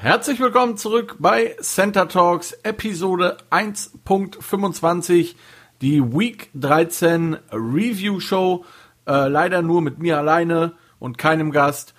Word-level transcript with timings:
Herzlich 0.00 0.38
willkommen 0.38 0.76
zurück 0.76 1.16
bei 1.18 1.56
Center 1.60 2.06
Talks 2.06 2.52
Episode 2.62 3.36
1.25, 3.50 5.34
die 5.82 6.00
Week 6.12 6.50
13 6.54 7.36
Review 7.50 8.20
Show. 8.20 8.64
Äh, 9.08 9.26
leider 9.26 9.60
nur 9.60 9.82
mit 9.82 9.98
mir 9.98 10.16
alleine 10.16 10.74
und 11.00 11.18
keinem 11.18 11.50
Gast. 11.50 11.94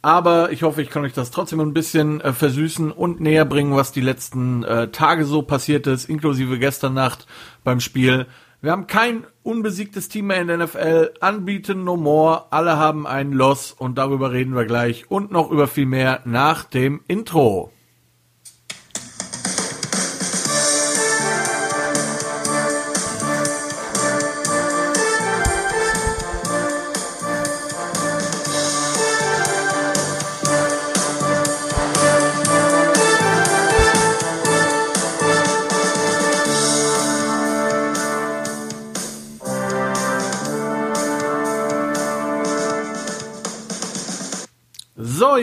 Aber 0.00 0.50
ich 0.50 0.62
hoffe, 0.62 0.80
ich 0.80 0.88
kann 0.88 1.04
euch 1.04 1.12
das 1.12 1.30
trotzdem 1.30 1.60
ein 1.60 1.74
bisschen 1.74 2.22
äh, 2.22 2.32
versüßen 2.32 2.90
und 2.90 3.20
näher 3.20 3.44
bringen, 3.44 3.76
was 3.76 3.92
die 3.92 4.00
letzten 4.00 4.64
äh, 4.64 4.88
Tage 4.88 5.26
so 5.26 5.42
passiert 5.42 5.86
ist, 5.86 6.08
inklusive 6.08 6.58
gestern 6.58 6.94
Nacht 6.94 7.26
beim 7.64 7.80
Spiel. 7.80 8.28
Wir 8.62 8.70
haben 8.70 8.86
kein 8.86 9.26
unbesiegtes 9.42 10.08
Team 10.08 10.28
mehr 10.28 10.40
in 10.40 10.46
der 10.46 10.58
NFL. 10.58 11.14
Anbieten 11.18 11.82
no 11.82 11.96
more. 11.96 12.44
Alle 12.52 12.76
haben 12.76 13.08
einen 13.08 13.32
Loss 13.32 13.72
und 13.72 13.98
darüber 13.98 14.30
reden 14.30 14.54
wir 14.54 14.66
gleich 14.66 15.10
und 15.10 15.32
noch 15.32 15.50
über 15.50 15.66
viel 15.66 15.86
mehr 15.86 16.20
nach 16.26 16.62
dem 16.62 17.00
Intro. 17.08 17.72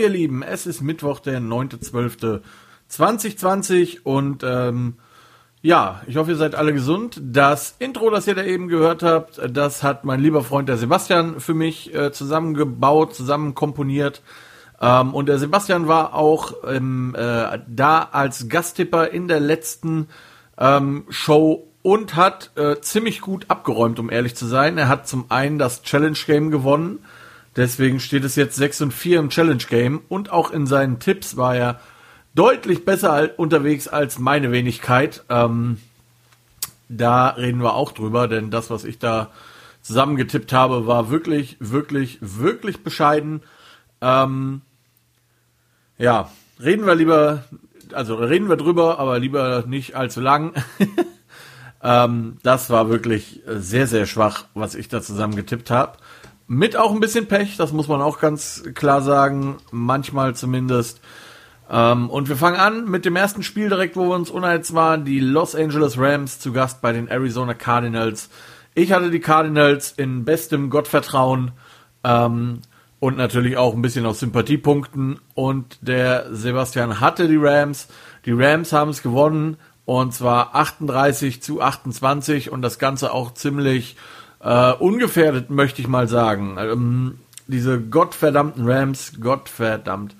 Ihr 0.10 0.14
Lieben, 0.14 0.44
es 0.44 0.66
ist 0.66 0.82
Mittwoch, 0.82 1.20
der 1.20 1.40
9.12.2020 1.40 4.00
und 4.04 4.44
ähm, 4.44 4.96
ja, 5.62 6.02
ich 6.08 6.16
hoffe, 6.16 6.32
ihr 6.32 6.38
seid 6.38 6.56
alle 6.56 6.74
gesund. 6.74 7.22
Das 7.22 7.76
Intro, 7.80 8.10
das 8.10 8.26
ihr 8.28 8.36
da 8.36 8.44
eben 8.44 8.70
gehört 8.70 9.04
habt, 9.04 9.40
das 9.52 9.84
hat 9.84 10.06
mein 10.06 10.22
lieber 10.22 10.44
Freund 10.44 10.70
der 10.70 10.78
Sebastian 10.78 11.40
für 11.40 11.54
mich 11.54 11.94
äh, 11.94 12.12
zusammengebaut, 12.12 13.14
zusammen 13.14 13.54
komponiert. 13.56 14.24
Ähm, 14.82 15.14
und 15.14 15.28
der 15.28 15.38
Sebastian 15.38 15.88
war 15.88 16.16
auch 16.16 16.54
ähm, 16.66 17.14
äh, 17.16 17.60
da 17.68 18.10
als 18.12 18.50
Gasttipper 18.50 19.10
in 19.10 19.28
der 19.28 19.42
letzten 19.42 20.08
ähm, 20.58 21.06
Show 21.10 21.68
und 21.82 22.16
hat 22.16 22.52
äh, 22.56 22.80
ziemlich 22.80 23.22
gut 23.22 23.46
abgeräumt, 23.50 24.00
um 24.00 24.10
ehrlich 24.10 24.36
zu 24.36 24.48
sein. 24.48 24.78
Er 24.78 24.88
hat 24.88 25.08
zum 25.08 25.26
einen 25.30 25.60
das 25.60 25.84
Challenge 25.84 26.18
Game 26.26 26.50
gewonnen 26.52 27.00
Deswegen 27.60 28.00
steht 28.00 28.24
es 28.24 28.38
jetzt 28.38 28.56
6 28.56 28.84
und 28.84 28.94
4 28.94 29.20
im 29.20 29.30
Challenge 29.30 29.66
Game 29.68 30.00
und 30.08 30.32
auch 30.32 30.52
in 30.52 30.66
seinen 30.66 31.00
Tipps 31.00 31.36
war 31.36 31.58
er 31.58 31.82
deutlich 32.34 32.86
besser 32.86 33.32
unterwegs 33.38 33.90
als 33.90 34.18
meine 34.18 34.54
Wenigkeit. 34.54 35.26
Ähm, 35.28 35.78
da 36.88 37.28
reden 37.32 37.62
wir 37.62 37.74
auch 37.74 37.92
drüber, 37.92 38.30
denn 38.30 38.50
das, 38.50 38.70
was 38.70 38.86
ich 38.86 38.98
da 38.98 39.30
zusammengetippt 39.82 40.54
habe, 40.54 40.88
war 40.88 41.10
wirklich, 41.10 41.58
wirklich, 41.60 42.20
wirklich 42.22 42.82
bescheiden. 42.82 43.42
Ähm, 44.00 44.62
ja, 45.98 46.32
reden 46.62 46.86
wir 46.86 46.96
lieber, 46.96 47.44
also 47.92 48.16
reden 48.16 48.48
wir 48.48 48.56
drüber, 48.56 49.00
aber 49.00 49.20
lieber 49.20 49.66
nicht 49.68 49.98
allzu 49.98 50.22
lang. 50.22 50.54
ähm, 51.84 52.38
das 52.42 52.70
war 52.70 52.88
wirklich 52.88 53.42
sehr, 53.46 53.86
sehr 53.86 54.06
schwach, 54.06 54.46
was 54.54 54.76
ich 54.76 54.88
da 54.88 55.02
zusammengetippt 55.02 55.70
habe. 55.70 55.98
Mit 56.52 56.76
auch 56.76 56.92
ein 56.92 57.00
bisschen 57.00 57.28
Pech, 57.28 57.58
das 57.58 57.74
muss 57.74 57.88
man 57.88 58.02
auch 58.02 58.20
ganz 58.20 58.64
klar 58.74 59.04
sagen, 59.04 59.58
manchmal 59.70 60.34
zumindest. 60.34 61.00
Ähm, 61.70 62.10
und 62.10 62.28
wir 62.28 62.38
fangen 62.38 62.60
an 62.60 62.90
mit 62.90 63.06
dem 63.06 63.16
ersten 63.16 63.44
Spiel 63.44 63.70
direkt, 63.70 63.96
wo 63.96 64.10
wir 64.10 64.16
uns 64.16 64.32
uneins 64.32 64.74
waren, 64.74 65.06
die 65.06 65.20
Los 65.20 65.54
Angeles 65.54 66.00
Rams 66.00 66.40
zu 66.40 66.52
Gast 66.52 66.82
bei 66.82 66.92
den 66.92 67.08
Arizona 67.08 67.54
Cardinals. 67.54 68.32
Ich 68.74 68.92
hatte 68.92 69.12
die 69.12 69.20
Cardinals 69.20 69.92
in 69.92 70.26
bestem 70.26 70.72
Gottvertrauen 70.72 71.52
ähm, 72.04 72.62
und 73.00 73.16
natürlich 73.16 73.56
auch 73.56 73.76
ein 73.76 73.84
bisschen 73.84 74.08
aus 74.08 74.20
Sympathiepunkten. 74.20 75.20
Und 75.36 75.78
der 75.82 76.34
Sebastian 76.34 77.00
hatte 77.00 77.28
die 77.28 77.38
Rams. 77.38 77.90
Die 78.26 78.34
Rams 78.34 78.74
haben 78.74 78.90
es 78.90 79.04
gewonnen 79.04 79.58
und 79.86 80.16
zwar 80.16 80.56
38 80.56 81.44
zu 81.44 81.62
28 81.62 82.52
und 82.52 82.64
das 82.64 82.80
Ganze 82.80 83.14
auch 83.14 83.36
ziemlich 83.36 83.98
äh, 84.40 84.74
ungefährdet, 84.74 85.50
möchte 85.50 85.82
ich 85.82 85.88
mal 85.88 86.08
sagen. 86.08 86.58
Ähm, 86.60 87.20
diese 87.48 87.82
gottverdammten 87.82 88.70
Rams, 88.70 89.20
Gottverdammt, 89.20 90.16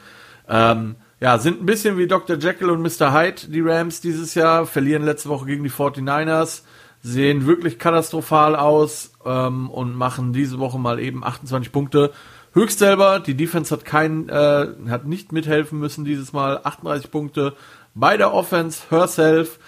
ähm, 0.48 0.96
ja, 1.20 1.38
sind 1.38 1.62
ein 1.62 1.66
bisschen 1.66 1.98
wie 1.98 2.08
Dr. 2.08 2.38
Jekyll 2.38 2.70
und 2.70 2.82
Mr. 2.82 3.14
Hyde, 3.14 3.48
die 3.48 3.62
Rams 3.62 4.02
dieses 4.02 4.36
Jahr, 4.36 4.66
verlieren 4.66 5.04
letzte 5.04 5.30
Woche 5.30 5.46
gegen 5.46 5.64
die 5.64 5.70
49ers, 5.70 6.64
sehen 7.02 7.46
wirklich 7.46 7.78
katastrophal 7.78 8.56
aus 8.56 9.12
ähm, 9.26 9.70
und 9.70 9.96
machen 9.96 10.34
diese 10.34 10.60
Woche 10.60 10.80
mal 10.80 11.00
eben 11.00 11.24
28 11.24 11.72
Punkte. 11.72 12.12
Höchst 12.54 12.80
selber, 12.80 13.20
die 13.20 13.36
Defense 13.36 13.74
hat 13.74 13.86
keinen, 13.86 14.28
äh, 14.30 14.68
hat 14.90 15.06
nicht 15.06 15.32
mithelfen 15.32 15.78
müssen 15.80 16.04
dieses 16.04 16.34
Mal, 16.34 16.62
38 16.64 17.12
Punkte 17.12 17.54
bei 17.94 18.18
der 18.18 18.34
Offense 18.34 18.84
herself. 18.90 19.60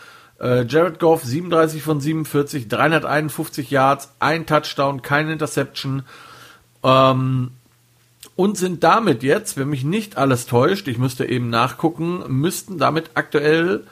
Äh, 0.41 0.65
Jared 0.65 0.99
Goff 0.99 1.23
37 1.23 1.83
von 1.83 2.01
47, 2.01 2.67
351 2.67 3.69
Yards, 3.69 4.11
ein 4.19 4.45
Touchdown, 4.45 5.01
keine 5.01 5.33
Interception. 5.33 6.03
Ähm, 6.83 7.51
und 8.35 8.57
sind 8.57 8.83
damit 8.83 9.21
jetzt, 9.21 9.57
wenn 9.57 9.69
mich 9.69 9.83
nicht 9.83 10.17
alles 10.17 10.47
täuscht, 10.47 10.87
ich 10.87 10.97
müsste 10.97 11.25
eben 11.25 11.49
nachgucken, 11.49 12.23
müssten 12.27 12.79
damit 12.79 13.11
aktuell, 13.13 13.83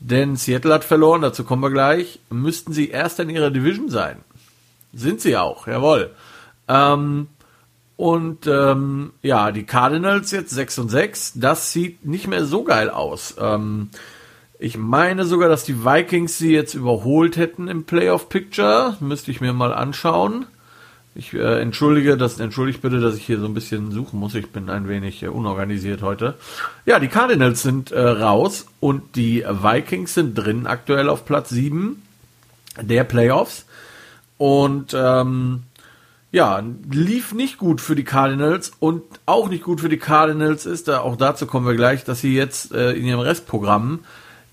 denn 0.00 0.36
Seattle 0.36 0.72
hat 0.72 0.84
verloren, 0.84 1.20
dazu 1.20 1.44
kommen 1.44 1.62
wir 1.62 1.70
gleich, 1.70 2.20
müssten 2.30 2.72
sie 2.72 2.88
erst 2.88 3.20
in 3.20 3.28
ihrer 3.28 3.50
Division 3.50 3.90
sein. 3.90 4.16
Sind 4.94 5.20
sie 5.20 5.36
auch, 5.36 5.66
jawohl. 5.66 6.10
Ähm, 6.68 7.26
und 7.96 8.46
ähm, 8.46 9.12
ja, 9.22 9.50
die 9.50 9.64
Cardinals 9.64 10.30
jetzt 10.30 10.50
6 10.50 10.78
und 10.78 10.88
6, 10.88 11.32
das 11.34 11.72
sieht 11.72 12.06
nicht 12.06 12.28
mehr 12.28 12.46
so 12.46 12.62
geil 12.62 12.88
aus. 12.88 13.34
Ähm, 13.38 13.90
ich 14.58 14.76
meine 14.76 15.24
sogar, 15.24 15.48
dass 15.48 15.64
die 15.64 15.84
Vikings 15.84 16.38
sie 16.38 16.52
jetzt 16.52 16.74
überholt 16.74 17.36
hätten 17.36 17.68
im 17.68 17.84
Playoff 17.84 18.28
Picture. 18.28 18.96
Müsste 19.00 19.30
ich 19.30 19.40
mir 19.40 19.52
mal 19.52 19.72
anschauen. 19.72 20.46
Ich 21.14 21.32
äh, 21.32 21.60
entschuldige, 21.60 22.16
das 22.16 22.38
entschuldigt 22.38 22.82
bitte, 22.82 23.00
dass 23.00 23.16
ich 23.16 23.24
hier 23.24 23.40
so 23.40 23.46
ein 23.46 23.54
bisschen 23.54 23.92
suchen 23.92 24.20
muss. 24.20 24.34
Ich 24.34 24.50
bin 24.50 24.68
ein 24.68 24.88
wenig 24.88 25.22
äh, 25.22 25.28
unorganisiert 25.28 26.02
heute. 26.02 26.34
Ja, 26.86 26.98
die 26.98 27.08
Cardinals 27.08 27.62
sind 27.62 27.92
äh, 27.92 28.00
raus 28.00 28.66
und 28.80 29.16
die 29.16 29.44
Vikings 29.44 30.14
sind 30.14 30.34
drin 30.34 30.66
aktuell 30.66 31.08
auf 31.08 31.24
Platz 31.24 31.50
7 31.50 32.02
der 32.80 33.04
Playoffs. 33.04 33.64
Und 34.38 34.94
ähm, 34.96 35.64
ja, 36.30 36.62
lief 36.90 37.32
nicht 37.32 37.58
gut 37.58 37.80
für 37.80 37.96
die 37.96 38.04
Cardinals 38.04 38.72
und 38.78 39.02
auch 39.24 39.48
nicht 39.48 39.64
gut 39.64 39.80
für 39.80 39.88
die 39.88 39.98
Cardinals 39.98 40.66
ist, 40.66 40.88
da 40.88 41.00
auch 41.00 41.16
dazu 41.16 41.46
kommen 41.46 41.66
wir 41.66 41.74
gleich, 41.74 42.04
dass 42.04 42.20
sie 42.20 42.34
jetzt 42.34 42.72
äh, 42.72 42.92
in 42.92 43.06
ihrem 43.06 43.20
Restprogramm 43.20 44.00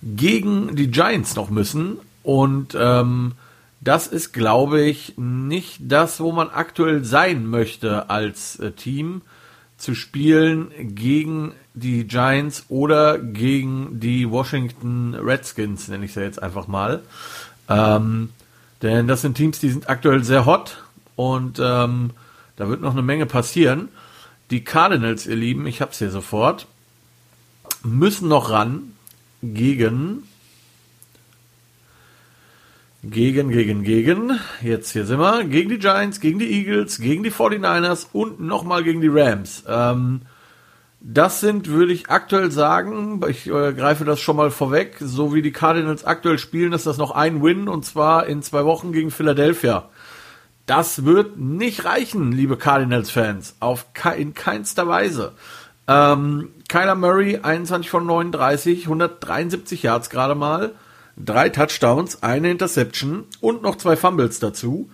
gegen 0.06 0.76
die 0.76 0.92
Giants 0.92 1.36
noch 1.36 1.50
müssen. 1.50 1.98
Und 2.24 2.78
ähm, 2.80 3.34
das 3.82 4.08
ist, 4.08 4.34
glaube 4.34 4.82
ich, 4.82 5.14
nicht 5.18 5.80
das, 5.80 6.20
wo 6.20 6.32
man 6.32 6.50
aktuell 6.50 7.04
sein 7.04 7.46
möchte 7.48 8.10
als 8.10 8.60
äh, 8.60 8.72
Team 8.72 9.22
zu 9.78 9.94
spielen 9.94 10.72
gegen 10.96 11.52
die 11.74 12.06
Giants 12.06 12.66
oder 12.70 13.20
gegen 13.20 14.00
die 14.00 14.30
Washington 14.30 15.14
Redskins, 15.14 15.88
nenne 15.90 16.06
ich 16.06 16.14
sie 16.14 16.22
jetzt 16.22 16.42
einfach 16.42 16.68
mal. 16.68 17.02
Ähm, 17.68 18.30
denn 18.82 19.08
das 19.08 19.22
sind 19.22 19.36
Teams, 19.36 19.60
die 19.60 19.70
sind 19.70 19.90
aktuell 19.90 20.24
sehr 20.24 20.46
hot 20.46 20.84
und 21.16 21.60
ähm, 21.60 22.12
da 22.56 22.70
wird 22.70 22.82
noch 22.82 22.94
eine 22.94 23.02
Menge 23.02 23.26
passieren. 23.26 23.90
Die 24.50 24.64
Cardinals, 24.64 25.28
ihr 25.28 25.36
Lieben, 25.36 25.68
ich 25.68 25.82
hab's 25.82 26.00
hier 26.00 26.12
sofort, 26.12 26.68
müssen 27.84 28.30
noch 28.30 28.50
ran 28.50 28.95
gegen 29.42 30.24
gegen, 33.04 33.50
gegen, 33.50 33.84
gegen, 33.84 34.40
jetzt 34.62 34.92
hier 34.92 35.06
sind 35.06 35.20
wir, 35.20 35.44
gegen 35.44 35.70
die 35.70 35.78
Giants, 35.78 36.20
gegen 36.20 36.40
die 36.40 36.52
Eagles, 36.52 36.98
gegen 36.98 37.22
die 37.22 37.32
49ers 37.32 38.08
und 38.14 38.40
nochmal 38.40 38.84
gegen 38.84 39.00
die 39.02 39.10
Rams. 39.10 39.64
Ähm, 39.68 40.22
das 41.02 41.40
sind, 41.40 41.68
würde 41.68 41.94
ich 41.94 42.10
aktuell 42.10 42.50
sagen, 42.50 43.22
ich 43.30 43.46
äh, 43.46 43.74
greife 43.74 44.06
das 44.06 44.20
schon 44.20 44.38
mal 44.38 44.50
vorweg, 44.50 44.96
so 45.00 45.36
wie 45.36 45.44
die 45.44 45.52
Cardinals 45.52 46.04
aktuell 46.04 46.40
spielen, 46.40 46.74
ist 46.74 46.88
das 46.88 46.98
noch 46.98 47.12
ein 47.12 47.44
Win 47.44 47.68
und 47.68 47.86
zwar 47.86 48.26
in 48.26 48.42
zwei 48.42 48.66
Wochen 48.66 48.92
gegen 48.92 49.12
Philadelphia. 49.12 49.90
Das 50.66 51.06
wird 51.06 51.38
nicht 51.38 51.86
reichen, 51.86 52.32
liebe 52.32 52.58
Cardinals-Fans, 52.58 53.58
auf 53.60 53.94
ke 53.94 54.16
in 54.16 54.34
keinster 54.34 54.88
Weise. 54.88 55.34
Ähm, 55.88 56.50
Kyler 56.68 56.96
Murray, 56.96 57.38
21 57.38 57.90
von 57.90 58.06
39, 58.06 58.84
173 58.84 59.84
Yards 59.84 60.10
gerade 60.10 60.36
mal, 60.36 60.74
drei 61.18 61.50
Touchdowns, 61.50 62.24
eine 62.24 62.52
Interception 62.52 63.26
und 63.40 63.62
noch 63.62 63.78
zwei 63.78 63.96
Fumbles 63.96 64.40
dazu. 64.40 64.90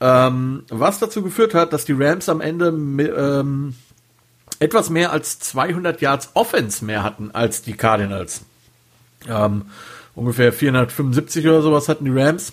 Ähm, 0.00 0.64
was 0.68 1.00
dazu 1.00 1.22
geführt 1.22 1.54
hat, 1.54 1.72
dass 1.72 1.84
die 1.84 1.94
Rams 1.94 2.28
am 2.28 2.40
Ende 2.40 2.68
ähm, 2.68 3.74
etwas 4.60 4.90
mehr 4.90 5.12
als 5.12 5.38
200 5.40 6.00
Yards 6.00 6.30
Offense 6.34 6.84
mehr 6.84 7.02
hatten 7.02 7.30
als 7.32 7.62
die 7.62 7.72
Cardinals. 7.72 8.42
Ähm, 9.28 9.66
ungefähr 10.14 10.52
475 10.52 11.46
oder 11.46 11.62
sowas 11.62 11.88
hatten 11.88 12.04
die 12.04 12.16
Rams. 12.16 12.52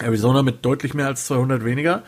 Arizona 0.00 0.42
mit 0.42 0.64
deutlich 0.64 0.94
mehr 0.94 1.06
als 1.06 1.26
200 1.26 1.64
weniger. 1.64 2.02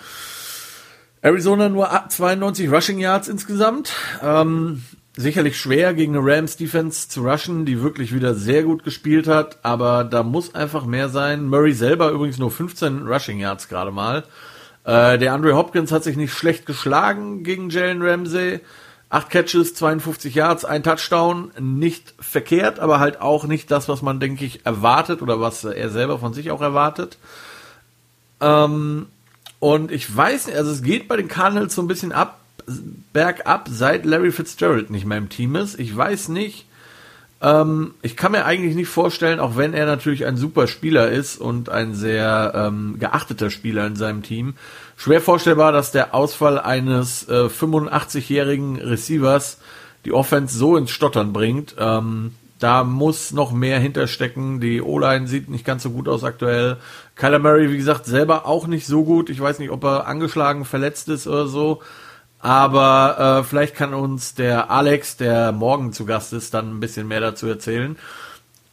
Arizona 1.22 1.68
nur 1.68 1.88
92 2.08 2.70
Rushing 2.70 2.98
Yards 2.98 3.28
insgesamt. 3.28 3.92
Ähm, 4.22 4.82
sicherlich 5.16 5.58
schwer 5.58 5.92
gegen 5.92 6.16
eine 6.16 6.24
Rams 6.24 6.56
Defense 6.56 7.08
zu 7.08 7.22
rushen, 7.22 7.66
die 7.66 7.82
wirklich 7.82 8.14
wieder 8.14 8.34
sehr 8.34 8.62
gut 8.62 8.84
gespielt 8.84 9.28
hat, 9.28 9.58
aber 9.62 10.04
da 10.04 10.22
muss 10.22 10.54
einfach 10.54 10.86
mehr 10.86 11.08
sein. 11.08 11.46
Murray 11.46 11.72
selber 11.72 12.10
übrigens 12.10 12.38
nur 12.38 12.50
15 12.50 13.06
Rushing 13.06 13.38
Yards 13.38 13.68
gerade 13.68 13.90
mal. 13.90 14.24
Äh, 14.84 15.18
der 15.18 15.34
Andre 15.34 15.54
Hopkins 15.56 15.92
hat 15.92 16.04
sich 16.04 16.16
nicht 16.16 16.32
schlecht 16.32 16.64
geschlagen 16.64 17.42
gegen 17.42 17.68
Jalen 17.68 18.02
Ramsey. 18.02 18.60
Acht 19.10 19.28
Catches, 19.28 19.74
52 19.74 20.36
Yards, 20.36 20.64
ein 20.64 20.84
Touchdown, 20.84 21.50
nicht 21.58 22.14
verkehrt, 22.20 22.78
aber 22.78 23.00
halt 23.00 23.20
auch 23.20 23.44
nicht 23.44 23.70
das, 23.72 23.88
was 23.88 24.02
man, 24.02 24.20
denke 24.20 24.44
ich, 24.44 24.64
erwartet 24.64 25.20
oder 25.20 25.40
was 25.40 25.64
er 25.64 25.90
selber 25.90 26.20
von 26.20 26.32
sich 26.32 26.52
auch 26.52 26.60
erwartet. 26.60 27.18
Ähm, 28.40 29.08
und 29.60 29.92
ich 29.92 30.14
weiß 30.14 30.48
nicht, 30.48 30.56
also 30.56 30.70
es 30.70 30.82
geht 30.82 31.06
bei 31.06 31.16
den 31.16 31.28
Cardinals 31.28 31.74
so 31.74 31.82
ein 31.82 31.88
bisschen 31.88 32.12
ab, 32.12 32.40
bergab, 33.12 33.68
seit 33.70 34.04
Larry 34.04 34.32
Fitzgerald 34.32 34.90
nicht 34.90 35.06
mehr 35.06 35.18
im 35.18 35.28
Team 35.28 35.54
ist. 35.56 35.78
Ich 35.78 35.94
weiß 35.96 36.28
nicht, 36.28 36.66
ähm, 37.42 37.94
ich 38.02 38.16
kann 38.16 38.32
mir 38.32 38.44
eigentlich 38.44 38.74
nicht 38.74 38.88
vorstellen, 38.88 39.40
auch 39.40 39.56
wenn 39.56 39.74
er 39.74 39.86
natürlich 39.86 40.26
ein 40.26 40.36
super 40.36 40.66
Spieler 40.66 41.10
ist 41.10 41.38
und 41.38 41.68
ein 41.68 41.94
sehr 41.94 42.52
ähm, 42.54 42.96
geachteter 42.98 43.50
Spieler 43.50 43.86
in 43.86 43.96
seinem 43.96 44.22
Team, 44.22 44.54
schwer 44.96 45.20
vorstellbar, 45.20 45.72
dass 45.72 45.92
der 45.92 46.14
Ausfall 46.14 46.58
eines 46.58 47.28
äh, 47.28 47.46
85-jährigen 47.46 48.76
Receivers 48.76 49.58
die 50.04 50.12
Offense 50.12 50.56
so 50.56 50.76
ins 50.76 50.90
Stottern 50.90 51.32
bringt. 51.32 51.74
Ähm, 51.78 52.34
da 52.60 52.84
muss 52.84 53.32
noch 53.32 53.52
mehr 53.52 53.80
hinterstecken. 53.80 54.60
Die 54.60 54.80
O-Line 54.80 55.26
sieht 55.26 55.48
nicht 55.48 55.64
ganz 55.64 55.82
so 55.82 55.90
gut 55.90 56.08
aus 56.08 56.22
aktuell. 56.22 56.76
Kyler 57.16 57.38
Murray, 57.38 57.70
wie 57.70 57.76
gesagt, 57.76 58.06
selber 58.06 58.46
auch 58.46 58.66
nicht 58.66 58.86
so 58.86 59.04
gut. 59.04 59.30
Ich 59.30 59.40
weiß 59.40 59.58
nicht, 59.58 59.70
ob 59.70 59.82
er 59.84 60.06
angeschlagen, 60.06 60.64
verletzt 60.64 61.08
ist 61.08 61.26
oder 61.26 61.48
so. 61.48 61.80
Aber 62.38 63.40
äh, 63.40 63.44
vielleicht 63.44 63.74
kann 63.74 63.94
uns 63.94 64.34
der 64.34 64.70
Alex, 64.70 65.16
der 65.16 65.52
morgen 65.52 65.92
zu 65.92 66.06
Gast 66.06 66.32
ist, 66.32 66.54
dann 66.54 66.70
ein 66.70 66.80
bisschen 66.80 67.08
mehr 67.08 67.20
dazu 67.20 67.46
erzählen. 67.46 67.96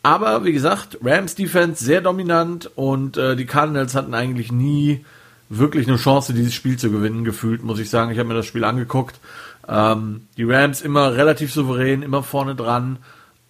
Aber 0.03 0.45
wie 0.45 0.53
gesagt, 0.53 0.97
Rams 1.03 1.35
Defense 1.35 1.83
sehr 1.83 2.01
dominant 2.01 2.69
und 2.75 3.17
äh, 3.17 3.35
die 3.35 3.45
Cardinals 3.45 3.95
hatten 3.95 4.13
eigentlich 4.13 4.51
nie 4.51 5.03
wirklich 5.49 5.87
eine 5.87 5.97
Chance, 5.97 6.33
dieses 6.33 6.53
Spiel 6.53 6.77
zu 6.77 6.91
gewinnen, 6.91 7.23
gefühlt, 7.23 7.63
muss 7.63 7.79
ich 7.79 7.89
sagen. 7.89 8.11
Ich 8.11 8.19
habe 8.19 8.29
mir 8.29 8.35
das 8.35 8.45
Spiel 8.45 8.63
angeguckt. 8.63 9.19
Ähm, 9.67 10.27
die 10.37 10.43
Rams 10.43 10.81
immer 10.81 11.15
relativ 11.15 11.53
souverän, 11.53 12.03
immer 12.03 12.23
vorne 12.23 12.55
dran. 12.55 12.99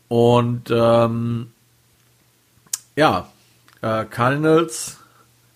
Und 0.07 0.71
ähm, 0.71 1.51
ja, 2.95 3.29
äh, 3.81 4.05
Cardinals, 4.05 4.97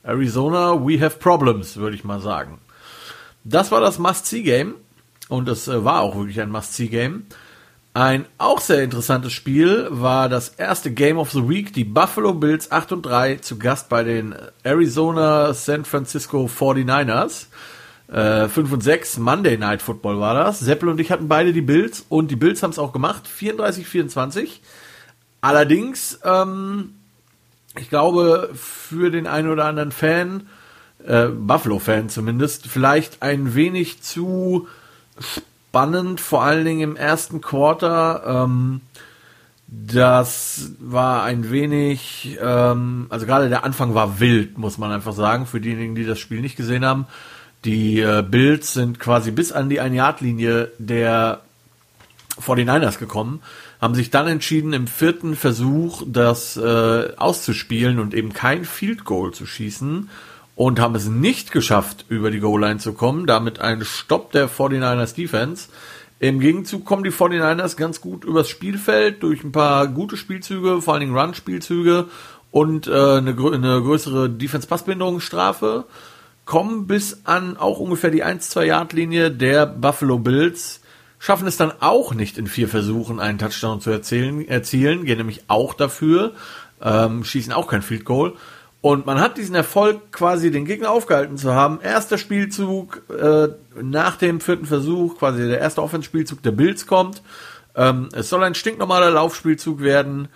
Arizona, 0.03 0.74
we 0.75 1.00
have 1.00 1.18
problems, 1.18 1.77
würde 1.77 1.95
ich 1.95 2.03
mal 2.03 2.19
sagen. 2.19 2.59
Das 3.44 3.71
war 3.71 3.81
das 3.81 3.98
Must-See-Game 3.98 4.75
und 5.30 5.50
es 5.50 5.68
äh, 5.68 5.83
war 5.83 6.01
auch 6.01 6.15
wirklich 6.15 6.42
ein 6.42 6.51
Must-See-Game. 6.51 7.25
Ein 7.94 8.25
auch 8.38 8.62
sehr 8.62 8.83
interessantes 8.83 9.33
Spiel 9.33 9.88
war 9.89 10.30
das 10.30 10.50
erste 10.50 10.92
Game 10.92 11.18
of 11.18 11.31
the 11.31 11.50
Week, 11.50 11.74
die 11.74 11.83
Buffalo 11.83 12.33
Bills 12.33 12.71
8 12.71 12.94
und 12.94 13.01
3 13.01 13.38
zu 13.38 13.59
Gast 13.59 13.89
bei 13.89 14.03
den 14.03 14.33
Arizona 14.63 15.53
San 15.53 15.83
Francisco 15.83 16.45
49ers. 16.45 17.48
Äh, 18.11 18.49
5 18.49 18.73
und 18.73 18.83
6, 18.83 19.19
Monday 19.19 19.57
Night 19.57 19.81
Football 19.81 20.19
war 20.19 20.33
das. 20.33 20.59
Seppel 20.59 20.89
und 20.89 20.99
ich 20.99 21.11
hatten 21.11 21.29
beide 21.29 21.53
die 21.53 21.61
Bills 21.61 22.05
und 22.09 22.29
die 22.29 22.35
Bills 22.35 22.61
haben 22.61 22.71
es 22.71 22.79
auch 22.79 22.91
gemacht, 22.91 23.23
34-24. 23.27 24.59
Allerdings, 25.39 26.19
ähm, 26.25 26.95
ich 27.79 27.89
glaube, 27.89 28.49
für 28.53 29.11
den 29.11 29.27
einen 29.27 29.49
oder 29.49 29.65
anderen 29.65 29.93
Fan 29.93 30.47
äh, 31.05 31.27
Buffalo-Fan 31.27 32.09
zumindest, 32.09 32.67
vielleicht 32.67 33.21
ein 33.23 33.55
wenig 33.55 34.01
zu 34.01 34.67
spannend, 35.19 36.19
vor 36.19 36.43
allen 36.43 36.65
Dingen 36.65 36.81
im 36.81 36.95
ersten 36.97 37.39
Quarter. 37.39 38.43
Ähm, 38.45 38.81
das 39.67 40.73
war 40.79 41.23
ein 41.23 41.49
wenig, 41.49 42.37
ähm, 42.41 43.07
also 43.09 43.25
gerade 43.25 43.47
der 43.47 43.63
Anfang 43.63 43.95
war 43.95 44.19
wild, 44.19 44.57
muss 44.57 44.77
man 44.77 44.91
einfach 44.91 45.13
sagen, 45.13 45.45
für 45.45 45.61
diejenigen, 45.61 45.95
die 45.95 46.05
das 46.05 46.19
Spiel 46.19 46.41
nicht 46.41 46.57
gesehen 46.57 46.83
haben. 46.83 47.07
Die 47.65 47.99
äh, 47.99 48.23
Bills 48.27 48.73
sind 48.73 48.99
quasi 48.99 49.31
bis 49.31 49.51
an 49.51 49.69
die 49.69 49.79
Ein-Yard-Linie 49.79 50.71
der 50.79 51.41
49ers 52.41 52.97
gekommen, 52.97 53.41
haben 53.79 53.95
sich 53.95 54.09
dann 54.09 54.27
entschieden, 54.27 54.73
im 54.73 54.87
vierten 54.87 55.35
Versuch 55.35 56.03
das 56.05 56.57
äh, 56.57 57.15
auszuspielen 57.17 57.99
und 57.99 58.13
eben 58.13 58.33
kein 58.33 58.65
Field 58.65 59.05
Goal 59.05 59.31
zu 59.31 59.45
schießen 59.45 60.09
und 60.55 60.79
haben 60.79 60.95
es 60.95 61.07
nicht 61.07 61.51
geschafft, 61.51 62.05
über 62.09 62.31
die 62.31 62.39
Goal-Line 62.39 62.79
zu 62.79 62.93
kommen. 62.93 63.25
Damit 63.25 63.59
ein 63.59 63.83
Stopp 63.83 64.31
der 64.31 64.49
49ers 64.49 65.15
Defense. 65.15 65.69
Im 66.19 66.39
Gegenzug 66.39 66.85
kommen 66.85 67.03
die 67.03 67.11
49ers 67.11 67.75
ganz 67.75 68.01
gut 68.01 68.23
übers 68.23 68.47
Spielfeld 68.47 69.23
durch 69.23 69.43
ein 69.43 69.51
paar 69.51 69.87
gute 69.87 70.17
Spielzüge, 70.17 70.81
vor 70.81 70.93
allen 70.93 71.01
Dingen 71.01 71.17
Run-Spielzüge 71.17 72.05
und 72.51 72.85
äh, 72.85 72.91
eine, 72.91 73.31
eine 73.31 73.81
größere 73.81 74.29
Defense-Passbehinderungsstrafe. 74.29 75.85
Kommen 76.51 76.86
bis 76.86 77.21
an 77.24 77.56
auch 77.56 77.80
ungefähr 77.80 78.12
die 78.12 78.25
1-2-Yard-Linie 78.25 79.31
der 79.31 79.65
Buffalo 79.65 80.19
Bills. 80.19 80.81
Schaffen 81.18 81.48
es 81.48 81.56
dann 81.56 81.71
auch 81.80 82.13
nicht 82.13 82.38
in 82.38 82.45
vier 82.45 82.68
Versuchen 82.68 83.21
einen 83.21 83.38
Touchdown 83.38 83.80
zu 83.80 83.89
erzielen, 83.89 84.45
erzielen 84.45 85.06
gehen 85.06 85.19
nämlich 85.19 85.45
auch 85.48 85.74
dafür, 85.74 86.33
ähm, 86.81 87.24
schießen 87.24 87.53
auch 87.53 87.68
kein 87.68 87.81
Field 87.81 88.03
Goal 88.03 88.33
und 88.81 89.06
man 89.06 89.21
hat 89.21 89.38
diesen 89.38 89.56
Erfolg, 89.56 90.12
quasi 90.12 90.51
den 90.51 90.65
Gegner 90.65 90.92
aufgehalten 90.92 91.38
zu 91.38 91.53
haben. 91.53 91.80
Erster 91.81 92.18
Spielzug 92.18 93.01
äh, 93.09 93.48
nach 93.81 94.18
dem 94.18 94.42
vierten 94.42 94.65
Versuch, 94.65 95.19
quasi 95.19 95.48
der 95.48 95.59
erste 95.59 95.81
Offenspielzug 95.81 96.44
der 96.44 96.51
Bills 96.51 96.86
kommt. 96.86 97.24
Ähm, 97.77 98.09
es 98.12 98.27
soll 98.27 98.44
ein 98.44 98.56
stinknormaler 98.56 99.12
Laufspielzug 99.12 99.80
werden. 99.80 100.27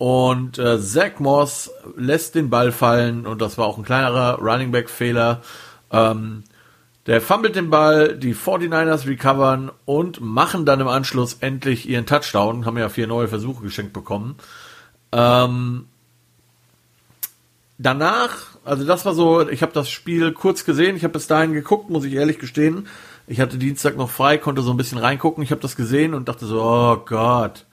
Und 0.00 0.58
äh, 0.58 0.80
Zach 0.80 1.18
Moss 1.18 1.70
lässt 1.94 2.34
den 2.34 2.48
Ball 2.48 2.72
fallen 2.72 3.26
und 3.26 3.42
das 3.42 3.58
war 3.58 3.66
auch 3.66 3.76
ein 3.76 3.84
kleinerer 3.84 4.38
Running 4.38 4.72
Back 4.72 4.88
Fehler. 4.88 5.42
Ähm, 5.92 6.44
der 7.04 7.20
fummelt 7.20 7.54
den 7.54 7.68
Ball, 7.68 8.16
die 8.16 8.34
49ers 8.34 9.06
recovern 9.06 9.70
und 9.84 10.22
machen 10.22 10.64
dann 10.64 10.80
im 10.80 10.88
Anschluss 10.88 11.36
endlich 11.40 11.86
ihren 11.86 12.06
Touchdown. 12.06 12.64
Haben 12.64 12.78
ja 12.78 12.88
vier 12.88 13.08
neue 13.08 13.28
Versuche 13.28 13.62
geschenkt 13.62 13.92
bekommen. 13.92 14.36
Ähm, 15.12 15.84
danach, 17.76 18.56
also 18.64 18.86
das 18.86 19.04
war 19.04 19.12
so, 19.12 19.46
ich 19.50 19.60
habe 19.60 19.72
das 19.74 19.90
Spiel 19.90 20.32
kurz 20.32 20.64
gesehen, 20.64 20.96
ich 20.96 21.04
habe 21.04 21.12
bis 21.12 21.26
dahin 21.26 21.52
geguckt, 21.52 21.90
muss 21.90 22.06
ich 22.06 22.14
ehrlich 22.14 22.38
gestehen. 22.38 22.88
Ich 23.26 23.38
hatte 23.38 23.58
Dienstag 23.58 23.98
noch 23.98 24.08
frei, 24.08 24.38
konnte 24.38 24.62
so 24.62 24.70
ein 24.70 24.78
bisschen 24.78 24.96
reingucken, 24.96 25.44
ich 25.44 25.50
habe 25.50 25.60
das 25.60 25.76
gesehen 25.76 26.14
und 26.14 26.30
dachte 26.30 26.46
so, 26.46 26.62
oh 26.62 26.96
Gott, 27.04 27.66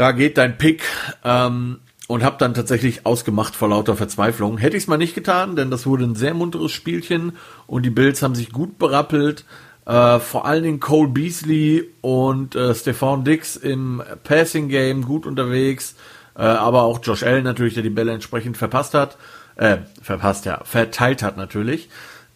da 0.00 0.12
geht 0.12 0.38
dein 0.38 0.56
Pick. 0.56 0.82
Ähm, 1.24 1.80
und 2.08 2.24
habe 2.24 2.38
dann 2.40 2.54
tatsächlich 2.54 3.06
ausgemacht 3.06 3.54
vor 3.54 3.68
lauter 3.68 3.94
Verzweiflung. 3.94 4.58
Hätte 4.58 4.76
ich 4.76 4.82
es 4.82 4.88
mal 4.88 4.96
nicht 4.96 5.14
getan, 5.14 5.54
denn 5.54 5.70
das 5.70 5.86
wurde 5.86 6.02
ein 6.02 6.16
sehr 6.16 6.34
munteres 6.34 6.72
Spielchen 6.72 7.36
und 7.68 7.84
die 7.84 7.90
Bills 7.90 8.20
haben 8.20 8.34
sich 8.34 8.50
gut 8.50 8.78
berappelt. 8.78 9.44
Äh, 9.86 10.18
vor 10.18 10.44
allen 10.44 10.64
Dingen 10.64 10.80
Cole 10.80 11.08
Beasley 11.08 11.88
und 12.00 12.56
äh, 12.56 12.74
Stefan 12.74 13.22
Dix 13.22 13.54
im 13.54 14.02
Passing 14.24 14.68
Game 14.68 15.04
gut 15.04 15.24
unterwegs. 15.24 15.94
Äh, 16.34 16.42
aber 16.42 16.82
auch 16.82 16.98
Josh 17.00 17.22
Allen 17.22 17.44
natürlich, 17.44 17.74
der 17.74 17.84
die 17.84 17.90
Bälle 17.90 18.10
entsprechend 18.10 18.56
verpasst 18.56 18.94
hat. 18.94 19.16
Äh, 19.54 19.76
verpasst, 20.02 20.46
ja, 20.46 20.62
verteilt 20.64 21.22
hat 21.22 21.36
natürlich. 21.36 21.90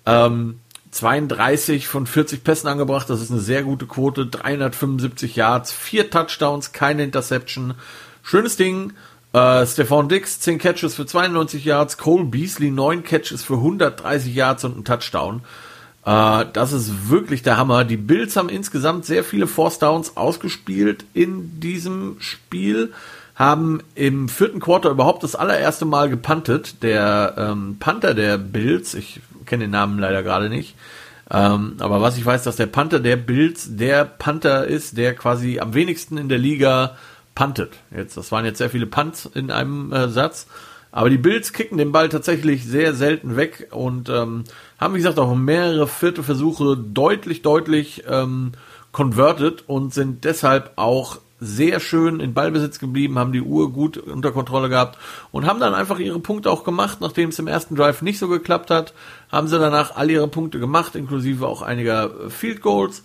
Ähm, 0.06 0.60
32 0.94 1.88
von 1.88 2.06
40 2.06 2.44
Pässen 2.44 2.68
angebracht, 2.68 3.10
das 3.10 3.20
ist 3.20 3.30
eine 3.30 3.40
sehr 3.40 3.62
gute 3.64 3.86
Quote. 3.86 4.26
375 4.26 5.36
Yards, 5.36 5.72
vier 5.72 6.10
Touchdowns, 6.10 6.72
keine 6.72 7.02
Interception. 7.02 7.74
Schönes 8.22 8.56
Ding. 8.56 8.92
Äh, 9.32 9.66
Stefan 9.66 10.08
Dix, 10.08 10.38
10 10.40 10.58
Catches 10.58 10.94
für 10.94 11.04
92 11.04 11.64
Yards. 11.64 11.98
Cole 11.98 12.24
Beasley, 12.24 12.70
9 12.70 13.02
Catches 13.02 13.42
für 13.42 13.54
130 13.54 14.32
Yards 14.34 14.64
und 14.64 14.78
ein 14.78 14.84
Touchdown. 14.84 15.42
Äh, 16.06 16.46
das 16.52 16.72
ist 16.72 17.10
wirklich 17.10 17.42
der 17.42 17.56
Hammer. 17.56 17.84
Die 17.84 17.96
Bills 17.96 18.36
haben 18.36 18.48
insgesamt 18.48 19.04
sehr 19.04 19.24
viele 19.24 19.48
Force 19.48 19.80
Downs 19.80 20.16
ausgespielt 20.16 21.04
in 21.12 21.58
diesem 21.58 22.16
Spiel 22.20 22.92
haben 23.34 23.82
im 23.96 24.28
vierten 24.28 24.60
Quarter 24.60 24.90
überhaupt 24.90 25.24
das 25.24 25.34
allererste 25.34 25.84
Mal 25.84 26.08
gepuntet. 26.08 26.82
Der 26.82 27.34
ähm, 27.36 27.76
Panther 27.80 28.14
der 28.14 28.38
Bills, 28.38 28.94
ich 28.94 29.20
kenne 29.46 29.64
den 29.64 29.70
Namen 29.70 29.98
leider 29.98 30.22
gerade 30.22 30.48
nicht, 30.48 30.76
ähm, 31.30 31.76
aber 31.78 32.00
was 32.00 32.18
ich 32.18 32.26
weiß, 32.26 32.42
dass 32.42 32.56
der 32.56 32.66
Panther 32.66 33.00
der 33.00 33.16
Bills 33.16 33.76
der 33.76 34.04
Panther 34.04 34.66
ist, 34.66 34.98
der 34.98 35.14
quasi 35.14 35.58
am 35.58 35.74
wenigsten 35.74 36.18
in 36.18 36.28
der 36.28 36.38
Liga 36.38 36.96
puntet. 37.34 37.72
Jetzt, 37.94 38.16
das 38.16 38.30
waren 38.30 38.44
jetzt 38.44 38.58
sehr 38.58 38.70
viele 38.70 38.86
Punts 38.86 39.26
in 39.26 39.50
einem 39.50 39.92
äh, 39.92 40.08
Satz. 40.08 40.46
Aber 40.92 41.10
die 41.10 41.18
Bills 41.18 41.52
kicken 41.52 41.76
den 41.76 41.90
Ball 41.90 42.08
tatsächlich 42.08 42.64
sehr 42.64 42.94
selten 42.94 43.36
weg 43.36 43.68
und 43.72 44.08
ähm, 44.08 44.44
haben, 44.78 44.94
wie 44.94 44.98
gesagt, 44.98 45.18
auch 45.18 45.34
mehrere 45.34 45.88
vierte 45.88 46.22
Versuche 46.22 46.76
deutlich, 46.76 47.42
deutlich 47.42 48.04
ähm, 48.08 48.52
converted 48.92 49.64
und 49.66 49.92
sind 49.92 50.22
deshalb 50.22 50.70
auch 50.76 51.18
sehr 51.44 51.80
schön 51.80 52.20
in 52.20 52.34
Ballbesitz 52.34 52.78
geblieben, 52.78 53.18
haben 53.18 53.32
die 53.32 53.42
Uhr 53.42 53.72
gut 53.72 53.98
unter 53.98 54.32
Kontrolle 54.32 54.68
gehabt 54.68 54.98
und 55.30 55.46
haben 55.46 55.60
dann 55.60 55.74
einfach 55.74 55.98
ihre 55.98 56.18
Punkte 56.18 56.50
auch 56.50 56.64
gemacht, 56.64 56.98
nachdem 57.00 57.28
es 57.28 57.38
im 57.38 57.46
ersten 57.46 57.76
Drive 57.76 58.02
nicht 58.02 58.18
so 58.18 58.28
geklappt 58.28 58.70
hat, 58.70 58.94
haben 59.30 59.48
sie 59.48 59.58
danach 59.58 59.96
all 59.96 60.10
ihre 60.10 60.28
Punkte 60.28 60.58
gemacht, 60.58 60.94
inklusive 60.94 61.46
auch 61.46 61.62
einiger 61.62 62.30
Field 62.30 62.60
Goals. 62.62 63.02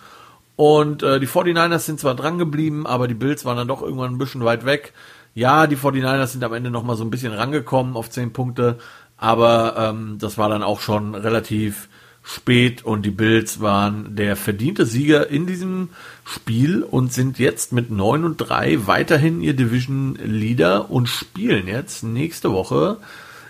Und 0.55 1.03
äh, 1.03 1.19
die 1.19 1.27
49ers 1.27 1.79
sind 1.79 1.99
zwar 1.99 2.15
dran 2.15 2.37
geblieben, 2.37 2.85
aber 2.85 3.07
die 3.07 3.13
Bills 3.13 3.45
waren 3.45 3.57
dann 3.57 3.67
doch 3.67 3.81
irgendwann 3.81 4.13
ein 4.13 4.17
bisschen 4.17 4.43
weit 4.43 4.65
weg. 4.65 4.93
Ja, 5.33 5.67
die 5.67 5.77
49ers 5.77 6.27
sind 6.27 6.43
am 6.43 6.53
Ende 6.53 6.69
nochmal 6.69 6.97
so 6.97 7.03
ein 7.03 7.09
bisschen 7.09 7.31
rangekommen 7.31 7.95
auf 7.95 8.09
10 8.09 8.33
Punkte, 8.33 8.77
aber 9.15 9.75
ähm, 9.77 10.17
das 10.19 10.37
war 10.37 10.49
dann 10.49 10.63
auch 10.63 10.81
schon 10.81 11.15
relativ 11.15 11.87
spät 12.29 12.85
und 12.85 13.05
die 13.05 13.11
Bills 13.11 13.59
waren 13.59 14.15
der 14.15 14.35
verdiente 14.35 14.85
Sieger 14.85 15.29
in 15.29 15.47
diesem 15.47 15.89
Spiel 16.23 16.83
und 16.83 17.11
sind 17.11 17.39
jetzt 17.39 17.73
mit 17.73 17.89
9 17.89 18.23
und 18.23 18.37
3 18.37 18.85
weiterhin 18.85 19.41
ihr 19.41 19.55
Division 19.55 20.15
Leader 20.23 20.91
und 20.91 21.07
spielen 21.07 21.67
jetzt 21.67 22.03
nächste 22.03 22.51
Woche 22.51 22.97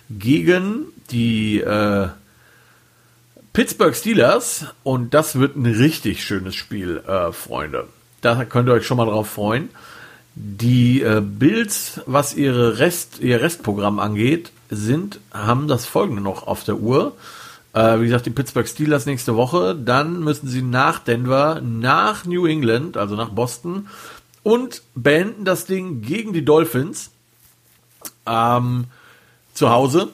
gegen 0.09 0.86
die 1.12 1.59
äh, 1.59 2.07
Pittsburgh 3.51 3.93
Steelers 3.93 4.67
und 4.83 5.13
das 5.13 5.38
wird 5.38 5.57
ein 5.57 5.65
richtig 5.65 6.24
schönes 6.24 6.55
Spiel, 6.55 7.03
äh, 7.05 7.33
Freunde. 7.33 7.88
Da 8.21 8.45
könnt 8.45 8.69
ihr 8.69 8.74
euch 8.74 8.88
schon 8.88 8.98
mal 8.98 9.05
drauf 9.05 9.29
freuen. 9.29 9.69
Die 10.36 11.01
äh, 11.01 11.21
Bills, 11.21 12.00
was 12.05 12.33
ihre 12.33 12.79
Rest, 12.79 13.19
ihr 13.19 13.41
Restprogramm 13.41 14.00
angeht, 14.00 14.51
sind, 14.69 15.19
haben 15.33 15.67
das 15.67 15.86
folgende 15.86 16.21
noch 16.21 16.48
auf 16.48 16.63
der 16.63 16.77
Uhr. 16.77 17.17
Äh, 17.73 17.99
wie 17.99 18.05
gesagt, 18.05 18.25
die 18.25 18.31
Pittsburgh 18.31 18.67
Steelers 18.67 19.05
nächste 19.05 19.35
Woche. 19.35 19.75
Dann 19.75 20.19
müssen 20.21 20.47
sie 20.47 20.61
nach 20.61 20.99
Denver, 20.99 21.61
nach 21.61 22.25
New 22.25 22.45
England, 22.45 22.97
also 22.97 23.15
nach 23.15 23.29
Boston 23.29 23.88
und 24.43 24.81
beenden 24.95 25.45
das 25.45 25.65
Ding 25.65 26.01
gegen 26.01 26.33
die 26.33 26.45
Dolphins 26.45 27.11
ähm, 28.25 28.85
zu 29.53 29.69
Hause. 29.69 30.09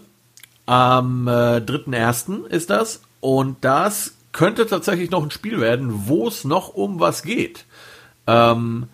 Am 0.66 1.28
äh, 1.28 1.58
3.1. 1.58 2.48
ist 2.48 2.70
das. 2.70 3.02
Und 3.22 3.64
das 3.64 4.16
könnte 4.32 4.68
tatsächlich 4.68 5.12
noch 5.12 5.24
ein 5.24 5.32
Spiel 5.32 5.62
werden, 5.62 6.08
wo 6.08 6.28
es 6.28 6.44
noch 6.44 6.70
um 6.70 7.00
was 7.00 7.24
geht. 7.24 7.66
Ähm, 8.28 8.88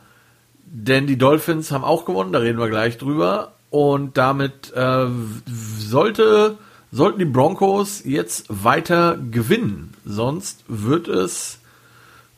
denn 0.66 1.08
die 1.08 1.18
Dolphins 1.18 1.72
haben 1.72 1.84
auch 1.84 2.06
gewonnen, 2.06 2.34
da 2.34 2.40
reden 2.40 2.60
wir 2.60 2.70
gleich 2.70 2.98
drüber. 2.98 3.54
Und 3.70 4.18
damit 4.18 4.74
äh, 4.74 5.08
sollte 5.48 6.58
sollten 6.92 7.20
die 7.20 7.26
Broncos 7.26 8.04
jetzt 8.04 8.46
weiter 8.50 9.18
gewinnen. 9.18 9.94
Sonst 10.06 10.64
wird 10.68 11.08
es 11.08 11.60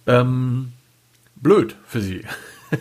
ähm, 0.05 0.73
blöd 1.35 1.75
für 1.87 2.01
sie. 2.01 2.25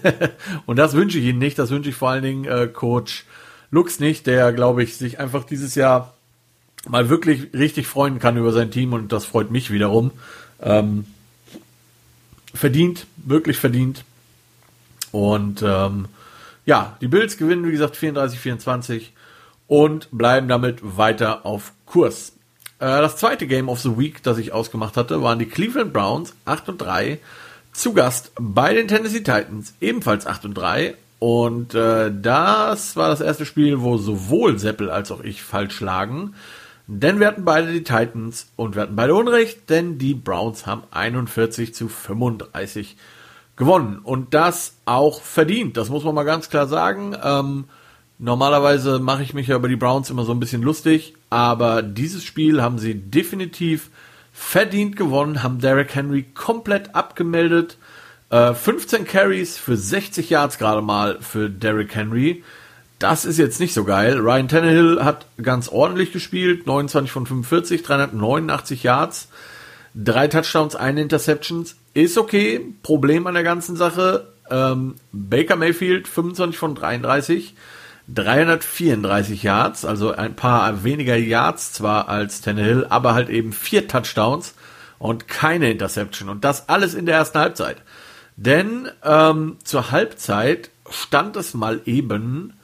und 0.66 0.76
das 0.76 0.94
wünsche 0.94 1.18
ich 1.18 1.24
ihnen 1.24 1.38
nicht. 1.38 1.58
Das 1.58 1.70
wünsche 1.70 1.90
ich 1.90 1.96
vor 1.96 2.10
allen 2.10 2.22
Dingen 2.22 2.44
äh, 2.44 2.68
Coach 2.68 3.24
Lux 3.70 4.00
nicht, 4.00 4.26
der, 4.26 4.52
glaube 4.52 4.82
ich, 4.82 4.96
sich 4.96 5.18
einfach 5.18 5.44
dieses 5.44 5.74
Jahr 5.74 6.14
mal 6.86 7.08
wirklich 7.08 7.54
richtig 7.54 7.86
freuen 7.86 8.18
kann 8.18 8.36
über 8.36 8.52
sein 8.52 8.70
Team 8.70 8.92
und 8.92 9.12
das 9.12 9.24
freut 9.24 9.50
mich 9.50 9.70
wiederum. 9.70 10.10
Ähm, 10.60 11.06
verdient, 12.54 13.06
wirklich 13.16 13.56
verdient. 13.56 14.04
Und 15.10 15.62
ähm, 15.62 16.08
ja, 16.66 16.96
die 17.00 17.08
Bills 17.08 17.38
gewinnen, 17.38 17.66
wie 17.66 17.72
gesagt, 17.72 17.96
34-24 17.96 19.04
und 19.66 20.08
bleiben 20.10 20.48
damit 20.48 20.80
weiter 20.96 21.46
auf 21.46 21.72
Kurs. 21.86 22.32
Äh, 22.78 22.86
das 23.00 23.16
zweite 23.16 23.46
Game 23.46 23.68
of 23.68 23.80
the 23.80 23.96
Week, 23.96 24.22
das 24.22 24.38
ich 24.38 24.52
ausgemacht 24.52 24.96
hatte, 24.96 25.22
waren 25.22 25.38
die 25.38 25.46
Cleveland 25.46 25.92
Browns 25.92 26.34
8 26.44 26.68
und 26.70 26.78
3 26.78 27.18
zu 27.72 27.94
Gast 27.94 28.32
bei 28.38 28.74
den 28.74 28.88
Tennessee 28.88 29.20
Titans, 29.20 29.74
ebenfalls 29.80 30.26
8 30.26 30.46
und 30.46 30.54
3. 30.54 30.94
Und 31.18 31.74
äh, 31.74 32.10
das 32.12 32.96
war 32.96 33.08
das 33.08 33.20
erste 33.20 33.46
Spiel, 33.46 33.80
wo 33.80 33.96
sowohl 33.96 34.58
Seppel 34.58 34.90
als 34.90 35.12
auch 35.12 35.22
ich 35.22 35.42
falsch 35.42 35.80
lagen. 35.80 36.34
Denn 36.88 37.20
wir 37.20 37.28
hatten 37.28 37.44
beide 37.44 37.72
die 37.72 37.84
Titans 37.84 38.48
und 38.56 38.74
wir 38.74 38.82
hatten 38.82 38.96
beide 38.96 39.14
Unrecht, 39.14 39.70
denn 39.70 39.98
die 39.98 40.14
Browns 40.14 40.66
haben 40.66 40.82
41 40.90 41.74
zu 41.74 41.88
35 41.88 42.96
gewonnen. 43.54 44.00
Und 44.02 44.34
das 44.34 44.74
auch 44.84 45.22
verdient. 45.22 45.76
Das 45.76 45.90
muss 45.90 46.02
man 46.02 46.14
mal 46.14 46.24
ganz 46.24 46.50
klar 46.50 46.66
sagen. 46.66 47.16
Ähm, 47.22 47.64
Normalerweise 48.24 49.00
mache 49.00 49.24
ich 49.24 49.34
mich 49.34 49.48
ja 49.48 49.56
über 49.56 49.66
die 49.66 49.74
Browns 49.74 50.08
immer 50.08 50.24
so 50.24 50.30
ein 50.30 50.38
bisschen 50.38 50.62
lustig, 50.62 51.14
aber 51.28 51.82
dieses 51.82 52.22
Spiel 52.22 52.62
haben 52.62 52.78
sie 52.78 52.94
definitiv 52.94 53.90
verdient 54.32 54.94
gewonnen, 54.94 55.42
haben 55.42 55.58
Derrick 55.58 55.92
Henry 55.96 56.22
komplett 56.32 56.94
abgemeldet. 56.94 57.78
Äh, 58.30 58.54
15 58.54 59.08
Carries 59.08 59.58
für 59.58 59.76
60 59.76 60.30
Yards 60.30 60.58
gerade 60.58 60.82
mal 60.82 61.18
für 61.20 61.50
Derrick 61.50 61.96
Henry. 61.96 62.44
Das 63.00 63.24
ist 63.24 63.38
jetzt 63.38 63.58
nicht 63.58 63.74
so 63.74 63.82
geil. 63.82 64.16
Ryan 64.20 64.46
Tannehill 64.46 65.04
hat 65.04 65.26
ganz 65.42 65.68
ordentlich 65.68 66.12
gespielt, 66.12 66.64
29 66.64 67.10
von 67.10 67.26
45, 67.26 67.82
389 67.82 68.84
Yards, 68.84 69.30
drei 69.96 70.28
Touchdowns, 70.28 70.76
eine 70.76 71.02
Interceptions. 71.02 71.74
Ist 71.92 72.16
okay. 72.16 72.60
Problem 72.84 73.26
an 73.26 73.34
der 73.34 73.42
ganzen 73.42 73.74
Sache. 73.74 74.28
Ähm, 74.48 74.94
Baker 75.10 75.56
Mayfield 75.56 76.06
25 76.06 76.56
von 76.56 76.76
33. 76.76 77.56
334 78.08 79.42
Yards, 79.42 79.84
also 79.84 80.12
ein 80.12 80.34
paar 80.34 80.84
weniger 80.84 81.16
Yards 81.16 81.72
zwar 81.72 82.08
als 82.08 82.40
Tannehill, 82.40 82.86
aber 82.88 83.14
halt 83.14 83.28
eben 83.28 83.52
vier 83.52 83.88
Touchdowns 83.88 84.54
und 84.98 85.28
keine 85.28 85.70
Interception. 85.70 86.28
Und 86.28 86.44
das 86.44 86.68
alles 86.68 86.94
in 86.94 87.06
der 87.06 87.16
ersten 87.16 87.38
Halbzeit. 87.38 87.78
Denn 88.36 88.88
ähm, 89.04 89.56
zur 89.64 89.90
Halbzeit 89.90 90.70
stand 90.90 91.36
es 91.36 91.54
mal 91.54 91.80
eben 91.84 92.54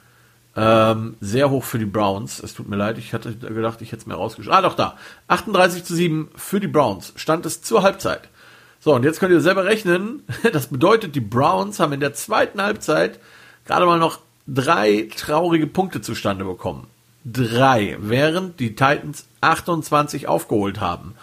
ähm, 0.55 1.15
sehr 1.21 1.49
hoch 1.49 1.63
für 1.63 1.79
die 1.79 1.85
Browns. 1.85 2.41
Es 2.41 2.53
tut 2.53 2.67
mir 2.67 2.75
leid, 2.75 2.97
ich 2.97 3.13
hatte 3.13 3.33
gedacht, 3.35 3.81
ich 3.81 3.91
hätte 3.91 4.01
es 4.01 4.07
mir 4.07 4.15
rausgeschrieben. 4.15 4.57
Ah, 4.57 4.61
doch 4.61 4.75
da. 4.75 4.97
38 5.27 5.83
zu 5.83 5.95
7 5.95 6.29
für 6.35 6.59
die 6.59 6.67
Browns 6.67 7.13
stand 7.15 7.45
es 7.45 7.61
zur 7.61 7.83
Halbzeit. 7.83 8.29
So, 8.79 8.93
und 8.93 9.03
jetzt 9.03 9.19
könnt 9.19 9.31
ihr 9.31 9.41
selber 9.41 9.65
rechnen. 9.65 10.23
Das 10.51 10.67
bedeutet, 10.67 11.15
die 11.15 11.21
Browns 11.21 11.79
haben 11.79 11.93
in 11.93 11.99
der 11.99 12.13
zweiten 12.13 12.61
Halbzeit 12.61 13.19
gerade 13.65 13.85
mal 13.85 13.99
noch 13.99 14.19
drei 14.53 15.07
traurige 15.15 15.67
Punkte 15.67 16.01
zustande 16.01 16.45
bekommen. 16.45 16.87
Drei, 17.25 17.97
während 17.99 18.59
die 18.59 18.75
Titans 18.75 19.25
28 19.41 20.27
aufgeholt 20.27 20.79
haben. 20.79 21.15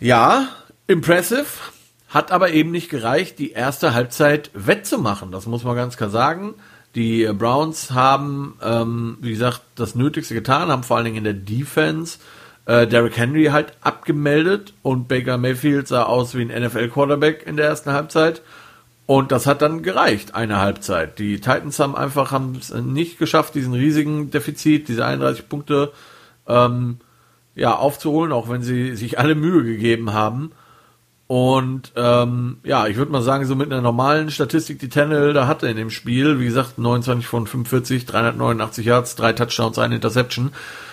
Ja, 0.00 0.48
impressive, 0.86 1.46
hat 2.08 2.32
aber 2.32 2.50
eben 2.52 2.70
nicht 2.70 2.88
gereicht, 2.88 3.38
die 3.38 3.52
erste 3.52 3.94
Halbzeit 3.94 4.50
wettzumachen. 4.54 5.30
Das 5.30 5.46
muss 5.46 5.64
man 5.64 5.76
ganz 5.76 5.96
klar 5.96 6.10
sagen. 6.10 6.54
Die 6.94 7.24
Browns 7.32 7.92
haben, 7.92 8.58
ähm, 8.62 9.18
wie 9.20 9.30
gesagt, 9.30 9.60
das 9.76 9.94
Nötigste 9.94 10.34
getan, 10.34 10.70
haben 10.70 10.82
vor 10.82 10.96
allen 10.96 11.04
Dingen 11.04 11.18
in 11.18 11.24
der 11.24 11.34
Defense 11.34 12.18
äh, 12.66 12.86
Derrick 12.86 13.16
Henry 13.16 13.46
halt 13.46 13.74
abgemeldet 13.80 14.74
und 14.82 15.06
Baker 15.06 15.38
Mayfield 15.38 15.86
sah 15.86 16.04
aus 16.04 16.34
wie 16.34 16.42
ein 16.42 16.64
NFL-Quarterback 16.64 17.46
in 17.46 17.56
der 17.56 17.66
ersten 17.66 17.92
Halbzeit. 17.92 18.42
Und 19.10 19.32
das 19.32 19.48
hat 19.48 19.60
dann 19.60 19.82
gereicht, 19.82 20.36
eine 20.36 20.58
Halbzeit. 20.58 21.18
Die 21.18 21.40
Titans 21.40 21.80
haben 21.80 21.96
einfach 21.96 22.30
haben 22.30 22.60
nicht 22.92 23.18
geschafft, 23.18 23.56
diesen 23.56 23.74
riesigen 23.74 24.30
Defizit, 24.30 24.86
diese 24.86 25.04
31 25.04 25.48
Punkte 25.48 25.90
ähm, 26.46 26.98
ja, 27.56 27.74
aufzuholen, 27.74 28.30
auch 28.30 28.48
wenn 28.48 28.62
sie 28.62 28.94
sich 28.94 29.18
alle 29.18 29.34
Mühe 29.34 29.64
gegeben 29.64 30.12
haben. 30.12 30.52
Und 31.26 31.90
ähm, 31.96 32.58
ja, 32.62 32.86
ich 32.86 32.94
würde 32.98 33.10
mal 33.10 33.22
sagen, 33.22 33.46
so 33.46 33.56
mit 33.56 33.72
einer 33.72 33.82
normalen 33.82 34.30
Statistik, 34.30 34.78
die 34.78 34.88
Tennel 34.88 35.32
da 35.32 35.48
hatte 35.48 35.66
in 35.66 35.76
dem 35.76 35.90
Spiel, 35.90 36.38
wie 36.38 36.44
gesagt, 36.44 36.78
29 36.78 37.26
von 37.26 37.48
45, 37.48 38.06
389 38.06 38.86
Yards, 38.86 39.16
drei 39.16 39.32
Touchdowns, 39.32 39.80
eine 39.80 39.96
Interception. 39.96 40.52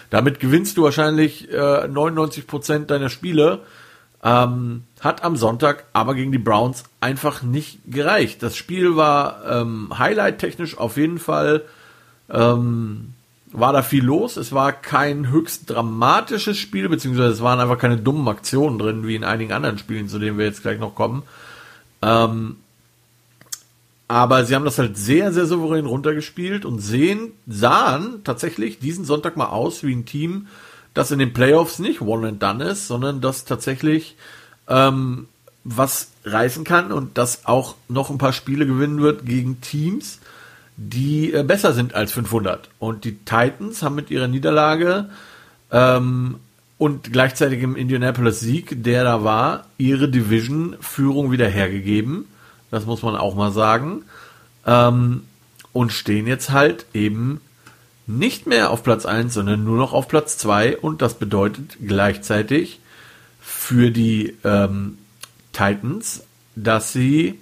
Damit 0.09 0.39
gewinnst 0.39 0.75
du 0.77 0.81
wahrscheinlich 0.81 1.51
äh, 1.51 1.87
99 1.87 2.47
Prozent 2.47 2.89
deiner 2.89 3.09
Spiele. 3.09 3.59
Ähm, 4.27 4.83
hat 4.99 5.23
am 5.23 5.37
Sonntag 5.37 5.85
aber 5.93 6.13
gegen 6.13 6.33
die 6.33 6.37
Browns 6.37 6.83
einfach 6.99 7.43
nicht 7.43 7.79
gereicht. 7.87 8.43
Das 8.43 8.57
Spiel 8.57 8.97
war 8.97 9.45
ähm, 9.49 9.97
highlight-technisch 9.97 10.77
auf 10.77 10.97
jeden 10.97 11.17
Fall, 11.17 11.63
ähm, 12.29 13.13
war 13.53 13.71
da 13.71 13.83
viel 13.83 14.03
los. 14.03 14.35
Es 14.35 14.51
war 14.51 14.73
kein 14.73 15.29
höchst 15.29 15.69
dramatisches 15.69 16.57
Spiel, 16.57 16.89
beziehungsweise 16.89 17.31
es 17.31 17.41
waren 17.41 17.61
einfach 17.61 17.77
keine 17.77 17.95
dummen 17.95 18.27
Aktionen 18.27 18.77
drin, 18.77 19.07
wie 19.07 19.15
in 19.15 19.23
einigen 19.23 19.53
anderen 19.53 19.77
Spielen, 19.77 20.09
zu 20.09 20.19
denen 20.19 20.37
wir 20.37 20.45
jetzt 20.45 20.61
gleich 20.61 20.79
noch 20.79 20.93
kommen. 20.93 21.23
Ähm, 22.01 22.57
aber 24.09 24.43
sie 24.43 24.55
haben 24.55 24.65
das 24.65 24.77
halt 24.77 24.97
sehr, 24.97 25.31
sehr 25.31 25.45
souverän 25.45 25.85
runtergespielt 25.85 26.65
und 26.65 26.79
sehen, 26.79 27.31
sahen 27.47 28.25
tatsächlich 28.25 28.79
diesen 28.79 29.05
Sonntag 29.05 29.37
mal 29.37 29.47
aus 29.47 29.83
wie 29.83 29.95
ein 29.95 30.05
Team, 30.05 30.47
das 30.97 31.11
in 31.11 31.19
den 31.19 31.31
Playoffs 31.31 31.79
nicht 31.79 32.01
one 32.01 32.27
and 32.27 32.41
done 32.41 32.63
ist, 32.63 32.87
sondern 32.87 33.21
das 33.21 33.45
tatsächlich 33.45 34.15
ähm, 34.67 35.27
was 35.63 36.11
reißen 36.25 36.63
kann 36.63 36.91
und 36.91 37.17
das 37.17 37.45
auch 37.45 37.75
noch 37.87 38.09
ein 38.09 38.17
paar 38.17 38.33
Spiele 38.33 38.65
gewinnen 38.65 39.01
wird 39.01 39.25
gegen 39.25 39.61
Teams, 39.61 40.19
die 40.75 41.33
äh, 41.33 41.43
besser 41.43 41.73
sind 41.73 41.93
als 41.93 42.11
500. 42.11 42.69
Und 42.79 43.03
die 43.03 43.17
Titans 43.17 43.83
haben 43.83 43.95
mit 43.95 44.09
ihrer 44.09 44.27
Niederlage 44.27 45.09
ähm, 45.71 46.39
und 46.79 47.11
gleichzeitig 47.11 47.61
im 47.61 47.75
Indianapolis-Sieg, 47.75 48.83
der 48.83 49.03
da 49.03 49.23
war, 49.23 49.65
ihre 49.77 50.09
Division-Führung 50.09 51.31
wieder 51.31 51.47
hergegeben. 51.47 52.25
Das 52.71 52.85
muss 52.85 53.03
man 53.03 53.15
auch 53.15 53.35
mal 53.35 53.51
sagen. 53.51 54.03
Ähm, 54.65 55.23
und 55.73 55.91
stehen 55.91 56.25
jetzt 56.25 56.49
halt 56.49 56.87
eben 56.93 57.39
nicht 58.07 58.47
mehr 58.47 58.71
auf 58.71 58.83
Platz 58.83 59.05
1, 59.05 59.33
sondern 59.33 59.63
nur 59.63 59.77
noch 59.77 59.93
auf 59.93 60.07
Platz 60.07 60.37
2. 60.37 60.77
Und 60.77 61.01
das 61.01 61.15
bedeutet 61.15 61.77
gleichzeitig 61.85 62.79
für 63.41 63.91
die 63.91 64.37
ähm, 64.43 64.97
Titans, 65.51 66.23
dass 66.55 66.93
sie. 66.93 67.37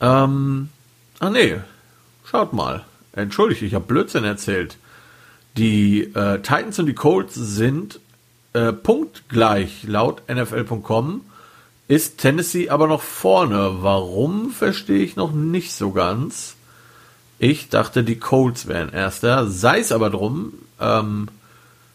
Ähm, 0.00 0.68
ah 1.18 1.30
nee, 1.30 1.56
schaut 2.24 2.52
mal. 2.52 2.84
Entschuldigt, 3.12 3.62
ich 3.62 3.74
habe 3.74 3.86
Blödsinn 3.86 4.24
erzählt. 4.24 4.76
Die 5.56 6.02
äh, 6.14 6.38
Titans 6.40 6.78
und 6.78 6.86
die 6.86 6.94
Colts 6.94 7.34
sind 7.34 8.00
äh, 8.52 8.72
punktgleich 8.72 9.84
laut 9.84 10.22
NFL.com. 10.28 11.22
Ist 11.88 12.18
Tennessee 12.18 12.68
aber 12.68 12.86
noch 12.86 13.02
vorne. 13.02 13.78
Warum 13.80 14.50
verstehe 14.50 15.02
ich 15.02 15.16
noch 15.16 15.32
nicht 15.32 15.72
so 15.72 15.92
ganz. 15.92 16.55
Ich 17.38 17.68
dachte, 17.68 18.02
die 18.02 18.18
Colts 18.18 18.66
wären 18.66 18.92
erster. 18.92 19.46
Sei 19.46 19.80
es 19.80 19.92
aber 19.92 20.10
drum. 20.10 20.52
Ähm, 20.80 21.28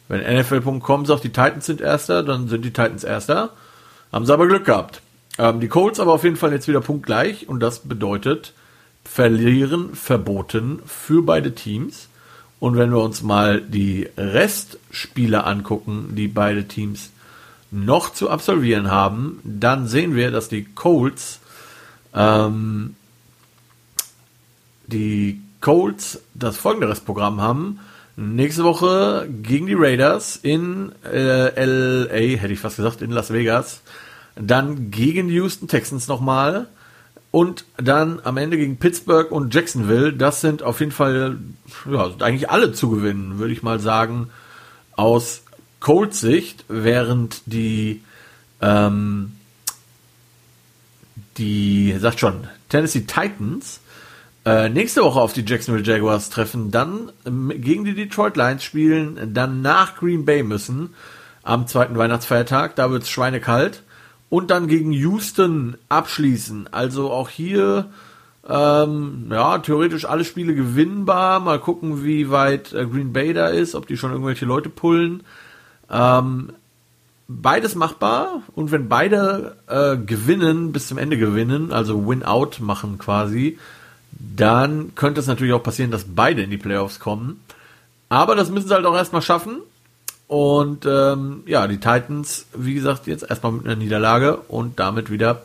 wenn 0.08 0.40
NFL.com 0.40 1.06
sagt, 1.06 1.24
die 1.24 1.30
Titans 1.30 1.66
sind 1.66 1.82
erster, 1.82 2.24
dann 2.24 2.48
sind 2.48 2.66
die 2.66 2.72
Titans 2.74 3.04
erster. 3.04 3.52
Haben 4.12 4.26
sie 4.26 4.34
aber 4.34 4.48
Glück 4.48 4.66
gehabt. 4.66 5.02
Ähm, 5.38 5.60
die 5.60 5.68
Colts 5.68 6.00
aber 6.00 6.14
auf 6.14 6.24
jeden 6.24 6.36
Fall 6.36 6.52
jetzt 6.52 6.68
wieder 6.68 6.82
punktgleich 6.82 7.48
und 7.48 7.60
das 7.60 7.80
bedeutet 7.80 8.54
verlieren 9.04 9.96
verboten 9.96 10.80
für 10.86 11.24
beide 11.24 11.56
Teams. 11.56 12.08
Und 12.60 12.78
wenn 12.78 12.92
wir 12.92 13.02
uns 13.02 13.24
mal 13.24 13.60
die 13.62 14.08
Restspiele 14.18 15.46
angucken, 15.46 16.10
die 16.16 16.28
beide 16.28 16.68
Teams 16.68 17.10
noch 17.72 18.14
zu 18.14 18.30
absolvieren 18.30 18.92
haben, 18.92 19.40
dann 19.44 19.88
sehen 19.88 20.16
wir, 20.16 20.30
dass 20.30 20.50
die 20.50 20.66
Colts 20.66 21.40
ähm, 22.14 22.96
die 24.92 25.42
Colts 25.62 26.22
das 26.34 26.58
folgende 26.58 26.90
Restprogramm 26.90 27.42
haben. 27.42 27.80
Nächste 28.18 28.64
Woche 28.64 29.28
gegen 29.42 29.68
die 29.68 29.76
Raiders 29.76 30.36
in 30.36 30.92
äh, 31.06 31.64
LA, 31.66 32.38
hätte 32.38 32.54
ich 32.54 32.60
fast 32.60 32.76
gesagt, 32.76 33.02
in 33.02 33.12
Las 33.12 33.32
Vegas. 33.32 33.82
Dann 34.36 34.92
gegen 34.92 35.28
die 35.28 35.36
Houston 35.36 35.68
Texans 35.68 36.08
nochmal. 36.08 36.68
Und 37.32 37.64
dann 37.78 38.20
am 38.24 38.36
Ende 38.36 38.58
gegen 38.58 38.78
Pittsburgh 38.78 39.32
und 39.32 39.54
Jacksonville. 39.54 40.12
Das 40.12 40.42
sind 40.42 40.64
auf 40.64 40.82
jeden 40.82 40.92
Fall, 40.92 41.38
ja, 41.90 42.12
eigentlich 42.20 42.50
alle 42.50 42.74
zu 42.74 42.90
gewinnen, 42.90 43.40
würde 43.40 43.54
ich 43.54 43.64
mal 43.64 43.80
sagen, 43.80 44.30
aus 44.98 45.44
Colts 45.80 46.20
Sicht, 46.20 46.66
während 46.68 47.42
die, 47.46 48.02
ähm, 48.62 49.34
die, 51.38 51.96
sagt 52.00 52.20
schon, 52.20 52.48
Tennessee 52.70 53.02
Titans 53.02 53.81
äh, 54.46 54.70
nächste 54.70 55.04
Woche 55.04 55.20
auf 55.22 55.34
die 55.34 55.46
Jacksonville 55.46 55.86
Jaguars 55.86 56.30
treffen, 56.30 56.72
dann 56.72 57.12
ähm, 57.26 57.52
gegen 57.56 57.86
die 57.86 57.94
Detroit 57.94 58.38
Lions 58.38 58.64
spielen, 58.64 59.34
dann 59.34 59.62
nach 59.62 59.96
Green 59.96 60.26
Bay 60.26 60.44
müssen 60.44 60.94
am 61.44 61.68
zweiten 61.68 61.98
Weihnachtsfeiertag. 61.98 62.76
Da 62.76 62.90
wird 62.92 63.04
es 63.04 63.10
schweinekalt 63.10 63.84
und 64.30 64.50
dann 64.50 64.68
gegen 64.68 64.92
Houston 64.94 65.78
abschließen. 65.90 66.70
Also 66.72 67.12
auch 67.12 67.30
hier, 67.30 67.92
ähm, 68.48 69.28
ja, 69.30 69.60
theoretisch 69.60 70.06
alle 70.06 70.26
Spiele 70.26 70.56
gewinnbar. 70.56 71.40
Mal 71.40 71.60
gucken, 71.60 72.04
wie 72.04 72.32
weit 72.32 72.74
äh, 72.74 72.86
Green 72.86 73.14
Bay 73.14 73.34
da 73.34 73.48
ist, 73.48 73.76
ob 73.76 73.88
die 73.88 73.98
schon 73.98 74.12
irgendwelche 74.12 74.46
Leute 74.46 74.70
pullen. 74.70 75.22
Ähm, 75.90 76.54
beides 77.28 77.76
machbar 77.76 78.42
und 78.56 78.72
wenn 78.72 78.90
beide 78.90 79.58
äh, 79.68 79.98
gewinnen, 79.98 80.72
bis 80.72 80.88
zum 80.88 80.98
Ende 80.98 81.18
gewinnen, 81.18 81.72
also 81.72 82.08
Win-Out 82.08 82.60
machen 82.60 82.98
quasi, 82.98 83.58
dann 84.12 84.94
könnte 84.96 85.20
es 85.20 85.28
natürlich 85.28 85.54
auch 85.54 85.64
passieren, 85.64 85.92
dass 85.92 86.06
beide 86.08 86.44
in 86.44 86.50
die 86.50 86.58
Playoffs 86.58 87.00
kommen. 87.00 87.42
Aber 88.10 88.36
das 88.36 88.50
müssen 88.50 88.68
sie 88.68 88.74
halt 88.74 88.86
auch 88.86 88.96
erstmal 88.96 89.22
schaffen. 89.22 89.62
Und 90.28 90.86
ähm, 90.86 91.44
ja, 91.46 91.68
die 91.68 91.78
Titans, 91.78 92.46
wie 92.54 92.74
gesagt, 92.74 93.08
jetzt 93.08 93.30
erstmal 93.30 93.52
mit 93.52 93.66
einer 93.66 93.76
Niederlage 93.76 94.38
und 94.48 94.80
damit 94.80 95.12
wieder 95.12 95.44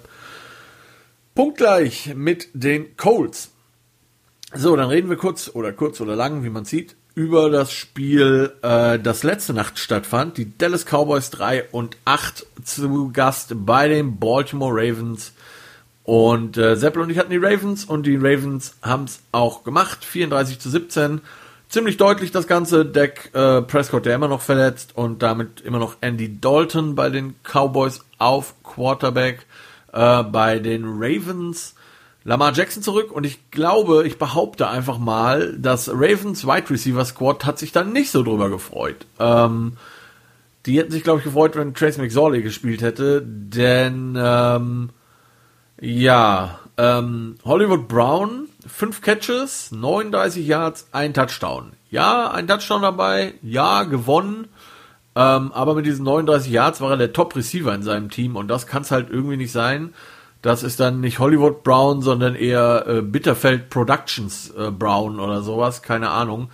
punktgleich 1.35 2.15
mit 2.15 2.49
den 2.55 2.97
Colts. 2.97 3.51
So, 4.55 4.77
dann 4.77 4.89
reden 4.89 5.11
wir 5.11 5.17
kurz 5.17 5.51
oder 5.53 5.73
kurz 5.73 6.01
oder 6.01 6.17
lang, 6.17 6.45
wie 6.45 6.51
man 6.51 6.65
sieht, 6.65 6.95
über 7.17 7.51
das 7.51 7.73
Spiel, 7.73 8.53
äh, 8.63 8.99
das 8.99 9.23
letzte 9.23 9.55
Nacht 9.55 9.79
stattfand. 9.79 10.37
Die 10.39 10.57
Dallas 10.57 10.85
Cowboys 10.85 11.31
3 11.31 11.65
und 11.73 11.97
8 12.05 12.47
zu 12.63 13.11
Gast 13.13 13.53
bei 13.67 13.89
den 13.89 14.19
Baltimore 14.19 14.73
Ravens. 14.73 15.33
Und 16.07 16.57
äh, 16.57 16.77
Seppel 16.77 17.03
und 17.03 17.11
ich 17.11 17.19
hatten 17.19 17.33
die 17.33 17.37
Ravens 17.37 17.85
und 17.85 18.07
die 18.07 18.15
Ravens 18.15 18.77
haben 18.81 19.05
es 19.05 19.21
auch 19.33 19.65
gemacht. 19.65 20.05
34 20.05 20.61
zu 20.61 20.71
17 20.71 21.21
ziemlich 21.69 21.97
deutlich 21.97 22.31
das 22.31 22.47
Ganze. 22.47 22.87
Deck 22.87 23.31
äh, 23.35 23.61
Prescott, 23.63 24.07
der 24.07 24.15
immer 24.15 24.29
noch 24.29 24.41
verletzt 24.41 24.93
und 24.95 25.25
damit 25.25 25.63
immer 25.63 25.81
noch 25.81 25.97
Andy 26.01 26.41
Dalton 26.41 26.95
bei 26.95 27.11
den 27.11 27.35
Cowboys 27.43 28.05
auf 28.19 28.55
Quarterback. 28.63 29.47
Äh, 29.93 30.23
bei 30.23 30.61
den 30.61 30.85
Ravens 30.87 31.75
Lamar 32.23 32.53
Jackson 32.53 32.85
zurück 32.85 33.11
und 33.11 33.27
ich 33.27 33.51
glaube, 33.51 34.07
ich 34.07 34.17
behaupte 34.17 34.69
einfach 34.69 34.99
mal, 34.99 35.57
dass 35.59 35.89
Ravens 35.89 36.47
Wide 36.47 36.71
Receiver 36.71 37.05
Squad 37.05 37.45
hat 37.45 37.59
sich 37.59 37.73
dann 37.73 37.93
nicht 37.93 38.13
so 38.13 38.23
drüber 38.23 38.49
gefreut. 38.49 39.07
Ähm, 39.19 39.73
die 40.67 40.79
hätten 40.79 40.93
sich, 40.93 41.03
glaube 41.03 41.19
ich, 41.19 41.25
gefreut, 41.25 41.57
wenn 41.57 41.75
Trace 41.75 41.99
McSorley 41.99 42.43
gespielt 42.43 42.83
hätte, 42.83 43.23
denn 43.25 44.17
ähm, 44.21 44.91
ja, 45.81 46.59
ähm, 46.77 47.37
Hollywood 47.45 47.89
Brown, 47.89 48.49
5 48.67 49.01
Catches, 49.01 49.73
39 49.73 50.47
Yards, 50.47 50.89
ein 50.93 51.15
Touchdown. 51.15 51.73
Ja, 51.91 52.31
ein 52.31 52.47
Touchdown 52.47 52.83
dabei, 52.83 53.35
ja, 53.43 53.85
gewonnen. 53.85 54.49
Ähm, 55.15 55.53
aber 55.53 55.75
mit 55.75 55.87
diesen 55.87 56.05
39 56.05 56.53
Yards 56.53 56.81
war 56.81 56.91
er 56.91 56.97
der 56.99 57.13
Top-Receiver 57.13 57.75
in 57.75 57.83
seinem 57.83 58.11
Team 58.11 58.37
und 58.37 58.49
das 58.49 58.67
kann 58.67 58.83
es 58.83 58.91
halt 58.91 59.09
irgendwie 59.11 59.39
nicht 59.39 59.53
sein. 59.53 59.95
Das 60.43 60.63
ist 60.63 60.79
dann 60.79 61.01
nicht 61.01 61.19
Hollywood 61.19 61.63
Brown, 61.65 62.03
sondern 62.03 62.35
eher 62.35 62.85
äh, 62.87 63.01
Bitterfeld 63.01 63.71
Productions 63.71 64.51
äh, 64.51 64.71
Brown 64.71 65.19
oder 65.19 65.41
sowas, 65.41 65.83
keine 65.83 66.11
Ahnung. 66.11 66.51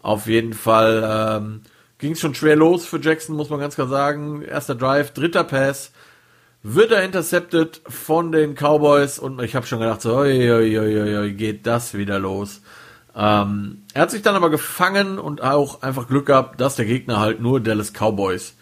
Auf 0.00 0.26
jeden 0.26 0.52
Fall 0.52 1.02
ähm, 1.42 1.62
ging 1.98 2.12
es 2.12 2.20
schon 2.20 2.34
schwer 2.34 2.56
los 2.56 2.86
für 2.86 3.00
Jackson, 3.00 3.34
muss 3.34 3.50
man 3.50 3.58
ganz 3.58 3.74
klar 3.74 3.88
sagen. 3.88 4.42
Erster 4.42 4.76
Drive, 4.76 5.12
dritter 5.12 5.44
Pass, 5.44 5.90
wird 6.66 6.92
er 6.92 7.04
intercepted 7.04 7.82
von 7.86 8.32
den 8.32 8.54
Cowboys 8.54 9.18
und 9.18 9.40
ich 9.42 9.54
habe 9.54 9.66
schon 9.66 9.80
gedacht, 9.80 10.00
so, 10.00 10.16
oi, 10.16 10.50
oi, 10.50 10.78
oi, 10.78 11.18
oi, 11.18 11.32
geht 11.32 11.66
das 11.66 11.92
wieder 11.92 12.18
los. 12.18 12.62
Ähm, 13.14 13.82
er 13.92 14.02
hat 14.02 14.10
sich 14.10 14.22
dann 14.22 14.34
aber 14.34 14.48
gefangen 14.48 15.18
und 15.18 15.42
auch 15.42 15.82
einfach 15.82 16.08
Glück 16.08 16.26
gehabt, 16.26 16.60
dass 16.62 16.76
der 16.76 16.86
Gegner 16.86 17.20
halt 17.20 17.40
nur 17.40 17.60
Dallas 17.60 17.92
Cowboys 17.92 18.54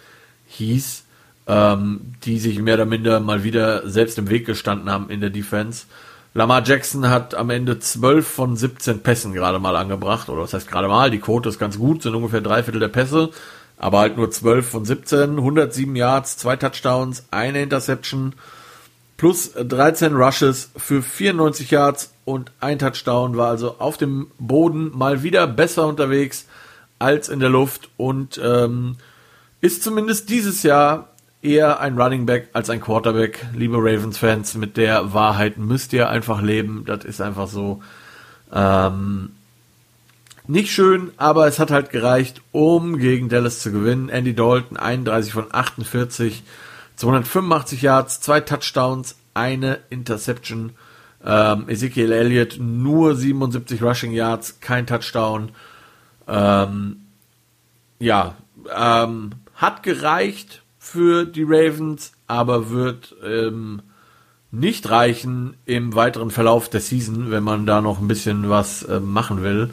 hieß, 0.48 1.04
ähm, 1.46 2.14
die 2.24 2.40
sich 2.40 2.58
mehr 2.58 2.74
oder 2.74 2.86
minder 2.86 3.20
mal 3.20 3.44
wieder 3.44 3.88
selbst 3.88 4.18
im 4.18 4.28
Weg 4.28 4.46
gestanden 4.46 4.90
haben 4.90 5.08
in 5.08 5.20
der 5.20 5.30
Defense. 5.30 5.86
Lamar 6.34 6.64
Jackson 6.64 7.08
hat 7.08 7.36
am 7.36 7.50
Ende 7.50 7.78
12 7.78 8.26
von 8.26 8.56
17 8.56 9.04
Pässen 9.04 9.32
gerade 9.32 9.60
mal 9.60 9.76
angebracht, 9.76 10.28
oder 10.28 10.42
was 10.42 10.54
heißt 10.54 10.68
gerade 10.68 10.88
mal, 10.88 11.12
die 11.12 11.20
Quote 11.20 11.48
ist 11.48 11.60
ganz 11.60 11.78
gut, 11.78 12.02
sind 12.02 12.16
ungefähr 12.16 12.40
drei 12.40 12.64
Viertel 12.64 12.80
der 12.80 12.88
Pässe 12.88 13.30
aber 13.82 13.98
halt 13.98 14.16
nur 14.16 14.30
12 14.30 14.66
von 14.66 14.84
17, 14.84 15.38
107 15.38 15.96
Yards, 15.96 16.36
zwei 16.36 16.54
Touchdowns, 16.54 17.24
eine 17.32 17.62
Interception, 17.62 18.32
plus 19.16 19.52
13 19.54 20.14
Rushes 20.14 20.70
für 20.76 21.02
94 21.02 21.72
Yards 21.72 22.14
und 22.24 22.52
ein 22.60 22.78
Touchdown, 22.78 23.36
war 23.36 23.48
also 23.48 23.80
auf 23.80 23.96
dem 23.96 24.28
Boden 24.38 24.96
mal 24.96 25.24
wieder 25.24 25.48
besser 25.48 25.88
unterwegs 25.88 26.46
als 27.00 27.28
in 27.28 27.40
der 27.40 27.48
Luft 27.48 27.90
und 27.96 28.40
ähm, 28.42 28.98
ist 29.60 29.82
zumindest 29.82 30.30
dieses 30.30 30.62
Jahr 30.62 31.08
eher 31.42 31.80
ein 31.80 32.00
Running 32.00 32.24
Back 32.24 32.50
als 32.52 32.70
ein 32.70 32.80
Quarterback. 32.80 33.44
Liebe 33.52 33.78
Ravens-Fans, 33.78 34.54
mit 34.54 34.76
der 34.76 35.12
Wahrheit 35.12 35.58
müsst 35.58 35.92
ihr 35.92 36.08
einfach 36.08 36.40
leben. 36.40 36.84
Das 36.86 37.04
ist 37.04 37.20
einfach 37.20 37.48
so. 37.48 37.82
Ähm, 38.52 39.30
nicht 40.52 40.70
schön, 40.70 41.12
aber 41.16 41.46
es 41.46 41.58
hat 41.58 41.70
halt 41.70 41.88
gereicht, 41.88 42.42
um 42.52 42.98
gegen 42.98 43.30
Dallas 43.30 43.60
zu 43.60 43.72
gewinnen. 43.72 44.10
Andy 44.10 44.34
Dalton 44.34 44.76
31 44.76 45.32
von 45.32 45.46
48, 45.50 46.42
285 46.96 47.80
Yards, 47.80 48.20
zwei 48.20 48.40
Touchdowns, 48.40 49.16
eine 49.32 49.78
Interception. 49.88 50.72
Ähm, 51.24 51.70
Ezekiel 51.70 52.12
Elliott 52.12 52.58
nur 52.60 53.16
77 53.16 53.82
Rushing 53.82 54.12
Yards, 54.12 54.60
kein 54.60 54.86
Touchdown. 54.86 55.52
Ähm, 56.28 56.96
ja, 57.98 58.36
ähm, 58.76 59.30
hat 59.54 59.82
gereicht 59.82 60.62
für 60.78 61.24
die 61.24 61.44
Ravens, 61.44 62.12
aber 62.26 62.68
wird 62.68 63.16
ähm, 63.24 63.80
nicht 64.50 64.90
reichen 64.90 65.56
im 65.64 65.94
weiteren 65.94 66.30
Verlauf 66.30 66.68
der 66.68 66.80
Season, 66.80 67.30
wenn 67.30 67.42
man 67.42 67.64
da 67.64 67.80
noch 67.80 68.00
ein 68.00 68.08
bisschen 68.08 68.50
was 68.50 68.82
äh, 68.82 69.00
machen 69.00 69.42
will 69.42 69.70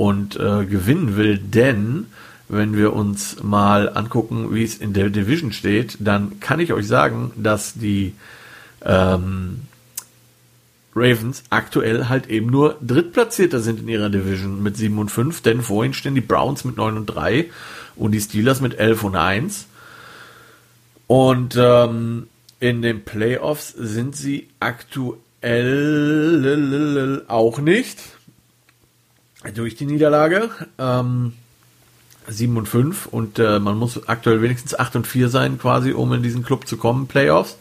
und 0.00 0.36
äh, 0.36 0.64
gewinnen 0.64 1.16
will, 1.18 1.36
denn 1.36 2.06
wenn 2.48 2.74
wir 2.74 2.94
uns 2.94 3.42
mal 3.42 3.94
angucken, 3.94 4.54
wie 4.54 4.64
es 4.64 4.78
in 4.78 4.94
der 4.94 5.10
Division 5.10 5.52
steht, 5.52 5.98
dann 6.00 6.40
kann 6.40 6.58
ich 6.58 6.72
euch 6.72 6.86
sagen, 6.86 7.32
dass 7.36 7.74
die 7.74 8.14
ähm, 8.82 9.60
Ravens 10.96 11.42
aktuell 11.50 12.08
halt 12.08 12.28
eben 12.28 12.46
nur 12.46 12.78
Drittplatzierter 12.80 13.60
sind 13.60 13.80
in 13.80 13.88
ihrer 13.88 14.08
Division 14.08 14.62
mit 14.62 14.74
7 14.78 14.96
und 14.96 15.10
5, 15.10 15.42
denn 15.42 15.60
vorhin 15.60 15.92
stehen 15.92 16.14
die 16.14 16.22
Browns 16.22 16.64
mit 16.64 16.78
9 16.78 16.96
und 16.96 17.04
3 17.04 17.50
und 17.94 18.12
die 18.12 18.22
Steelers 18.22 18.62
mit 18.62 18.78
11 18.78 19.04
und 19.04 19.16
1. 19.16 19.66
Und 21.08 21.58
ähm, 21.60 22.26
in 22.58 22.80
den 22.80 23.04
Playoffs 23.04 23.68
sind 23.76 24.16
sie 24.16 24.48
aktuell 24.60 25.18
auch 27.28 27.58
nicht 27.58 27.98
durch 29.54 29.74
die 29.74 29.86
Niederlage. 29.86 30.50
Ähm, 30.78 31.32
7 32.28 32.56
und 32.56 32.68
5 32.68 33.06
und 33.06 33.38
äh, 33.38 33.58
man 33.58 33.76
muss 33.76 34.08
aktuell 34.08 34.42
wenigstens 34.42 34.78
8 34.78 34.96
und 34.96 35.06
4 35.06 35.28
sein, 35.28 35.58
quasi, 35.58 35.92
um 35.92 36.12
in 36.12 36.22
diesen 36.22 36.44
Club 36.44 36.66
zu 36.66 36.76
kommen, 36.76 37.06
Playoffs. 37.06 37.56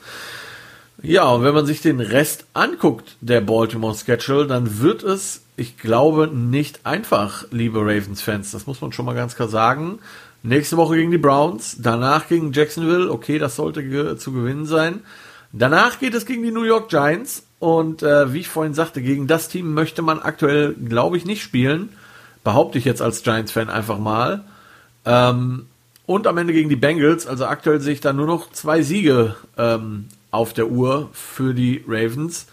Ja, 1.02 1.30
und 1.30 1.44
wenn 1.44 1.54
man 1.54 1.66
sich 1.66 1.82
den 1.82 2.02
Rest 2.02 2.46
anguckt, 2.54 3.16
der 3.22 3.40
Baltimore 3.40 3.96
Schedule, 3.96 4.48
dann 4.48 4.80
wird 4.80 5.02
es, 5.02 5.44
ich 5.56 5.78
glaube, 5.78 6.28
nicht 6.28 6.86
einfach, 6.86 7.46
liebe 7.52 7.80
Ravens-Fans. 7.80 8.52
Das 8.52 8.68
muss 8.68 8.82
man 8.82 8.92
schon 8.92 9.06
mal 9.06 9.16
ganz 9.16 9.36
klar 9.36 9.48
sagen. 9.48 10.00
Nächste 10.44 10.78
Woche 10.78 10.98
gegen 10.98 11.12
die 11.12 11.18
Browns, 11.18 11.78
danach 11.80 12.28
gegen 12.28 12.52
Jacksonville, 12.52 13.12
okay, 13.12 13.40
das 13.40 13.56
sollte 13.56 13.84
ge 13.84 14.18
zu 14.18 14.34
gewinnen 14.34 14.66
sein. 14.66 15.02
Danach 15.52 16.00
geht 16.00 16.14
es 16.14 16.26
gegen 16.26 16.44
die 16.44 16.52
New 16.52 16.64
York 16.64 16.90
Giants 16.90 17.44
und 17.60 18.04
äh, 18.04 18.34
wie 18.34 18.40
ich 18.40 18.48
vorhin 18.48 18.74
sagte, 18.74 19.02
gegen 19.02 19.28
das 19.28 19.50
Team 19.50 19.74
möchte 19.74 20.02
man 20.02 20.20
aktuell, 20.20 20.74
glaube 20.74 21.18
ich, 21.18 21.26
nicht 21.26 21.44
spielen. 21.44 21.90
Behaupte 22.44 22.78
ich 22.78 22.86
jetzt 22.86 23.02
als 23.02 23.24
Giants-Fan 23.24 23.70
einfach 23.70 24.00
mal. 24.00 24.46
Ähm, 25.06 25.66
und 26.06 26.26
am 26.26 26.38
Ende 26.38 26.54
gegen 26.54 26.70
die 26.70 26.76
Bengals, 26.76 27.28
also 27.28 27.46
aktuell 27.46 27.82
sehe 27.82 27.94
ich 27.94 28.02
da 28.02 28.14
nur 28.14 28.26
noch 28.26 28.52
zwei 28.52 28.82
Siege 28.82 29.36
ähm, 29.58 30.08
auf 30.32 30.54
der 30.54 30.68
Uhr 30.68 31.10
für 31.14 31.54
die 31.54 31.84
Ravens. 31.88 32.48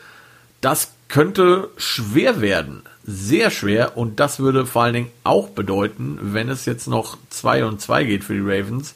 Das 0.60 0.92
könnte 1.08 1.70
schwer 1.76 2.40
werden, 2.40 2.82
sehr 3.04 3.50
schwer 3.50 3.96
und 3.96 4.18
das 4.18 4.40
würde 4.40 4.66
vor 4.66 4.82
allen 4.82 4.94
Dingen 4.94 5.12
auch 5.22 5.50
bedeuten, 5.50 6.18
wenn 6.20 6.48
es 6.48 6.66
jetzt 6.66 6.88
noch 6.88 7.16
2 7.30 7.64
und 7.64 7.80
2 7.80 8.04
geht 8.04 8.24
für 8.24 8.34
die 8.34 8.40
Ravens, 8.40 8.94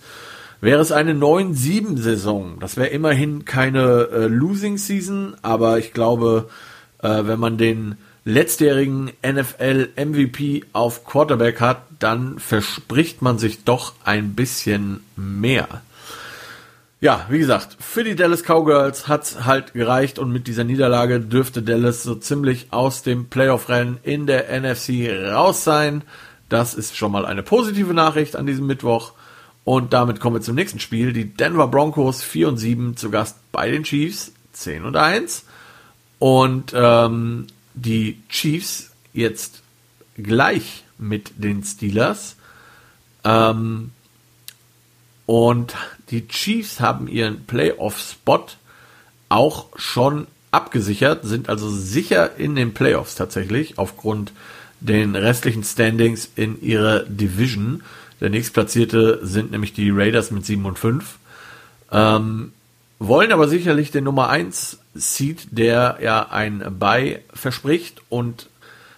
wäre 0.60 0.80
es 0.80 0.92
eine 0.92 1.14
9-7-Saison. 1.14 2.58
Das 2.60 2.76
wäre 2.76 2.88
immerhin 2.88 3.44
keine 3.44 4.08
äh, 4.12 4.26
Losing 4.26 4.78
Season, 4.78 5.36
aber 5.42 5.78
ich 5.78 5.92
glaube, 5.92 6.48
äh, 7.02 7.24
wenn 7.24 7.40
man 7.40 7.58
den 7.58 7.96
letztjährigen 8.24 9.10
NFL 9.26 9.88
MVP 9.96 10.64
auf 10.72 11.04
Quarterback 11.04 11.60
hat, 11.60 11.82
dann 11.98 12.38
verspricht 12.38 13.22
man 13.22 13.38
sich 13.38 13.64
doch 13.64 13.94
ein 14.04 14.34
bisschen 14.34 15.00
mehr. 15.16 15.82
Ja, 17.02 17.24
wie 17.30 17.38
gesagt, 17.38 17.78
für 17.80 18.04
die 18.04 18.14
Dallas 18.14 18.42
Cowgirls 18.42 19.08
hat's 19.08 19.46
halt 19.46 19.72
gereicht 19.72 20.18
und 20.18 20.30
mit 20.30 20.46
dieser 20.46 20.64
Niederlage 20.64 21.18
dürfte 21.18 21.62
Dallas 21.62 22.02
so 22.02 22.14
ziemlich 22.14 22.66
aus 22.72 23.02
dem 23.02 23.30
Playoff-Rennen 23.30 23.96
in 24.02 24.26
der 24.26 24.48
NFC 24.60 25.08
raus 25.32 25.64
sein. 25.64 26.02
Das 26.50 26.74
ist 26.74 26.98
schon 26.98 27.12
mal 27.12 27.24
eine 27.24 27.42
positive 27.42 27.94
Nachricht 27.94 28.36
an 28.36 28.44
diesem 28.44 28.66
Mittwoch. 28.66 29.12
Und 29.64 29.92
damit 29.92 30.20
kommen 30.20 30.36
wir 30.36 30.42
zum 30.42 30.54
nächsten 30.54 30.80
Spiel. 30.80 31.12
Die 31.12 31.26
Denver 31.26 31.68
Broncos 31.68 32.22
4 32.22 32.48
und 32.48 32.56
7 32.56 32.96
zu 32.96 33.10
Gast 33.10 33.36
bei 33.52 33.70
den 33.70 33.84
Chiefs 33.84 34.32
10 34.52 34.84
und 34.84 34.96
1. 34.96 35.44
Und 36.18 36.72
ähm, 36.74 37.46
die 37.74 38.22
Chiefs 38.28 38.90
jetzt 39.12 39.62
gleich 40.16 40.84
mit 40.98 41.32
den 41.36 41.62
Steelers. 41.62 42.36
Ähm, 43.24 43.90
und 45.26 45.74
die 46.10 46.26
Chiefs 46.26 46.80
haben 46.80 47.06
ihren 47.06 47.44
Playoff-Spot 47.44 48.46
auch 49.28 49.66
schon 49.76 50.26
abgesichert, 50.50 51.24
sind 51.24 51.48
also 51.48 51.70
sicher 51.70 52.36
in 52.36 52.56
den 52.56 52.74
Playoffs 52.74 53.14
tatsächlich, 53.14 53.78
aufgrund 53.78 54.32
den 54.80 55.14
restlichen 55.14 55.62
Standings 55.62 56.28
in 56.34 56.60
ihrer 56.60 57.04
Division. 57.04 57.82
Der 58.20 58.30
nächstplatzierte 58.30 59.20
sind 59.22 59.50
nämlich 59.50 59.72
die 59.72 59.90
Raiders 59.90 60.30
mit 60.30 60.44
7 60.44 60.64
und 60.64 60.78
5. 60.78 61.18
Ähm, 61.92 62.52
wollen 62.98 63.32
aber 63.32 63.48
sicherlich 63.48 63.90
den 63.90 64.04
Nummer 64.04 64.28
1 64.28 64.78
Seed, 64.94 65.48
der 65.50 65.98
ja 66.02 66.28
ein 66.30 66.76
Bye 66.78 67.20
verspricht. 67.32 68.02
Und 68.10 68.48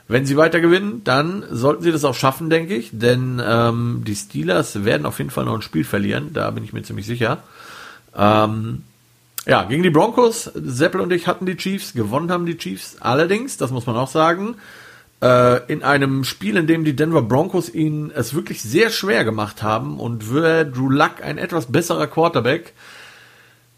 wenn 0.09 0.27
sie 0.27 0.37
weiter 0.37 0.61
gewinnen, 0.61 1.03
dann 1.05 1.45
sollten 1.51 1.83
sie 1.83 1.93
das 1.93 2.05
auch 2.05 2.15
schaffen, 2.15 2.51
denke 2.51 2.75
ich, 2.75 2.91
denn 2.93 3.41
ähm, 3.45 4.03
die 4.07 4.17
Steelers 4.17 4.85
werden 4.85 5.07
auf 5.07 5.19
jeden 5.19 5.31
Fall 5.31 5.45
noch 5.45 5.55
ein 5.55 5.63
Spiel 5.63 5.85
verlieren, 5.85 6.33
da 6.33 6.51
bin 6.51 6.65
ich 6.65 6.73
mir 6.73 6.83
ziemlich 6.83 7.07
sicher. 7.07 7.43
Ähm, 8.17 8.83
ja, 9.47 9.65
gegen 9.65 9.83
die 9.83 9.91
Broncos, 9.91 10.51
Seppel 10.55 11.01
und 11.01 11.13
ich 11.13 11.27
hatten 11.27 11.47
die 11.47 11.57
Chiefs, 11.57 11.95
gewonnen 11.95 12.31
haben 12.31 12.47
die 12.47 12.59
Chiefs. 12.59 12.97
Allerdings, 13.01 13.57
das 13.57 13.71
muss 13.71 13.87
man 13.87 13.97
auch 13.97 14.09
sagen, 14.09 14.57
in 15.23 15.85
einem 15.85 16.25
Spiel, 16.25 16.57
in 16.57 16.67
dem 16.67 16.85
die 16.85 16.97
Denver 16.97 17.23
Broncos 17.23 17.73
ihnen 17.73 18.11
es 18.11 18.35
wirklich 18.35 18.61
sehr 18.61 18.91
schwer 18.91 19.25
gemacht 19.25 19.63
haben 19.63 20.01
und 20.01 20.35
wäre 20.35 20.67
Drew 20.67 20.91
Luck 20.91 21.23
ein 21.23 21.39
etwas 21.39 21.71
besserer 21.71 22.09
Quarterback, 22.09 22.73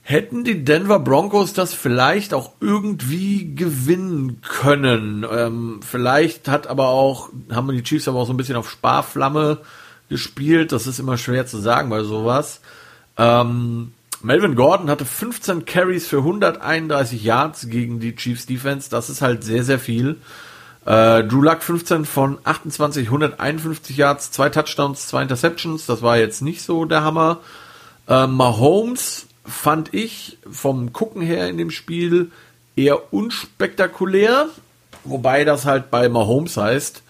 hätten 0.05 0.45
die 0.45 0.65
Denver 0.65 1.01
Broncos 1.01 1.55
das 1.55 1.75
vielleicht 1.75 2.35
auch 2.35 2.53
irgendwie 2.61 3.55
gewinnen 3.55 4.41
können. 4.43 5.27
Ähm, 5.31 5.81
vielleicht 5.83 6.47
hat 6.47 6.67
aber 6.67 6.89
auch, 6.89 7.31
haben 7.51 7.73
die 7.73 7.83
Chiefs 7.83 8.07
aber 8.07 8.21
auch 8.21 8.27
so 8.27 8.33
ein 8.33 8.37
bisschen 8.37 8.57
auf 8.57 8.71
Sparflamme 8.71 9.63
gespielt. 10.11 10.73
Das 10.73 10.87
ist 10.87 10.99
immer 10.99 11.17
schwer 11.17 11.47
zu 11.47 11.59
sagen 11.59 11.89
bei 11.89 12.03
sowas. 12.03 12.61
Ähm, 13.17 13.93
Melvin 14.23 14.57
Gordon 14.57 14.91
hatte 14.91 15.07
15 15.07 15.65
Carries 15.65 16.07
für 16.07 16.19
131 16.19 17.25
Yards 17.25 17.69
gegen 17.69 17.99
die 17.99 18.15
Chiefs 18.15 18.45
Defense. 18.45 18.91
Das 18.91 19.09
ist 19.09 19.23
halt 19.23 19.43
sehr, 19.43 19.65
sehr 19.65 19.79
viel. 19.79 20.17
Äh, 20.87 21.25
Drew 21.25 21.43
Luck 21.43 21.63
15 21.63 22.05
von 22.05 22.39
28, 22.45 23.07
151 23.07 23.97
Yards, 23.97 24.31
zwei 24.31 24.51
Touchdowns, 24.51 25.07
zwei 25.07 25.23
Interceptions. 25.23 25.87
Das 25.87 26.03
war 26.03 26.19
jetzt 26.19 26.43
nicht 26.43 26.63
so 26.63 26.85
der 26.85 27.03
Hammer. 27.03 27.39
Äh, 28.07 28.27
Mahomes 28.27 29.27
fand 29.47 29.95
ich 29.95 30.39
vom 30.51 30.93
Gucken 30.93 31.23
her 31.23 31.49
in 31.49 31.57
dem 31.57 31.71
Spiel 31.71 32.31
eher 32.77 33.13
unspektakulär, 33.13 34.49
wobei 35.05 35.45
das 35.45 35.65
halt 35.65 35.91
bei 35.91 36.09
Mahomes 36.09 36.57
heißt, 36.57 37.03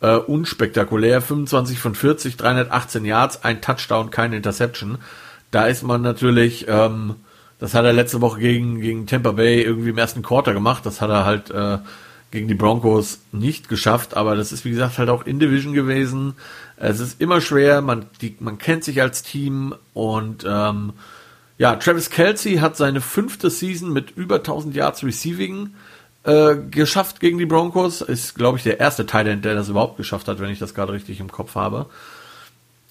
äh, 0.00 0.16
unspektakulär, 0.16 1.20
25 1.20 1.78
von 1.78 1.94
40, 1.94 2.36
318 2.36 3.04
Yards, 3.04 3.44
ein 3.44 3.60
Touchdown, 3.60 4.10
keine 4.10 4.36
Interception. 4.36 4.98
Da 5.50 5.66
ist 5.66 5.82
man 5.82 6.00
natürlich, 6.00 6.66
ähm, 6.68 7.16
das 7.58 7.74
hat 7.74 7.84
er 7.84 7.92
letzte 7.92 8.20
Woche 8.20 8.40
gegen, 8.40 8.80
gegen 8.80 9.06
Tampa 9.06 9.32
Bay 9.32 9.62
irgendwie 9.62 9.90
im 9.90 9.98
ersten 9.98 10.22
Quarter 10.22 10.54
gemacht, 10.54 10.86
das 10.86 11.00
hat 11.00 11.10
er 11.10 11.24
halt 11.24 11.50
äh, 11.50 11.78
gegen 12.30 12.48
die 12.48 12.54
Broncos 12.54 13.20
nicht 13.32 13.68
geschafft, 13.68 14.16
aber 14.16 14.36
das 14.36 14.52
ist 14.52 14.64
wie 14.64 14.70
gesagt 14.70 14.98
halt 14.98 15.08
auch 15.08 15.26
in 15.26 15.40
Division 15.40 15.72
gewesen. 15.72 16.34
Es 16.76 17.00
ist 17.00 17.20
immer 17.20 17.40
schwer, 17.40 17.82
man, 17.82 18.06
die, 18.20 18.36
man 18.40 18.58
kennt 18.58 18.84
sich 18.84 19.02
als 19.02 19.22
Team 19.22 19.74
und 19.94 20.44
ähm, 20.48 20.92
ja, 21.58 21.76
Travis 21.76 22.08
Kelsey 22.08 22.56
hat 22.56 22.76
seine 22.76 23.00
fünfte 23.00 23.50
Season 23.50 23.92
mit 23.92 24.12
über 24.12 24.36
1000 24.36 24.74
Yards 24.74 25.04
Receiving 25.04 25.74
äh, 26.24 26.56
geschafft 26.56 27.20
gegen 27.20 27.36
die 27.36 27.46
Broncos. 27.46 28.00
Ist, 28.00 28.34
glaube 28.34 28.58
ich, 28.58 28.64
der 28.64 28.80
erste 28.80 29.06
Tight 29.06 29.26
der 29.26 29.54
das 29.54 29.68
überhaupt 29.68 29.96
geschafft 29.96 30.28
hat, 30.28 30.40
wenn 30.40 30.50
ich 30.50 30.58
das 30.58 30.74
gerade 30.74 30.92
richtig 30.92 31.20
im 31.20 31.30
Kopf 31.30 31.56
habe. 31.56 31.86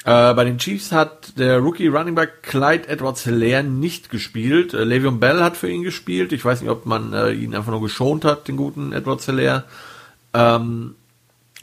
Äh, 0.05 0.33
bei 0.33 0.45
den 0.45 0.57
Chiefs 0.57 0.91
hat 0.91 1.38
der 1.38 1.59
Rookie 1.59 1.88
Running 1.88 2.15
Back 2.15 2.43
Clyde 2.43 2.88
Edwards 2.88 3.23
Hilaire 3.23 3.63
nicht 3.63 4.09
gespielt. 4.09 4.73
Äh, 4.73 4.83
Le'Veon 4.83 5.19
Bell 5.19 5.43
hat 5.43 5.57
für 5.57 5.69
ihn 5.69 5.83
gespielt. 5.83 6.31
Ich 6.31 6.45
weiß 6.45 6.62
nicht, 6.62 6.69
ob 6.69 6.85
man 6.85 7.13
äh, 7.13 7.31
ihn 7.31 7.53
einfach 7.53 7.71
nur 7.71 7.81
geschont 7.81 8.23
hat, 8.23 8.47
den 8.47 8.55
guten 8.55 8.93
Edwards 8.93 9.25
Hilaire. 9.25 9.65
Ähm, 10.33 10.95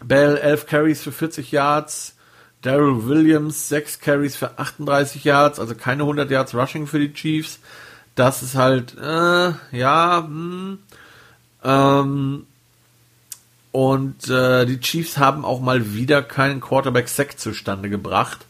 Bell 0.05 0.37
11 0.37 0.67
Carries 0.67 1.03
für 1.03 1.13
40 1.13 1.51
Yards. 1.53 2.17
Daryl 2.63 3.07
Williams, 3.07 3.69
6 3.69 4.01
Carries 4.01 4.35
für 4.35 4.59
38 4.59 5.23
Yards, 5.25 5.61
also 5.61 5.75
keine 5.75 6.03
100 6.03 6.31
Yards 6.31 6.55
Rushing 6.55 6.87
für 6.87 6.99
die 6.99 7.13
Chiefs. 7.13 7.61
Das 8.17 8.43
ist 8.43 8.57
halt, 8.57 8.97
äh, 8.99 9.53
ja, 9.71 10.25
hm, 10.27 10.79
ähm, 11.63 12.47
und 13.77 14.31
äh, 14.31 14.65
die 14.65 14.81
Chiefs 14.81 15.19
haben 15.19 15.45
auch 15.45 15.61
mal 15.61 15.93
wieder 15.93 16.23
keinen 16.23 16.63
Quarterback-Sack 16.63 17.39
zustande 17.39 17.91
gebracht. 17.91 18.47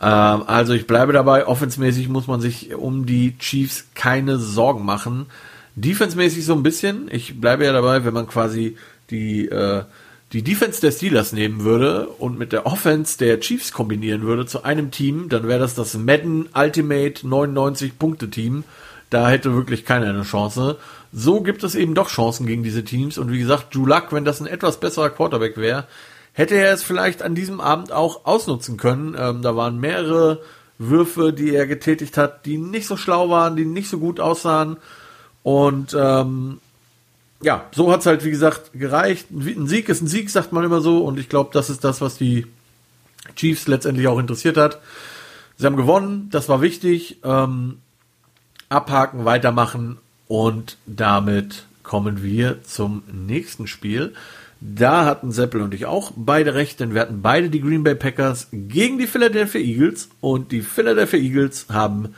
Ähm, 0.00 0.44
also 0.46 0.72
ich 0.72 0.86
bleibe 0.86 1.12
dabei, 1.12 1.48
offensmäßig 1.48 2.08
muss 2.08 2.28
man 2.28 2.40
sich 2.40 2.72
um 2.76 3.06
die 3.06 3.36
Chiefs 3.38 3.88
keine 3.96 4.38
Sorgen 4.38 4.84
machen. 4.84 5.26
Defensemäßig 5.74 6.44
so 6.44 6.52
ein 6.52 6.62
bisschen. 6.62 7.08
Ich 7.10 7.40
bleibe 7.40 7.64
ja 7.64 7.72
dabei, 7.72 8.04
wenn 8.04 8.14
man 8.14 8.28
quasi 8.28 8.76
die 9.10 9.48
äh, 9.48 9.82
die 10.32 10.44
Defense 10.44 10.80
der 10.80 10.92
Steelers 10.92 11.32
nehmen 11.32 11.64
würde 11.64 12.06
und 12.06 12.38
mit 12.38 12.52
der 12.52 12.66
Offense 12.66 13.18
der 13.18 13.40
Chiefs 13.40 13.72
kombinieren 13.72 14.22
würde 14.22 14.46
zu 14.46 14.62
einem 14.62 14.92
Team, 14.92 15.28
dann 15.28 15.48
wäre 15.48 15.58
das 15.58 15.74
das 15.74 15.94
Madden 15.94 16.48
Ultimate 16.54 17.26
99 17.26 17.98
Punkte 17.98 18.30
Team. 18.30 18.62
Da 19.10 19.28
hätte 19.28 19.56
wirklich 19.56 19.84
keiner 19.84 20.10
eine 20.10 20.22
Chance. 20.22 20.78
So 21.12 21.40
gibt 21.40 21.64
es 21.64 21.74
eben 21.74 21.94
doch 21.94 22.08
Chancen 22.08 22.46
gegen 22.46 22.62
diese 22.62 22.84
Teams 22.84 23.18
und 23.18 23.32
wie 23.32 23.38
gesagt, 23.38 23.74
Drew 23.74 23.86
Luck, 23.86 24.12
wenn 24.12 24.24
das 24.24 24.40
ein 24.40 24.46
etwas 24.46 24.78
besserer 24.78 25.10
Quarterback 25.10 25.56
wäre, 25.56 25.86
hätte 26.32 26.54
er 26.54 26.72
es 26.72 26.82
vielleicht 26.82 27.22
an 27.22 27.34
diesem 27.34 27.60
Abend 27.60 27.92
auch 27.92 28.24
ausnutzen 28.24 28.76
können. 28.76 29.16
Ähm, 29.18 29.42
da 29.42 29.56
waren 29.56 29.80
mehrere 29.80 30.40
Würfe, 30.78 31.32
die 31.32 31.54
er 31.54 31.66
getätigt 31.66 32.16
hat, 32.16 32.46
die 32.46 32.56
nicht 32.56 32.86
so 32.86 32.96
schlau 32.96 33.28
waren, 33.28 33.56
die 33.56 33.64
nicht 33.64 33.90
so 33.90 33.98
gut 33.98 34.20
aussahen. 34.20 34.76
Und 35.42 35.96
ähm, 35.98 36.60
ja, 37.42 37.66
so 37.72 37.92
hat's 37.92 38.06
halt, 38.06 38.24
wie 38.24 38.30
gesagt, 38.30 38.72
gereicht. 38.72 39.30
Ein 39.30 39.66
Sieg 39.66 39.88
ist 39.88 40.02
ein 40.02 40.06
Sieg, 40.06 40.30
sagt 40.30 40.52
man 40.52 40.64
immer 40.64 40.80
so. 40.80 41.04
Und 41.04 41.18
ich 41.18 41.28
glaube, 41.28 41.50
das 41.52 41.70
ist 41.70 41.84
das, 41.84 42.00
was 42.00 42.16
die 42.16 42.46
Chiefs 43.34 43.66
letztendlich 43.66 44.06
auch 44.06 44.18
interessiert 44.18 44.56
hat. 44.56 44.80
Sie 45.56 45.66
haben 45.66 45.76
gewonnen, 45.76 46.28
das 46.30 46.48
war 46.48 46.62
wichtig. 46.62 47.18
Ähm, 47.24 47.78
abhaken, 48.68 49.24
weitermachen 49.24 49.98
und 50.30 50.76
damit 50.86 51.64
kommen 51.82 52.22
wir 52.22 52.62
zum 52.62 53.02
nächsten 53.12 53.66
Spiel. 53.66 54.14
Da 54.60 55.04
hatten 55.04 55.32
Seppel 55.32 55.60
und 55.60 55.74
ich 55.74 55.86
auch 55.86 56.12
beide 56.14 56.54
recht, 56.54 56.78
denn 56.78 56.94
wir 56.94 57.00
hatten 57.00 57.20
beide 57.20 57.50
die 57.50 57.60
Green 57.60 57.82
Bay 57.82 57.96
Packers 57.96 58.46
gegen 58.52 58.96
die 58.98 59.08
Philadelphia 59.08 59.60
Eagles 59.60 60.08
und 60.20 60.52
die 60.52 60.60
Philadelphia 60.60 61.18
Eagles 61.18 61.66
haben 61.68 62.14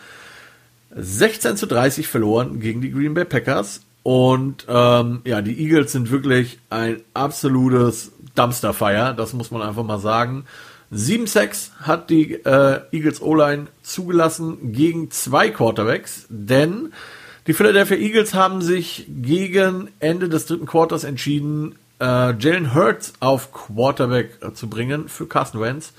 16 0.94 1.56
zu 1.56 1.66
30 1.66 2.06
verloren 2.06 2.60
gegen 2.60 2.82
die 2.82 2.90
Green 2.90 3.14
Bay 3.14 3.24
Packers 3.24 3.80
und 4.02 4.66
ähm, 4.68 5.22
ja, 5.24 5.40
die 5.40 5.58
Eagles 5.58 5.92
sind 5.92 6.10
wirklich 6.10 6.58
ein 6.68 7.00
absolutes 7.14 8.12
Dumpsterfire, 8.34 9.14
das 9.16 9.32
muss 9.32 9.50
man 9.50 9.62
einfach 9.62 9.84
mal 9.84 10.00
sagen. 10.00 10.44
7-6 10.92 11.70
hat 11.80 12.10
die 12.10 12.34
äh, 12.44 12.80
Eagles 12.92 13.22
O-Line 13.22 13.68
zugelassen 13.82 14.72
gegen 14.74 15.10
zwei 15.10 15.48
Quarterbacks, 15.48 16.26
denn 16.28 16.92
die 17.46 17.54
Philadelphia 17.54 17.96
Eagles 17.96 18.34
haben 18.34 18.62
sich 18.62 19.06
gegen 19.08 19.90
Ende 19.98 20.28
des 20.28 20.46
dritten 20.46 20.66
Quarters 20.66 21.04
entschieden, 21.04 21.76
äh, 22.00 22.34
Jalen 22.38 22.74
Hurts 22.74 23.14
auf 23.20 23.52
Quarterback 23.52 24.38
äh, 24.42 24.52
zu 24.52 24.68
bringen 24.68 25.08
für 25.08 25.26
Carson 25.26 25.60
Wentz. 25.60 25.92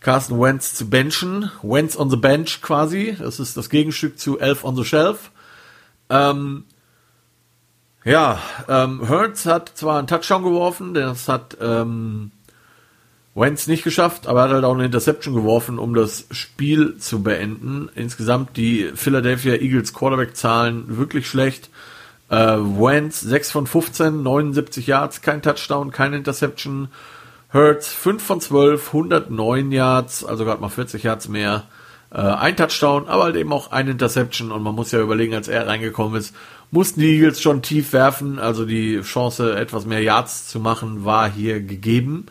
Carson 0.00 0.40
Wentz 0.40 0.74
zu 0.74 0.88
benchen, 0.88 1.50
Wentz 1.62 1.96
on 1.96 2.10
the 2.10 2.16
bench 2.16 2.60
quasi. 2.62 3.16
Das 3.18 3.40
ist 3.40 3.56
das 3.56 3.70
Gegenstück 3.70 4.18
zu 4.18 4.38
Elf 4.38 4.64
on 4.64 4.76
the 4.76 4.84
Shelf. 4.84 5.30
Ähm, 6.10 6.64
ja, 8.04 8.38
ähm, 8.68 9.08
Hurts 9.08 9.46
hat 9.46 9.72
zwar 9.74 9.98
einen 9.98 10.06
Touchdown 10.06 10.44
geworfen, 10.44 10.94
das 10.94 11.28
hat 11.28 11.56
ähm, 11.60 12.30
Wentz 13.36 13.66
nicht 13.66 13.84
geschafft, 13.84 14.26
aber 14.26 14.40
er 14.40 14.44
hat 14.44 14.52
halt 14.52 14.64
auch 14.64 14.74
eine 14.74 14.86
Interception 14.86 15.34
geworfen, 15.34 15.78
um 15.78 15.94
das 15.94 16.26
Spiel 16.30 16.96
zu 16.96 17.22
beenden. 17.22 17.90
Insgesamt 17.94 18.56
die 18.56 18.90
Philadelphia 18.94 19.54
Eagles 19.54 19.92
Quarterback-Zahlen 19.92 20.96
wirklich 20.96 21.28
schlecht. 21.28 21.68
Äh, 22.30 22.36
Wentz 22.36 23.20
6 23.20 23.50
von 23.50 23.66
15, 23.66 24.22
79 24.22 24.86
Yards, 24.86 25.20
kein 25.20 25.42
Touchdown, 25.42 25.90
keine 25.90 26.16
Interception. 26.16 26.88
Hurts 27.52 27.92
5 27.92 28.22
von 28.24 28.40
12, 28.40 28.86
109 28.86 29.70
Yards, 29.70 30.24
also 30.24 30.44
gerade 30.46 30.62
mal 30.62 30.70
40 30.70 31.02
Yards 31.02 31.28
mehr. 31.28 31.64
Äh, 32.10 32.20
ein 32.20 32.56
Touchdown, 32.56 33.06
aber 33.06 33.24
halt 33.24 33.36
eben 33.36 33.52
auch 33.52 33.70
ein 33.70 33.86
Interception 33.86 34.50
und 34.50 34.62
man 34.62 34.74
muss 34.74 34.92
ja 34.92 35.00
überlegen, 35.00 35.34
als 35.34 35.48
er 35.48 35.66
reingekommen 35.66 36.18
ist, 36.18 36.34
mussten 36.70 37.00
die 37.00 37.16
Eagles 37.16 37.42
schon 37.42 37.60
tief 37.60 37.92
werfen, 37.92 38.38
also 38.38 38.64
die 38.64 39.00
Chance, 39.02 39.54
etwas 39.56 39.84
mehr 39.84 40.02
Yards 40.02 40.48
zu 40.48 40.58
machen, 40.58 41.04
war 41.04 41.30
hier 41.30 41.60
gegeben. 41.60 42.26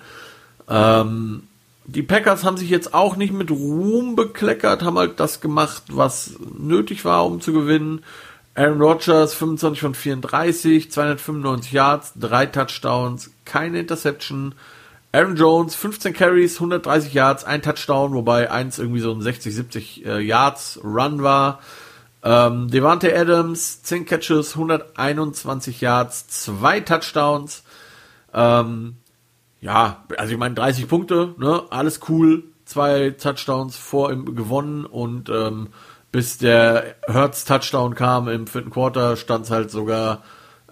Ähm, 0.70 1.44
die 1.86 2.04
Packers 2.04 2.44
haben 2.44 2.58
sich 2.58 2.70
jetzt 2.70 2.94
auch 2.94 3.16
nicht 3.16 3.34
mit 3.34 3.52
Ruhm 3.52 4.16
bekleckert, 4.16 4.82
haben 4.84 4.98
halt 4.98 5.20
das 5.20 5.40
gemacht, 5.40 5.84
was 5.90 6.32
nötig 6.58 7.06
war, 7.06 7.26
um 7.26 7.42
zu 7.42 7.54
gewinnen. 7.54 8.04
Aaron 8.56 8.82
Rodgers 8.82 9.34
25 9.34 9.82
von 9.82 9.94
34, 9.94 10.92
295 10.92 11.72
Yards, 11.74 12.14
drei 12.16 12.46
Touchdowns, 12.46 13.32
keine 13.44 13.80
Interception. 13.80 14.56
Aaron 15.12 15.36
Jones 15.36 15.76
15 15.76 16.14
Carries, 16.14 16.56
130 16.56 17.14
Yards, 17.14 17.44
ein 17.44 17.62
Touchdown, 17.62 18.14
wobei 18.14 18.52
eins 18.52 18.80
irgendwie 18.80 19.00
so 19.00 19.12
ein 19.12 19.22
60, 19.22 19.54
70 19.54 20.06
äh, 20.06 20.20
Yards 20.20 20.80
Run 20.84 21.22
war. 21.22 21.60
Ähm, 22.24 22.70
Devante 22.70 23.16
Adams 23.18 23.84
10 23.84 24.06
Catches, 24.06 24.54
121 24.56 25.82
Yards, 25.82 26.28
zwei 26.28 26.80
Touchdowns. 26.80 27.64
Ähm, 28.34 28.98
ja, 29.66 30.04
also 30.18 30.32
ich 30.32 30.38
meine 30.38 30.54
30 30.54 30.88
Punkte, 30.88 31.34
ne, 31.40 31.64
alles 31.72 32.00
cool, 32.08 32.44
zwei 32.66 33.10
Touchdowns 33.10 33.76
vor 33.76 34.12
ihm 34.12 34.36
gewonnen 34.36 34.86
und 34.86 35.30
ähm, 35.30 35.70
bis 36.12 36.38
der 36.38 36.96
Hertz 37.08 37.46
Touchdown 37.46 37.96
kam 37.96 38.28
im 38.28 38.46
vierten 38.46 38.70
Quarter, 38.70 39.18
stand 39.18 39.46
es 39.46 39.52
halt 39.52 39.72
sogar 39.72 40.22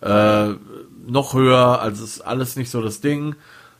äh, 0.01 0.49
noch 1.07 1.33
höher. 1.33 1.81
Also 1.81 2.03
ist 2.03 2.21
alles 2.21 2.55
nicht 2.55 2.69
so 2.69 2.83
das 2.83 3.01
Ding. 3.01 3.35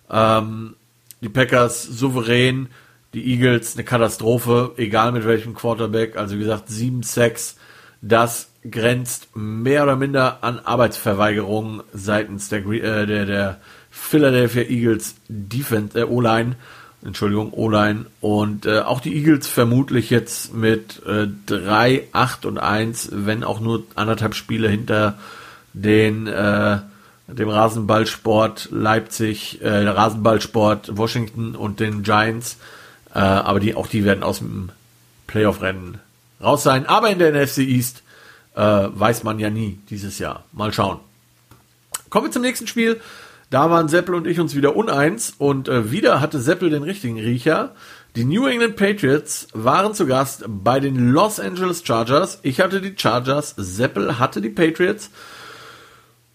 Ähm, 0.10 0.76
die 1.22 1.30
Packers 1.30 1.84
souverän, 1.84 2.70
die 3.14 3.24
Eagles 3.34 3.76
eine 3.76 3.84
Katastrophe, 3.84 4.74
egal 4.78 5.12
mit 5.12 5.28
welchem 5.28 5.54
Quarterback. 5.54 6.18
Also 6.18 6.36
wie 6.36 6.40
gesagt, 6.40 6.70
7-6, 6.70 7.56
das 8.02 8.50
grenzt 8.70 9.36
mehr 9.36 9.84
oder 9.84 9.96
minder 9.96 10.40
an 10.44 10.60
Arbeitsverweigerung 10.60 11.84
seitens 11.94 12.50
der, 12.50 12.66
äh, 12.66 13.06
der, 13.06 13.26
der 13.26 13.62
Philadelphia 13.96 14.64
Eagles 14.64 15.16
Defense, 15.28 16.00
äh, 16.00 16.04
O-Line. 16.04 16.56
Entschuldigung, 17.06 17.54
O-Line. 17.54 18.08
Und 18.22 18.66
äh, 18.66 18.80
auch 18.80 19.02
die 19.02 19.16
Eagles 19.16 19.48
vermutlich 19.48 20.10
jetzt 20.10 20.54
mit 20.54 21.06
äh, 21.06 21.28
3, 21.46 22.08
8 22.12 22.46
und 22.48 22.58
1, 22.58 23.10
wenn 23.12 23.44
auch 23.44 23.60
nur 23.60 23.84
anderthalb 23.96 24.34
Spiele 24.34 24.68
hinter 24.68 25.20
den 25.74 26.28
äh, 26.28 26.80
dem 27.28 27.50
Rasenballsport 27.50 28.70
Leipzig, 28.72 29.62
äh, 29.62 29.88
Rasenballsport 29.88 30.98
Washington 30.98 31.56
und 31.56 31.80
den 31.80 32.04
Giants. 32.04 32.58
Äh, 33.14 33.20
aber 33.20 33.60
die, 33.60 33.76
auch 33.76 33.88
die 33.88 34.04
werden 34.04 34.24
aus 34.24 34.40
dem 34.40 34.72
Playoff-Rennen 35.28 36.00
raus 36.42 36.64
sein. 36.64 36.88
Aber 36.88 37.10
in 37.10 37.20
der 37.20 37.32
NFC 37.32 37.60
East 37.60 38.04
äh, 38.56 38.60
weiß 38.60 39.24
man 39.24 39.40
ja 39.40 39.50
nie 39.50 39.80
dieses 39.90 40.20
Jahr. 40.20 40.46
Mal 40.52 40.74
schauen. 40.74 41.00
Kommen 42.10 42.28
wir 42.28 42.32
zum 42.32 42.42
nächsten 42.42 42.68
Spiel. 42.68 43.00
Da 43.54 43.70
waren 43.70 43.88
Seppel 43.88 44.16
und 44.16 44.26
ich 44.26 44.40
uns 44.40 44.56
wieder 44.56 44.76
uneins 44.76 45.36
und 45.38 45.68
äh, 45.70 45.92
wieder 45.92 46.20
hatte 46.22 46.40
Seppel 46.40 46.72
den 46.72 46.82
richtigen 46.82 47.20
Riecher. 47.20 47.76
Die 48.16 48.26
New 48.26 48.48
England 48.48 48.78
Patriots 48.78 49.48
waren 49.54 49.94
zu 49.94 50.08
Gast 50.08 50.46
bei 50.48 50.80
den 50.80 51.12
Los 51.12 51.40
Angeles 51.40 51.84
Chargers. 51.86 52.40
Ich 52.42 52.60
hatte 52.60 52.82
die 52.82 52.96
Chargers, 52.98 53.54
Seppel 53.56 54.18
hatte 54.18 54.42
die 54.42 54.50
Patriots. 54.50 55.12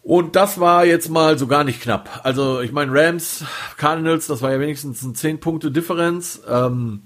Und 0.05 0.37
das 0.37 0.61
war 0.61 0.85
jetzt 0.85 1.11
mal 1.11 1.37
so 1.37 1.49
gar 1.49 1.65
nicht 1.65 1.81
knapp. 1.83 2.21
Also 2.23 2.61
ich 2.61 2.71
meine 2.71 2.93
Rams, 2.93 3.45
Cardinals, 3.79 4.29
das 4.29 4.41
war 4.41 4.53
ja 4.53 4.61
wenigstens 4.61 5.03
ein 5.03 5.17
10 5.17 5.41
Punkte 5.41 5.73
Differenz. 5.73 6.43
Ähm, 6.49 7.03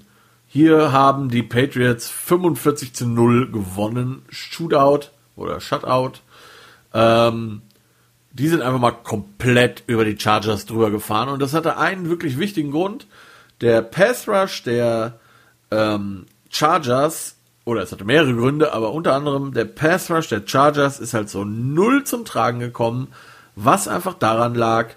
hier 0.47 0.93
haben 0.93 1.31
die 1.31 1.43
Patriots 1.43 2.11
45 2.11 2.93
zu 2.93 3.07
0 3.07 3.51
gewonnen. 3.51 4.27
Shootout 4.29 5.07
oder 5.37 5.59
Shutout. 5.59 6.21
Ähm, 6.93 7.63
die 8.33 8.49
sind 8.49 8.63
einfach 8.63 8.81
mal 8.81 8.93
komplett 8.93 9.83
über 9.87 10.05
die 10.05 10.19
Chargers 10.19 10.67
drüber 10.67 10.91
gefahren. 10.91 11.29
Und 11.29 11.41
das 11.41 11.55
hatte 11.55 11.77
einen 11.77 12.09
wirklich 12.09 12.39
wichtigen 12.39 12.71
Grund. 12.71 13.07
Der 13.61 13.83
Pass 13.83 14.27
Rush 14.29 14.63
der 14.63 15.19
ähm, 15.71 16.27
Chargers, 16.51 17.37
oder 17.65 17.83
es 17.83 17.93
hatte 17.93 18.05
mehrere 18.05 18.35
Gründe, 18.35 18.73
aber 18.73 18.93
unter 18.93 19.15
anderem 19.15 19.53
der 19.53 19.67
Pass 19.67 20.11
Rush 20.11 20.29
der 20.29 20.43
Chargers 20.45 20.99
ist 20.99 21.15
halt 21.15 21.29
so 21.29 21.45
null 21.45 22.05
zum 22.05 22.25
Tragen 22.25 22.59
gekommen, 22.59 23.09
was 23.55 23.87
einfach 23.87 24.15
daran 24.15 24.55
lag, 24.55 24.91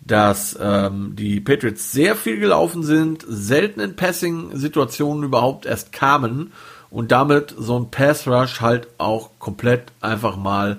dass 0.00 0.58
ähm, 0.60 1.14
die 1.14 1.40
Patriots 1.40 1.92
sehr 1.92 2.16
viel 2.16 2.38
gelaufen 2.38 2.82
sind, 2.82 3.24
selten 3.28 3.80
in 3.80 3.96
Passing-Situationen 3.96 5.24
überhaupt 5.24 5.66
erst 5.66 5.92
kamen 5.92 6.52
und 6.90 7.12
damit 7.12 7.54
so 7.58 7.78
ein 7.78 7.90
Pass 7.90 8.26
Rush 8.26 8.62
halt 8.62 8.88
auch 8.96 9.30
komplett 9.38 9.92
einfach 10.00 10.36
mal 10.36 10.78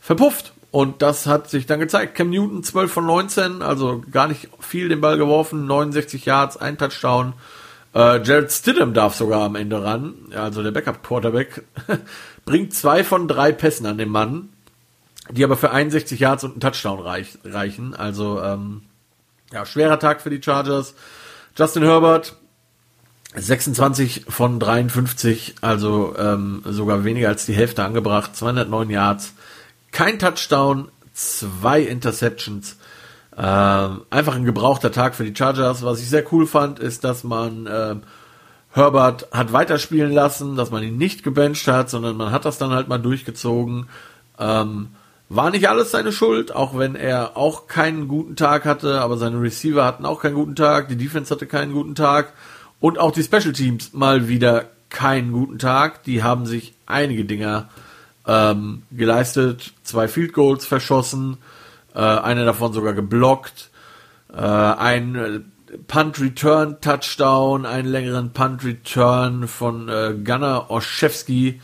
verpufft. 0.00 0.52
Und 0.76 1.00
das 1.00 1.26
hat 1.26 1.48
sich 1.48 1.64
dann 1.64 1.80
gezeigt. 1.80 2.16
Cam 2.16 2.28
Newton 2.28 2.62
12 2.62 2.92
von 2.92 3.06
19, 3.06 3.62
also 3.62 4.02
gar 4.10 4.28
nicht 4.28 4.50
viel 4.60 4.90
den 4.90 5.00
Ball 5.00 5.16
geworfen, 5.16 5.66
69 5.66 6.26
Yards, 6.26 6.58
ein 6.58 6.76
Touchdown. 6.76 7.32
Äh, 7.94 8.22
Jared 8.22 8.52
Stidham 8.52 8.92
darf 8.92 9.14
sogar 9.14 9.40
am 9.40 9.54
Ende 9.54 9.82
ran, 9.82 10.12
also 10.34 10.62
der 10.62 10.72
Backup-Quarterback, 10.72 11.64
bringt 12.44 12.74
zwei 12.74 13.04
von 13.04 13.26
drei 13.26 13.52
Pässen 13.52 13.86
an 13.86 13.96
den 13.96 14.10
Mann, 14.10 14.50
die 15.30 15.44
aber 15.44 15.56
für 15.56 15.70
61 15.70 16.20
Yards 16.20 16.44
und 16.44 16.50
einen 16.50 16.60
Touchdown 16.60 17.00
reich, 17.00 17.38
reichen. 17.42 17.94
Also 17.94 18.42
ähm, 18.42 18.82
ja, 19.54 19.64
schwerer 19.64 19.98
Tag 19.98 20.20
für 20.20 20.28
die 20.28 20.42
Chargers. 20.42 20.94
Justin 21.56 21.84
Herbert 21.84 22.36
26 23.34 24.26
von 24.28 24.60
53, 24.60 25.54
also 25.62 26.14
ähm, 26.18 26.60
sogar 26.66 27.04
weniger 27.04 27.28
als 27.28 27.46
die 27.46 27.54
Hälfte 27.54 27.82
angebracht, 27.82 28.36
209 28.36 28.90
Yards, 28.90 29.32
kein 29.96 30.18
Touchdown, 30.18 30.88
zwei 31.14 31.80
Interceptions. 31.80 32.76
Äh, 33.34 33.40
einfach 33.40 34.34
ein 34.34 34.44
gebrauchter 34.44 34.92
Tag 34.92 35.14
für 35.14 35.24
die 35.24 35.34
Chargers. 35.34 35.82
Was 35.82 36.00
ich 36.00 36.10
sehr 36.10 36.30
cool 36.34 36.46
fand, 36.46 36.78
ist, 36.78 37.02
dass 37.02 37.24
man 37.24 37.66
äh, 37.66 37.96
Herbert 38.72 39.28
hat 39.32 39.54
weiterspielen 39.54 40.12
lassen, 40.12 40.54
dass 40.54 40.70
man 40.70 40.82
ihn 40.82 40.98
nicht 40.98 41.22
gebencht 41.22 41.66
hat, 41.66 41.88
sondern 41.88 42.18
man 42.18 42.30
hat 42.30 42.44
das 42.44 42.58
dann 42.58 42.72
halt 42.72 42.88
mal 42.88 42.98
durchgezogen. 42.98 43.88
Ähm, 44.38 44.88
War 45.30 45.50
nicht 45.50 45.66
alles 45.70 45.92
seine 45.92 46.12
Schuld, 46.12 46.54
auch 46.54 46.76
wenn 46.76 46.94
er 46.94 47.38
auch 47.38 47.66
keinen 47.66 48.06
guten 48.06 48.36
Tag 48.36 48.66
hatte, 48.66 49.00
aber 49.00 49.16
seine 49.16 49.40
Receiver 49.40 49.82
hatten 49.82 50.04
auch 50.04 50.20
keinen 50.20 50.34
guten 50.34 50.56
Tag, 50.56 50.88
die 50.88 50.96
Defense 50.96 51.34
hatte 51.34 51.46
keinen 51.46 51.72
guten 51.72 51.94
Tag 51.94 52.34
und 52.80 52.98
auch 52.98 53.12
die 53.12 53.22
Special 53.22 53.54
Teams 53.54 53.94
mal 53.94 54.28
wieder 54.28 54.66
keinen 54.90 55.32
guten 55.32 55.58
Tag. 55.58 56.02
Die 56.02 56.22
haben 56.22 56.44
sich 56.44 56.74
einige 56.84 57.24
Dinger 57.24 57.70
ähm, 58.26 58.82
geleistet, 58.90 59.72
zwei 59.82 60.08
Field 60.08 60.32
Goals 60.32 60.66
verschossen, 60.66 61.38
äh, 61.94 62.00
einer 62.00 62.44
davon 62.44 62.72
sogar 62.72 62.92
geblockt, 62.92 63.70
äh, 64.32 64.40
ein 64.40 65.52
Punt 65.88 66.20
Return 66.20 66.80
Touchdown, 66.80 67.66
einen 67.66 67.88
längeren 67.88 68.32
Punt 68.32 68.64
Return 68.64 69.48
von 69.48 69.88
äh, 69.88 70.14
Gunnar 70.24 70.70
Oszewski, 70.70 71.60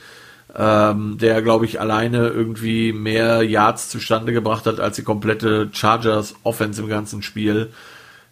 ähm, 0.55 1.19
der 1.19 1.43
glaube 1.43 1.65
ich 1.65 1.81
alleine 1.81 2.29
irgendwie 2.29 2.93
mehr 2.93 3.43
Yards 3.43 3.89
zustande 3.89 4.33
gebracht 4.33 4.67
hat 4.67 4.81
als 4.81 4.97
die 4.97 5.03
komplette 5.03 5.71
Chargers 5.73 6.35
Offense 6.43 6.83
im 6.83 6.89
ganzen 6.89 7.23
Spiel. 7.23 7.71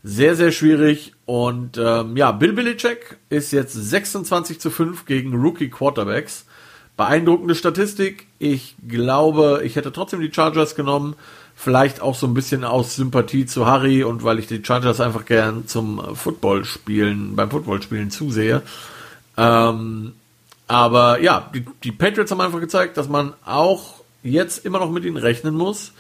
Sehr, 0.03 0.35
sehr 0.35 0.51
schwierig. 0.51 1.13
Und 1.27 1.79
ähm, 1.79 2.17
ja, 2.17 2.33
Bill 2.33 2.53
Belichick 2.53 3.19
ist 3.29 3.53
jetzt 3.53 3.75
26 3.75 4.59
zu 4.59 4.71
5 4.71 5.05
gegen 5.05 5.35
Rookie 5.35 5.69
Quarterbacks. 5.69 6.47
Beeindruckende 7.01 7.55
Statistik. 7.55 8.27
Ich 8.39 8.75
glaube, 8.87 9.63
ich 9.65 9.77
hätte 9.77 9.91
trotzdem 9.91 10.21
die 10.21 10.31
Chargers 10.31 10.75
genommen. 10.75 11.17
Vielleicht 11.57 12.03
auch 12.03 12.15
so 12.15 12.27
ein 12.27 12.35
bisschen 12.35 12.63
aus 12.63 12.95
Sympathie 12.95 13.47
zu 13.47 13.65
Harry 13.65 14.05
und 14.05 14.23
weil 14.23 14.39
ich 14.39 14.49
die 14.49 14.63
Chargers 14.63 15.01
einfach 15.01 15.25
gern 15.25 15.67
zum 15.67 16.15
Football 16.15 16.67
spielen, 16.67 17.37
beim 17.37 17.51
Football 17.51 17.81
spielen 17.81 18.11
zusehe. 18.11 18.61
Ähm, 19.39 20.13
aber 20.67 21.23
ja, 21.23 21.49
die, 21.55 21.65
die 21.83 21.91
Patriots 21.91 22.33
haben 22.33 22.43
einfach 22.43 22.61
gezeigt, 22.61 22.99
dass 22.99 23.09
man 23.09 23.33
auch 23.47 23.95
jetzt 24.23 24.67
immer 24.67 24.79
noch 24.79 24.91
mit 24.91 25.07
ihnen 25.07 25.17
rechnen 25.17 25.55
muss. 25.55 25.93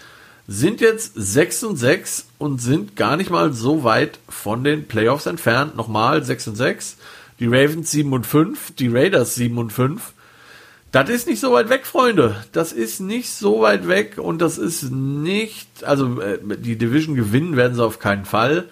Sind 0.48 0.82
jetzt 0.82 1.14
6 1.14 1.64
und 1.64 1.76
6 1.76 2.26
und 2.36 2.60
sind 2.60 2.94
gar 2.94 3.16
nicht 3.16 3.30
mal 3.30 3.54
so 3.54 3.84
weit 3.84 4.18
von 4.28 4.64
den 4.64 4.86
Playoffs 4.86 5.24
entfernt. 5.24 5.76
Nochmal 5.76 6.22
6 6.22 6.48
und 6.48 6.56
6. 6.56 6.98
Die 7.38 7.46
Ravens 7.46 7.90
7 7.90 8.12
und 8.12 8.26
5, 8.26 8.74
die 8.74 8.88
Raiders 8.88 9.34
7 9.36 9.56
und 9.56 9.72
5. 9.72 10.12
Das 10.92 11.08
ist 11.08 11.28
nicht 11.28 11.38
so 11.38 11.52
weit 11.52 11.68
weg, 11.68 11.86
Freunde. 11.86 12.36
Das 12.52 12.72
ist 12.72 13.00
nicht 13.00 13.30
so 13.30 13.60
weit 13.60 13.86
weg 13.86 14.18
und 14.18 14.42
das 14.42 14.58
ist 14.58 14.90
nicht, 14.90 15.84
also 15.84 16.20
äh, 16.20 16.38
die 16.58 16.76
Division 16.76 17.14
gewinnen 17.14 17.56
werden 17.56 17.76
sie 17.76 17.84
auf 17.84 18.00
keinen 18.00 18.24
Fall. 18.24 18.64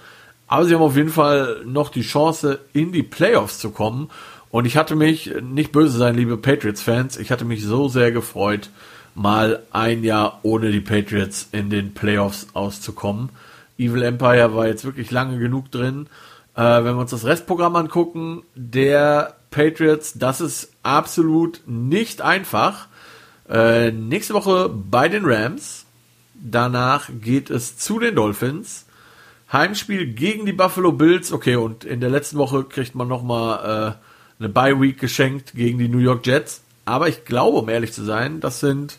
Aber 0.48 0.64
sie 0.64 0.74
haben 0.74 0.82
auf 0.82 0.96
jeden 0.96 1.10
Fall 1.10 1.62
noch 1.64 1.90
die 1.90 2.02
Chance, 2.02 2.58
in 2.72 2.90
die 2.90 3.02
Playoffs 3.02 3.58
zu 3.58 3.70
kommen. 3.70 4.10
Und 4.50 4.64
ich 4.64 4.76
hatte 4.76 4.96
mich, 4.96 5.32
nicht 5.42 5.72
böse 5.72 5.96
sein, 5.96 6.16
liebe 6.16 6.38
Patriots-Fans, 6.38 7.18
ich 7.18 7.30
hatte 7.30 7.44
mich 7.44 7.64
so 7.64 7.88
sehr 7.88 8.10
gefreut, 8.12 8.70
mal 9.14 9.62
ein 9.72 10.02
Jahr 10.02 10.40
ohne 10.42 10.72
die 10.72 10.80
Patriots 10.80 11.48
in 11.52 11.70
den 11.70 11.92
Playoffs 11.92 12.48
auszukommen. 12.54 13.28
Evil 13.78 14.02
Empire 14.02 14.54
war 14.54 14.66
jetzt 14.66 14.84
wirklich 14.84 15.10
lange 15.10 15.38
genug 15.38 15.70
drin. 15.70 16.08
Äh, 16.56 16.62
wenn 16.62 16.96
wir 16.96 16.98
uns 16.98 17.12
das 17.12 17.26
Restprogramm 17.26 17.76
angucken, 17.76 18.42
der 18.56 19.37
Patriots, 19.50 20.14
das 20.14 20.40
ist 20.40 20.72
absolut 20.82 21.62
nicht 21.66 22.20
einfach. 22.20 22.88
Äh, 23.48 23.90
nächste 23.92 24.34
Woche 24.34 24.68
bei 24.68 25.08
den 25.08 25.24
Rams. 25.24 25.86
Danach 26.34 27.10
geht 27.20 27.50
es 27.50 27.76
zu 27.76 27.98
den 27.98 28.14
Dolphins. 28.14 28.86
Heimspiel 29.52 30.06
gegen 30.06 30.46
die 30.46 30.52
Buffalo 30.52 30.92
Bills. 30.92 31.32
Okay, 31.32 31.56
und 31.56 31.84
in 31.84 32.00
der 32.00 32.10
letzten 32.10 32.38
Woche 32.38 32.64
kriegt 32.64 32.94
man 32.94 33.08
nochmal 33.08 33.96
äh, 33.98 34.42
eine 34.42 34.48
Bye 34.48 34.80
Week 34.80 34.98
geschenkt 34.98 35.54
gegen 35.54 35.78
die 35.78 35.88
New 35.88 35.98
York 35.98 36.26
Jets. 36.26 36.62
Aber 36.84 37.08
ich 37.08 37.24
glaube, 37.24 37.58
um 37.58 37.68
ehrlich 37.68 37.92
zu 37.92 38.04
sein, 38.04 38.40
das 38.40 38.60
sind 38.60 38.98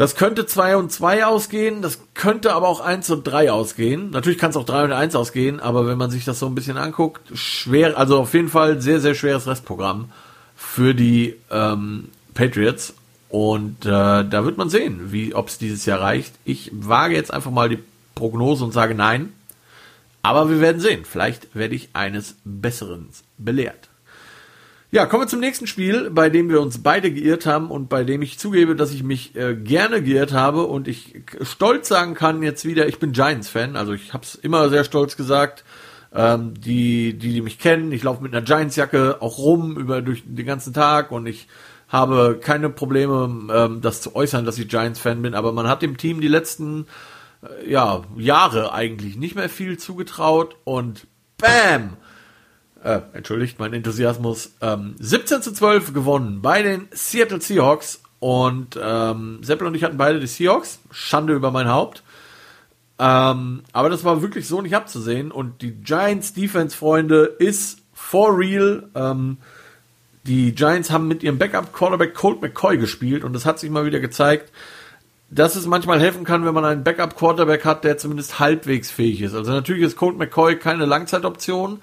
das 0.00 0.16
könnte 0.16 0.46
2 0.46 0.78
und 0.78 0.90
2 0.90 1.26
ausgehen, 1.26 1.82
das 1.82 1.98
könnte 2.14 2.54
aber 2.54 2.68
auch 2.68 2.80
1 2.80 3.10
und 3.10 3.24
3 3.24 3.52
ausgehen. 3.52 4.08
Natürlich 4.08 4.38
kann 4.38 4.48
es 4.48 4.56
auch 4.56 4.64
3 4.64 4.84
und 4.84 4.92
1 4.92 5.14
ausgehen, 5.14 5.60
aber 5.60 5.86
wenn 5.86 5.98
man 5.98 6.10
sich 6.10 6.24
das 6.24 6.38
so 6.38 6.46
ein 6.46 6.54
bisschen 6.54 6.78
anguckt, 6.78 7.20
schwer, 7.36 7.98
also 7.98 8.18
auf 8.18 8.32
jeden 8.32 8.48
Fall 8.48 8.80
sehr, 8.80 9.00
sehr 9.00 9.14
schweres 9.14 9.46
Restprogramm 9.46 10.10
für 10.56 10.94
die 10.94 11.36
ähm, 11.50 12.08
Patriots. 12.32 12.94
Und 13.28 13.84
äh, 13.84 14.24
da 14.24 14.44
wird 14.46 14.56
man 14.56 14.70
sehen, 14.70 15.12
wie 15.12 15.34
ob 15.34 15.48
es 15.48 15.58
dieses 15.58 15.84
Jahr 15.84 16.00
reicht. 16.00 16.32
Ich 16.46 16.70
wage 16.72 17.14
jetzt 17.14 17.30
einfach 17.30 17.50
mal 17.50 17.68
die 17.68 17.80
Prognose 18.14 18.64
und 18.64 18.72
sage 18.72 18.94
nein. 18.94 19.34
Aber 20.22 20.48
wir 20.48 20.62
werden 20.62 20.80
sehen. 20.80 21.04
Vielleicht 21.04 21.54
werde 21.54 21.74
ich 21.74 21.90
eines 21.92 22.36
Besseren 22.44 23.10
belehrt. 23.36 23.89
Ja, 24.92 25.06
kommen 25.06 25.22
wir 25.22 25.28
zum 25.28 25.38
nächsten 25.38 25.68
Spiel, 25.68 26.10
bei 26.10 26.30
dem 26.30 26.48
wir 26.48 26.60
uns 26.60 26.82
beide 26.82 27.12
geirrt 27.12 27.46
haben 27.46 27.70
und 27.70 27.88
bei 27.88 28.02
dem 28.02 28.22
ich 28.22 28.40
zugebe, 28.40 28.74
dass 28.74 28.90
ich 28.92 29.04
mich 29.04 29.36
äh, 29.36 29.54
gerne 29.54 30.02
geirrt 30.02 30.32
habe 30.32 30.64
und 30.64 30.88
ich 30.88 31.22
stolz 31.42 31.86
sagen 31.86 32.14
kann 32.14 32.42
jetzt 32.42 32.64
wieder, 32.64 32.88
ich 32.88 32.98
bin 32.98 33.12
Giants-Fan. 33.12 33.76
Also 33.76 33.92
ich 33.92 34.12
habe 34.12 34.24
es 34.24 34.34
immer 34.34 34.68
sehr 34.68 34.82
stolz 34.82 35.16
gesagt. 35.16 35.64
Ähm, 36.12 36.54
die, 36.60 37.16
die, 37.16 37.34
die 37.34 37.40
mich 37.40 37.60
kennen, 37.60 37.92
ich 37.92 38.02
laufe 38.02 38.20
mit 38.20 38.34
einer 38.34 38.44
Giants-Jacke 38.44 39.18
auch 39.22 39.38
rum 39.38 39.76
über 39.76 40.02
durch 40.02 40.24
den 40.26 40.44
ganzen 40.44 40.74
Tag 40.74 41.12
und 41.12 41.26
ich 41.26 41.46
habe 41.86 42.40
keine 42.42 42.68
Probleme, 42.68 43.48
ähm, 43.54 43.80
das 43.80 44.00
zu 44.00 44.16
äußern, 44.16 44.44
dass 44.44 44.58
ich 44.58 44.68
Giants-Fan 44.68 45.22
bin. 45.22 45.34
Aber 45.34 45.52
man 45.52 45.68
hat 45.68 45.82
dem 45.82 45.98
Team 45.98 46.20
die 46.20 46.26
letzten 46.26 46.86
äh, 47.42 47.70
ja, 47.70 48.02
Jahre 48.16 48.72
eigentlich 48.72 49.16
nicht 49.16 49.36
mehr 49.36 49.48
viel 49.48 49.78
zugetraut 49.78 50.56
und 50.64 51.06
Bam! 51.36 51.96
Äh, 52.82 53.00
entschuldigt 53.12 53.58
mein 53.58 53.72
Enthusiasmus, 53.72 54.52
ähm, 54.60 54.94
17 54.98 55.42
zu 55.42 55.52
12 55.52 55.92
gewonnen 55.92 56.40
bei 56.42 56.62
den 56.62 56.88
Seattle 56.92 57.40
Seahawks. 57.40 58.02
Und 58.18 58.78
ähm, 58.82 59.38
Seppel 59.42 59.66
und 59.66 59.74
ich 59.74 59.82
hatten 59.82 59.96
beide 59.96 60.20
die 60.20 60.26
Seahawks. 60.26 60.80
Schande 60.90 61.32
über 61.34 61.50
mein 61.50 61.68
Haupt. 61.68 62.02
Ähm, 62.98 63.62
aber 63.72 63.88
das 63.88 64.04
war 64.04 64.20
wirklich 64.20 64.46
so 64.46 64.60
nicht 64.60 64.76
abzusehen. 64.76 65.30
Und 65.30 65.62
die 65.62 65.72
Giants 65.72 66.34
Defense, 66.34 66.76
Freunde, 66.76 67.24
ist 67.24 67.80
for 67.94 68.36
real. 68.36 68.88
Ähm, 68.94 69.38
die 70.24 70.54
Giants 70.54 70.90
haben 70.90 71.08
mit 71.08 71.22
ihrem 71.22 71.38
Backup 71.38 71.72
Quarterback 71.72 72.14
Colt 72.14 72.42
McCoy 72.42 72.76
gespielt 72.76 73.24
und 73.24 73.32
das 73.32 73.46
hat 73.46 73.58
sich 73.58 73.70
mal 73.70 73.86
wieder 73.86 74.00
gezeigt, 74.00 74.52
dass 75.30 75.56
es 75.56 75.66
manchmal 75.66 76.00
helfen 76.00 76.24
kann, 76.24 76.44
wenn 76.44 76.54
man 76.54 76.64
einen 76.64 76.84
Backup 76.84 77.16
Quarterback 77.16 77.64
hat, 77.64 77.84
der 77.84 77.96
zumindest 77.96 78.38
halbwegs 78.38 78.90
fähig 78.90 79.22
ist. 79.22 79.34
Also 79.34 79.52
natürlich 79.52 79.82
ist 79.82 79.96
Colt 79.96 80.18
McCoy 80.18 80.56
keine 80.56 80.84
Langzeitoption, 80.84 81.80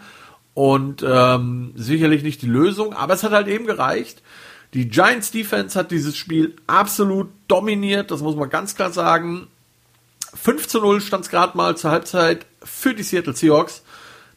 und 0.58 1.06
ähm, 1.08 1.72
sicherlich 1.76 2.24
nicht 2.24 2.42
die 2.42 2.48
Lösung, 2.48 2.92
aber 2.94 3.14
es 3.14 3.22
hat 3.22 3.32
halt 3.32 3.48
eben 3.48 3.68
gereicht. 3.68 4.24
Die 4.74 4.90
Giants 4.90 5.30
Defense 5.30 5.78
hat 5.78 5.92
dieses 5.92 6.18
Spiel 6.18 6.56
absolut 6.66 7.30
dominiert, 7.48 8.10
das 8.10 8.22
muss 8.22 8.36
man 8.36 8.50
ganz 8.50 8.74
klar 8.74 8.92
sagen. 8.92 9.50
5 10.34 10.68
zu 10.68 10.82
0 10.82 11.02
stand 11.02 11.26
es 11.26 11.30
gerade 11.30 11.56
mal 11.56 11.78
zur 11.78 11.92
Halbzeit 11.92 12.48
für 12.64 12.96
die 12.96 13.04
Seattle 13.04 13.36
Seahawks. 13.36 13.84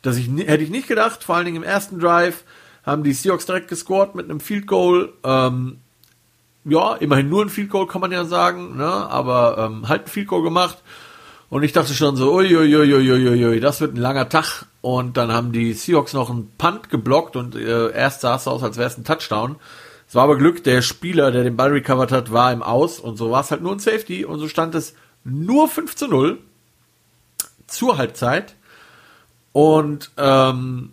Das 0.03 0.19
ich, 0.19 0.29
hätte 0.29 0.63
ich 0.63 0.69
nicht 0.69 0.89
gedacht, 0.89 1.25
vor 1.25 1.37
allen 1.37 1.47
Dingen 1.47 1.57
im 1.57 1.63
ersten 1.63 1.99
Drive 1.99 2.45
haben 2.85 3.03
die 3.03 3.15
Seahawks 3.15 3.47
direkt 3.47 3.69
gescored 3.69 4.15
mit 4.15 4.27
einem 4.27 4.41
Field 4.41 4.67
Goal. 4.67 5.15
Ähm, 5.25 5.79
ja, 6.67 6.97
immerhin 6.97 7.31
nur 7.31 7.47
ein 7.47 7.49
Field 7.49 7.71
Goal 7.71 7.87
kann 7.87 8.03
man 8.03 8.13
ja 8.13 8.27
sagen, 8.27 8.77
ne? 8.77 8.85
aber 8.85 9.57
ähm, 9.57 9.89
halt 9.89 10.03
ein 10.03 10.11
Field 10.11 10.29
Goal 10.29 10.43
gemacht. 10.43 10.83
Und 11.51 11.65
ich 11.65 11.73
dachte 11.73 11.93
schon 11.95 12.15
so, 12.15 12.33
uiuiuiuiui, 12.33 13.59
das 13.59 13.81
wird 13.81 13.95
ein 13.95 14.01
langer 14.01 14.29
Tag. 14.29 14.67
Und 14.81 15.17
dann 15.17 15.33
haben 15.33 15.53
die 15.53 15.73
Seahawks 15.75 16.13
noch 16.13 16.31
einen 16.31 16.51
Punt 16.57 16.89
geblockt 16.89 17.37
und 17.37 17.57
äh, 17.57 17.91
erst 17.91 18.23
sah 18.23 18.37
es 18.37 18.47
aus, 18.47 18.63
als 18.63 18.79
wäre 18.79 18.89
es 18.89 18.97
ein 18.97 19.05
Touchdown. 19.05 19.57
Es 20.09 20.15
war 20.15 20.25
aber 20.25 20.39
Glück, 20.39 20.65
der 20.65 20.81
Spieler, 20.81 21.31
der 21.33 21.43
den 21.43 21.57
Ball 21.57 21.71
recovered 21.71 22.13
hat, 22.13 22.33
war 22.33 22.53
im 22.53 22.63
Aus 22.63 22.99
und 22.99 23.17
so 23.17 23.31
war 23.31 23.43
es 23.43 23.51
halt 23.51 23.63
nur 23.63 23.73
ein 23.73 23.81
Safety 23.81 24.25
und 24.25 24.39
so 24.39 24.49
stand 24.49 24.75
es 24.75 24.95
nur 25.25 25.69
5 25.69 25.95
zu 25.97 26.09
0 26.09 26.39
zur 27.67 27.99
Halbzeit. 27.99 28.55
Und 29.53 30.13
ähm, 30.17 30.93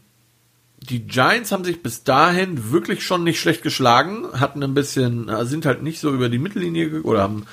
die 0.80 1.06
Giants 1.06 1.52
haben 1.52 1.64
sich 1.64 1.84
bis 1.84 2.04
dahin 2.04 2.72
wirklich 2.72 3.06
schon 3.06 3.24
nicht 3.24 3.40
schlecht 3.40 3.62
geschlagen, 3.62 4.28
hatten 4.40 4.64
ein 4.64 4.74
bisschen, 4.74 5.30
äh, 5.30 5.46
sind 5.46 5.66
halt 5.66 5.84
nicht 5.84 6.00
so 6.00 6.12
über 6.12 6.30
die 6.30 6.40
Mittellinie 6.40 7.02
oder 7.04 7.22
haben 7.22 7.46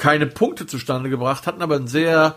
keine 0.00 0.26
Punkte 0.26 0.66
zustande 0.66 1.10
gebracht, 1.10 1.46
hatten 1.46 1.62
aber 1.62 1.76
ein 1.76 1.86
sehr 1.86 2.34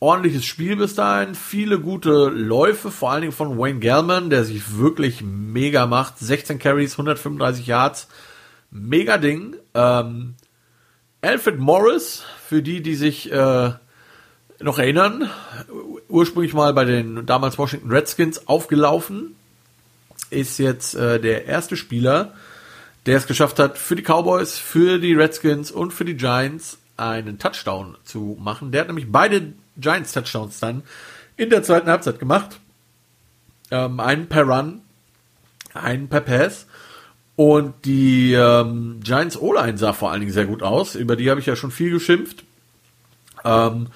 ordentliches 0.00 0.44
Spiel 0.44 0.74
bis 0.74 0.96
dahin, 0.96 1.36
viele 1.36 1.78
gute 1.78 2.28
Läufe, 2.28 2.90
vor 2.90 3.12
allen 3.12 3.20
Dingen 3.20 3.32
von 3.32 3.56
Wayne 3.56 3.78
Gellman, 3.78 4.30
der 4.30 4.44
sich 4.44 4.76
wirklich 4.76 5.22
mega 5.22 5.86
macht, 5.86 6.18
16 6.18 6.58
Carries, 6.58 6.94
135 6.94 7.68
Yards, 7.68 8.08
mega 8.72 9.18
Ding. 9.18 9.54
Ähm, 9.74 10.34
Alfred 11.20 11.60
Morris, 11.60 12.24
für 12.48 12.62
die, 12.62 12.82
die 12.82 12.96
sich 12.96 13.30
äh, 13.30 13.70
noch 14.58 14.78
erinnern, 14.78 15.30
ursprünglich 16.08 16.54
mal 16.54 16.72
bei 16.72 16.84
den 16.84 17.24
damals 17.26 17.58
Washington 17.58 17.92
Redskins 17.92 18.48
aufgelaufen, 18.48 19.36
ist 20.30 20.58
jetzt 20.58 20.94
äh, 20.94 21.20
der 21.20 21.46
erste 21.46 21.76
Spieler, 21.76 22.32
der 23.06 23.18
es 23.18 23.28
geschafft 23.28 23.60
hat, 23.60 23.78
für 23.78 23.94
die 23.94 24.02
Cowboys, 24.02 24.58
für 24.58 24.98
die 24.98 25.14
Redskins 25.14 25.70
und 25.70 25.92
für 25.92 26.04
die 26.04 26.16
Giants 26.16 26.78
einen 27.02 27.38
Touchdown 27.38 27.96
zu 28.04 28.38
machen. 28.40 28.72
Der 28.72 28.82
hat 28.82 28.88
nämlich 28.88 29.10
beide 29.10 29.52
Giants 29.76 30.12
Touchdowns 30.12 30.60
dann 30.60 30.82
in 31.36 31.50
der 31.50 31.62
zweiten 31.62 31.90
Halbzeit 31.90 32.18
gemacht. 32.18 32.60
Ähm, 33.70 33.98
einen 34.00 34.28
per 34.28 34.44
Run, 34.44 34.80
einen 35.74 36.08
per 36.08 36.20
Pass. 36.20 36.66
Und 37.34 37.74
die 37.84 38.34
ähm, 38.34 39.00
Giants 39.02 39.36
O-Line 39.36 39.78
sah 39.78 39.94
vor 39.94 40.10
allen 40.10 40.20
Dingen 40.20 40.32
sehr 40.32 40.44
gut 40.46 40.62
aus. 40.62 40.94
Über 40.94 41.16
die 41.16 41.30
habe 41.30 41.40
ich 41.40 41.46
ja 41.46 41.56
schon 41.56 41.70
viel 41.70 41.90
geschimpft. 41.90 42.44
Ähm, 43.44 43.88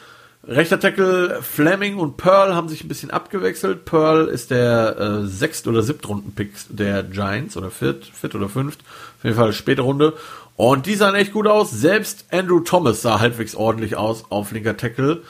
rechter 0.42 0.80
Tackle 0.80 1.42
Fleming 1.42 1.98
und 1.98 2.16
Pearl 2.16 2.54
haben 2.54 2.68
sich 2.68 2.82
ein 2.82 2.88
bisschen 2.88 3.10
abgewechselt. 3.10 3.84
Pearl 3.84 4.26
ist 4.28 4.50
der 4.50 4.96
äh, 4.98 5.26
sechst- 5.26 5.68
oder 5.68 5.82
siebtrunden-Pick 5.82 6.52
der 6.70 7.02
Giants 7.02 7.56
oder 7.56 7.70
viert, 7.70 8.06
viert 8.06 8.34
oder 8.34 8.48
fünft. 8.48 8.80
Auf 9.18 9.24
jeden 9.24 9.36
Fall 9.36 9.52
späte 9.52 9.82
Runde. 9.82 10.14
Und 10.56 10.86
die 10.86 10.94
sahen 10.94 11.14
echt 11.14 11.32
gut 11.32 11.46
aus. 11.46 11.70
Selbst 11.70 12.26
Andrew 12.30 12.60
Thomas 12.60 13.02
sah 13.02 13.20
halbwegs 13.20 13.54
ordentlich 13.54 13.96
aus 13.96 14.24
auf 14.30 14.52
linker 14.52 14.76
Tackle. 14.76 15.22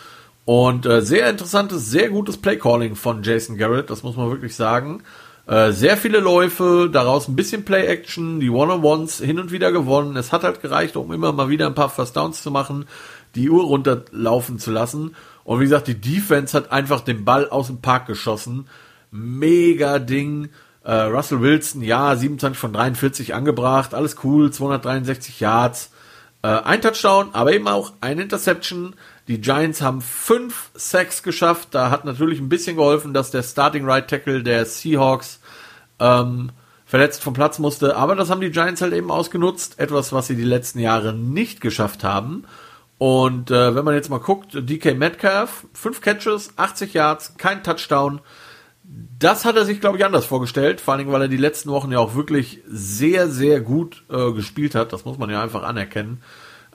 Und 0.45 0.87
äh, 0.87 1.03
sehr 1.03 1.29
interessantes, 1.29 1.91
sehr 1.91 2.09
gutes 2.09 2.37
Playcalling 2.37 2.95
von 2.95 3.25
Jason 3.25 3.57
Garrett, 3.57 3.91
das 3.91 4.05
muss 4.05 4.17
man 4.17 4.31
wirklich 4.31 4.55
sagen. 4.55 5.03
Äh, 5.49 5.73
sehr 5.73 5.97
viele 5.97 6.21
Läufe, 6.21 6.89
daraus 6.93 7.27
ein 7.27 7.35
bisschen 7.35 7.65
Play-Action, 7.65 8.39
die 8.39 8.51
One-on-Ones 8.51 9.19
hin 9.19 9.41
und 9.41 9.51
wieder 9.51 9.73
gewonnen. 9.73 10.17
Es 10.17 10.33
hat 10.33 10.45
halt 10.45 10.63
gereicht, 10.63 10.97
um 10.97 11.13
immer 11.13 11.33
mal 11.33 11.49
wieder 11.49 11.67
ein 11.67 11.75
paar 11.75 11.91
First 11.91 12.17
Downs 12.17 12.43
zu 12.43 12.53
machen, 12.53 12.87
die 13.35 13.51
Uhr 13.51 13.65
runterlaufen 13.65 14.61
zu 14.61 14.71
lassen. 14.71 15.17
Und 15.43 15.59
wie 15.59 15.65
gesagt, 15.65 15.89
die 15.89 16.01
Defense 16.01 16.57
hat 16.57 16.71
einfach 16.71 17.01
den 17.01 17.25
Ball 17.25 17.49
aus 17.49 17.67
dem 17.67 17.81
Park 17.81 18.07
geschossen. 18.07 18.69
Mega 19.11 19.99
Ding. 19.99 20.51
Äh, 20.87 20.93
Russell 21.07 21.41
Wilson, 21.41 21.83
ja, 21.83 22.15
27 22.15 22.57
von 22.57 22.73
43 22.73 23.35
angebracht, 23.35 23.93
alles 23.93 24.17
cool, 24.23 24.53
263 24.53 25.41
Yards. 25.41 25.91
Äh, 26.43 26.47
ein 26.47 26.81
Touchdown, 26.81 27.31
aber 27.33 27.53
eben 27.53 27.67
auch 27.67 27.93
ein 28.01 28.21
Interception. 28.21 28.95
Die 29.27 29.41
Giants 29.41 29.83
haben 29.83 30.01
fünf 30.01 30.71
Sacks 30.75 31.25
geschafft. 31.25 31.71
Da 31.73 31.91
hat 31.91 32.05
natürlich 32.05 32.39
ein 32.39 32.49
bisschen 32.49 32.77
geholfen, 32.77 33.15
dass 33.15 33.33
der 33.33 33.43
Starting 33.43 33.85
Right 33.85 34.07
Tackle 34.07 34.45
der 34.45 34.65
Seahawks 34.65 35.41
ähm, 35.99 36.53
verletzt 36.85 37.21
vom 37.21 37.35
Platz 37.35 37.59
musste. 37.59 37.97
Aber 37.97 38.15
das 38.15 38.31
haben 38.31 38.41
die 38.41 38.53
Giants 38.53 38.81
halt 38.81 38.93
eben 38.93 39.11
ausgenutzt. 39.11 39.81
Etwas, 39.81 40.13
was 40.13 40.29
sie 40.29 40.37
die 40.37 40.45
letzten 40.45 40.79
Jahre 40.79 41.13
nicht 41.13 41.61
geschafft 41.61 42.05
haben. 42.05 42.45
Und 42.99 43.51
äh, 43.51 43.75
wenn 43.75 43.85
man 43.85 43.95
jetzt 43.95 44.09
mal 44.09 44.21
guckt, 44.21 44.51
DK 44.55 44.97
Metcalf, 44.97 45.67
fünf 45.73 46.01
Catches, 46.01 46.53
80 46.57 46.95
Yards, 46.95 47.35
kein 47.39 47.65
Touchdown. 47.65 48.21
Das 49.19 49.45
hat 49.45 49.57
er 49.57 49.65
sich, 49.65 49.81
glaube 49.81 49.99
ich, 49.99 50.05
anders 50.05 50.27
vorgestellt. 50.27 50.81
Vor 50.81 50.93
allen 50.93 51.01
Dingen, 51.01 51.13
weil 51.13 51.23
er 51.23 51.29
die 51.29 51.37
letzten 51.37 51.71
Wochen 51.71 51.91
ja 51.91 51.99
auch 51.99 52.15
wirklich 52.15 52.61
sehr, 52.69 53.29
sehr 53.29 53.61
gut 53.61 54.05
äh, 54.11 54.33
gespielt 54.33 54.75
hat. 54.75 54.93
Das 54.93 55.05
muss 55.05 55.19
man 55.19 55.31
ja 55.31 55.43
einfach 55.43 55.63
anerkennen. 55.63 56.23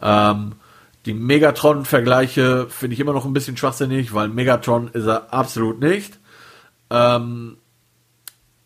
Ähm, 0.02 0.54
die 1.06 1.14
Megatron-Vergleiche 1.14 2.68
finde 2.70 2.94
ich 2.94 3.00
immer 3.00 3.14
noch 3.14 3.26
ein 3.26 3.34
bisschen 3.34 3.58
schwachsinnig, 3.58 4.14
weil 4.14 4.28
Megatron 4.28 4.90
ist 4.90 5.06
er 5.06 5.34
absolut 5.34 5.80
nicht. 5.80 6.20
Ähm, 6.90 7.58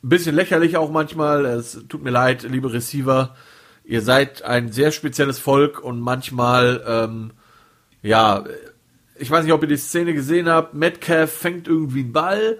ein 0.03 0.09
bisschen 0.09 0.35
lächerlich 0.35 0.77
auch 0.77 0.91
manchmal. 0.91 1.45
Es 1.45 1.85
tut 1.87 2.03
mir 2.03 2.11
leid, 2.11 2.43
liebe 2.43 2.73
Receiver. 2.73 3.35
Ihr 3.83 4.01
seid 4.01 4.41
ein 4.41 4.71
sehr 4.71 4.91
spezielles 4.91 5.39
Volk 5.39 5.79
und 5.79 5.99
manchmal, 5.99 6.83
ähm, 6.87 7.31
ja, 8.01 8.43
ich 9.17 9.29
weiß 9.29 9.43
nicht, 9.43 9.53
ob 9.53 9.61
ihr 9.61 9.67
die 9.67 9.77
Szene 9.77 10.13
gesehen 10.13 10.49
habt. 10.49 10.73
Metcalf 10.73 11.31
fängt 11.31 11.67
irgendwie 11.67 12.01
einen 12.01 12.13
Ball 12.13 12.59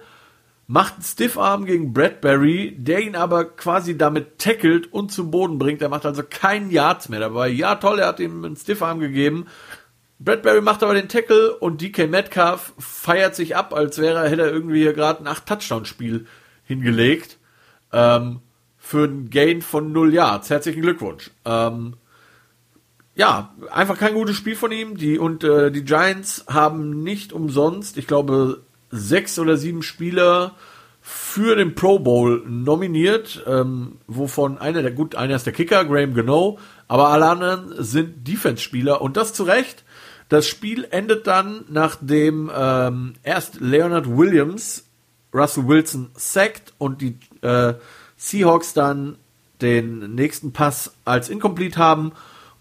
macht 0.66 0.94
einen 0.94 1.02
Stiffarm 1.02 1.64
gegen 1.64 1.92
Bradbury, 1.92 2.74
der 2.76 3.00
ihn 3.00 3.16
aber 3.16 3.44
quasi 3.44 3.96
damit 3.96 4.38
tackelt 4.38 4.92
und 4.92 5.12
zum 5.12 5.30
Boden 5.30 5.58
bringt. 5.58 5.80
Er 5.82 5.88
macht 5.88 6.06
also 6.06 6.22
keinen 6.28 6.70
Yards 6.70 7.08
mehr 7.08 7.20
dabei. 7.20 7.48
Ja, 7.48 7.76
toll, 7.76 8.00
er 8.00 8.08
hat 8.08 8.20
ihm 8.20 8.44
einen 8.44 8.56
Stiffarm 8.56 8.98
gegeben. 8.98 9.46
Bradbury 10.18 10.62
macht 10.62 10.82
aber 10.82 10.94
den 10.94 11.08
Tackle 11.08 11.56
und 11.56 11.82
DK 11.82 12.08
Metcalf 12.08 12.72
feiert 12.78 13.34
sich 13.34 13.54
ab, 13.54 13.74
als 13.74 13.98
wäre 13.98 14.28
hätte 14.28 14.42
er 14.42 14.52
irgendwie 14.52 14.84
gerade 14.84 15.24
ein 15.24 15.32
8-Touchdown-Spiel 15.32 16.26
hingelegt. 16.64 17.38
Ähm, 17.92 18.40
für 18.78 19.04
einen 19.04 19.30
Gain 19.30 19.62
von 19.62 19.92
0 19.92 20.14
Yards. 20.14 20.48
Herzlichen 20.48 20.82
Glückwunsch. 20.82 21.30
Ähm, 21.44 21.96
ja, 23.16 23.54
einfach 23.70 23.98
kein 23.98 24.14
gutes 24.14 24.36
Spiel 24.36 24.56
von 24.56 24.70
ihm. 24.72 24.96
Die 24.96 25.18
und 25.18 25.42
äh, 25.42 25.70
die 25.70 25.84
Giants 25.84 26.44
haben 26.48 27.02
nicht 27.02 27.32
umsonst, 27.32 27.96
ich 27.96 28.06
glaube, 28.06 28.62
sechs 28.96 29.38
oder 29.38 29.56
sieben 29.56 29.82
Spieler 29.82 30.54
für 31.00 31.54
den 31.54 31.74
Pro 31.74 32.00
Bowl 32.00 32.42
nominiert, 32.46 33.44
ähm, 33.46 33.98
wovon 34.08 34.58
einer 34.58 34.82
der 34.82 34.90
gut, 34.90 35.14
einer 35.14 35.36
ist 35.36 35.46
der 35.46 35.52
Kicker, 35.52 35.84
Graham 35.84 36.14
Gano, 36.14 36.58
aber 36.88 37.08
alle 37.08 37.26
anderen 37.26 37.74
sind 37.78 38.26
Defense-Spieler 38.26 39.00
und 39.00 39.16
das 39.16 39.32
zu 39.32 39.44
Recht. 39.44 39.84
Das 40.28 40.48
Spiel 40.48 40.86
endet 40.90 41.28
dann, 41.28 41.64
nachdem 41.68 42.50
ähm, 42.52 43.14
erst 43.22 43.60
Leonard 43.60 44.08
Williams 44.16 44.84
Russell 45.32 45.68
Wilson 45.68 46.10
sackt 46.14 46.72
und 46.78 47.00
die 47.00 47.18
äh, 47.42 47.74
Seahawks 48.16 48.72
dann 48.72 49.16
den 49.60 50.14
nächsten 50.14 50.52
Pass 50.52 50.94
als 51.04 51.28
incomplete 51.28 51.78
haben. 51.78 52.12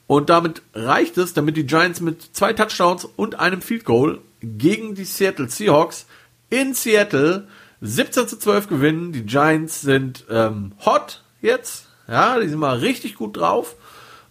Und 0.07 0.29
damit 0.29 0.61
reicht 0.73 1.17
es, 1.17 1.33
damit 1.33 1.57
die 1.57 1.65
Giants 1.65 1.99
mit 1.99 2.21
zwei 2.21 2.53
Touchdowns 2.53 3.05
und 3.05 3.39
einem 3.39 3.61
Field 3.61 3.85
Goal 3.85 4.19
gegen 4.41 4.93
die 4.93 5.05
Seattle 5.05 5.49
Seahawks 5.49 6.05
in 6.49 6.73
Seattle 6.73 7.47
17 7.81 8.27
zu 8.27 8.37
12 8.37 8.67
gewinnen. 8.67 9.11
Die 9.11 9.25
Giants 9.25 9.81
sind 9.81 10.25
ähm, 10.29 10.73
hot 10.85 11.23
jetzt. 11.41 11.87
Ja, 12.07 12.39
die 12.39 12.47
sind 12.47 12.59
mal 12.59 12.77
richtig 12.77 13.15
gut 13.15 13.37
drauf. 13.37 13.75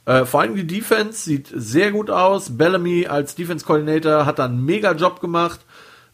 Äh, 0.07 0.25
vor 0.25 0.41
allem 0.41 0.55
die 0.55 0.67
Defense 0.67 1.25
sieht 1.25 1.51
sehr 1.55 1.93
gut 1.93 2.11
aus. 2.11 2.57
Bellamy 2.57 3.07
als 3.07 3.35
Defense 3.35 3.65
Coordinator 3.65 4.27
hat 4.27 4.39
da 4.39 4.45
einen 4.45 4.65
mega 4.65 4.93
Job 4.93 5.21
gemacht. 5.21 5.61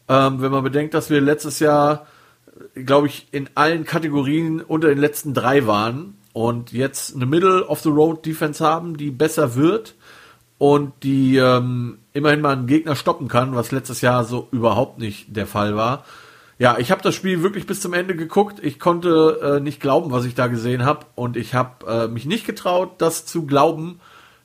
Ähm, 0.08 0.40
wenn 0.40 0.52
man 0.52 0.64
bedenkt, 0.64 0.94
dass 0.94 1.10
wir 1.10 1.20
letztes 1.20 1.60
Jahr, 1.60 2.06
glaube 2.74 3.06
ich, 3.06 3.28
in 3.30 3.48
allen 3.54 3.84
Kategorien 3.84 4.60
unter 4.60 4.88
den 4.88 4.98
letzten 4.98 5.34
drei 5.34 5.66
waren 5.66 6.18
und 6.32 6.72
jetzt 6.72 7.14
eine 7.14 7.26
Middle 7.26 7.66
of 7.66 7.80
the 7.80 7.88
Road 7.88 8.24
Defense 8.26 8.64
haben, 8.64 8.96
die 8.96 9.10
besser 9.10 9.54
wird 9.54 9.94
und 10.58 10.92
die 11.02 11.36
ähm, 11.36 11.99
immerhin 12.12 12.40
mal 12.40 12.52
einen 12.52 12.66
Gegner 12.66 12.96
stoppen 12.96 13.28
kann, 13.28 13.54
was 13.54 13.72
letztes 13.72 14.00
Jahr 14.00 14.24
so 14.24 14.48
überhaupt 14.52 14.98
nicht 14.98 15.36
der 15.36 15.46
Fall 15.46 15.76
war. 15.76 16.04
Ja, 16.58 16.76
ich 16.78 16.90
habe 16.90 17.02
das 17.02 17.14
Spiel 17.14 17.42
wirklich 17.42 17.66
bis 17.66 17.80
zum 17.80 17.94
Ende 17.94 18.14
geguckt. 18.14 18.58
Ich 18.62 18.78
konnte 18.78 19.40
äh, 19.42 19.60
nicht 19.60 19.80
glauben, 19.80 20.10
was 20.10 20.26
ich 20.26 20.34
da 20.34 20.46
gesehen 20.46 20.84
habe 20.84 21.06
und 21.14 21.36
ich 21.36 21.54
habe 21.54 21.86
äh, 21.86 22.08
mich 22.08 22.26
nicht 22.26 22.46
getraut, 22.46 22.96
das 22.98 23.24
zu 23.24 23.46
glauben, 23.46 24.00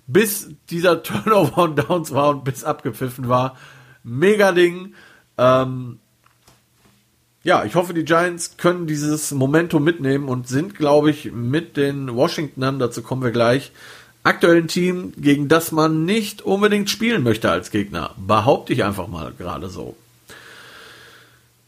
bis 0.07 0.51
dieser 0.69 1.03
Turnover 1.03 1.63
und 1.63 1.77
Downs 1.77 2.13
war 2.13 2.29
und 2.29 2.43
bis 2.45 2.63
abgepfiffen 2.63 3.27
war. 3.27 3.57
Mega 4.03 4.51
Ding. 4.53 4.93
Ähm, 5.37 5.99
ja, 7.43 7.63
ich 7.63 7.75
hoffe, 7.75 7.93
die 7.93 8.05
Giants 8.05 8.57
können 8.57 8.87
dieses 8.87 9.31
Momentum 9.31 9.83
mitnehmen 9.83 10.29
und 10.29 10.47
sind, 10.47 10.75
glaube 10.75 11.11
ich, 11.11 11.31
mit 11.31 11.77
den 11.77 12.15
Washingtonern, 12.15 12.79
dazu 12.79 13.03
kommen 13.03 13.23
wir 13.23 13.31
gleich, 13.31 13.71
aktuellen 14.25 14.67
Team, 14.67 15.13
gegen 15.17 15.47
das 15.47 15.71
man 15.71 16.05
nicht 16.05 16.41
unbedingt 16.41 16.89
spielen 16.89 17.23
möchte 17.23 17.51
als 17.51 17.71
Gegner. 17.71 18.11
Behaupte 18.17 18.73
ich 18.73 18.83
einfach 18.83 19.07
mal 19.07 19.33
gerade 19.37 19.69
so. 19.69 19.95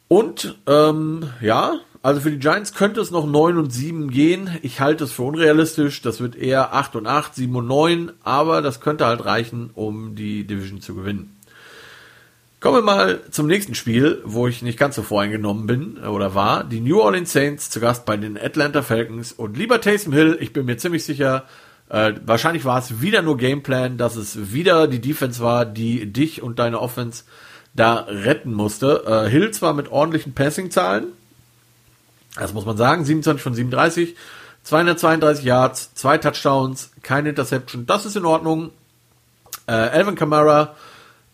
Und 0.08 0.58
ähm, 0.68 1.30
ja, 1.41 1.80
also 2.01 2.22
für 2.22 2.32
die 2.32 2.39
Giants 2.39 2.74
könnte 2.74 3.01
es 3.01 3.12
noch 3.12 3.26
9 3.26 3.58
und 3.58 3.72
7 3.72 4.10
gehen. 4.10 4.49
Ich 4.62 4.80
halte 4.80 5.03
es 5.03 5.12
für 5.12 5.24
unrealistisch. 5.24 6.01
Das 6.01 6.22
wird 6.22 6.36
eher 6.36 6.74
8 6.74 6.95
und 6.95 7.08
8, 7.08 7.36
7 7.36 7.55
und 7.55 7.68
9, 7.68 8.12
aber 8.24 8.62
das 8.62 8.80
könnte 8.80 9.05
halt 9.05 9.26
reichen, 9.26 9.72
um 9.74 10.16
die 10.16 10.45
Division 10.45 10.82
zu 10.82 10.95
gewinnen. 10.95 11.34
Kommen 12.60 12.78
wir 12.78 12.82
mal 12.82 13.22
zum 13.30 13.45
nächsten 13.45 13.76
Spiel, 13.76 14.20
wo 14.24 14.47
ich 14.47 14.64
nicht 14.64 14.80
ganz 14.80 14.95
so 14.95 15.03
voreingenommen 15.03 15.68
bin 15.68 15.97
oder 15.97 16.34
war. 16.34 16.64
Die 16.64 16.80
New 16.80 16.99
Orleans 16.99 17.32
Saints 17.32 17.70
zu 17.70 17.80
Gast 17.80 18.05
bei 18.05 18.18
den 18.18 18.36
Atlanta 18.36 18.82
Falcons. 18.82 19.32
Und 19.32 19.58
lieber 19.58 19.80
Taysom 19.80 20.12
Hill, 20.12 20.38
ich 20.39 20.53
bin 20.53 20.66
mir 20.66 20.78
ziemlich 20.78 21.05
sicher, 21.05 21.45
äh, 21.90 22.14
wahrscheinlich 22.26 22.66
war 22.66 22.80
es 22.80 23.02
wieder 23.02 23.22
nur 23.22 23.38
Gameplan, 23.38 23.98
dass 23.98 24.16
es 24.16 24.52
wieder 24.52 24.88
die 24.88 25.00
Defense 25.00 25.42
war, 25.42 25.66
die 25.66 26.12
dich 26.12 26.42
und 26.42 26.60
deine 26.60 26.80
Offense 26.80 27.24
da 27.74 28.06
retten 28.08 28.54
musste. 28.54 29.04
Äh, 29.08 29.30
Hill 29.30 29.52
zwar 29.52 29.74
mit 29.74 29.90
ordentlichen 29.92 30.34
Passing-Zahlen, 30.34 31.06
das 32.36 32.54
muss 32.54 32.66
man 32.66 32.78
sagen, 32.78 33.06
27 33.06 33.42
von 33.42 33.54
37, 33.54 34.16
232 34.64 35.46
Yards, 35.46 35.94
zwei 35.94 36.18
Touchdowns, 36.18 36.92
keine 37.04 37.30
Interception, 37.30 37.86
das 37.86 38.06
ist 38.06 38.18
in 38.18 38.26
Ordnung. 38.26 38.72
Äh, 39.66 39.72
Alvin 39.72 40.16
Kamara, 40.16 40.76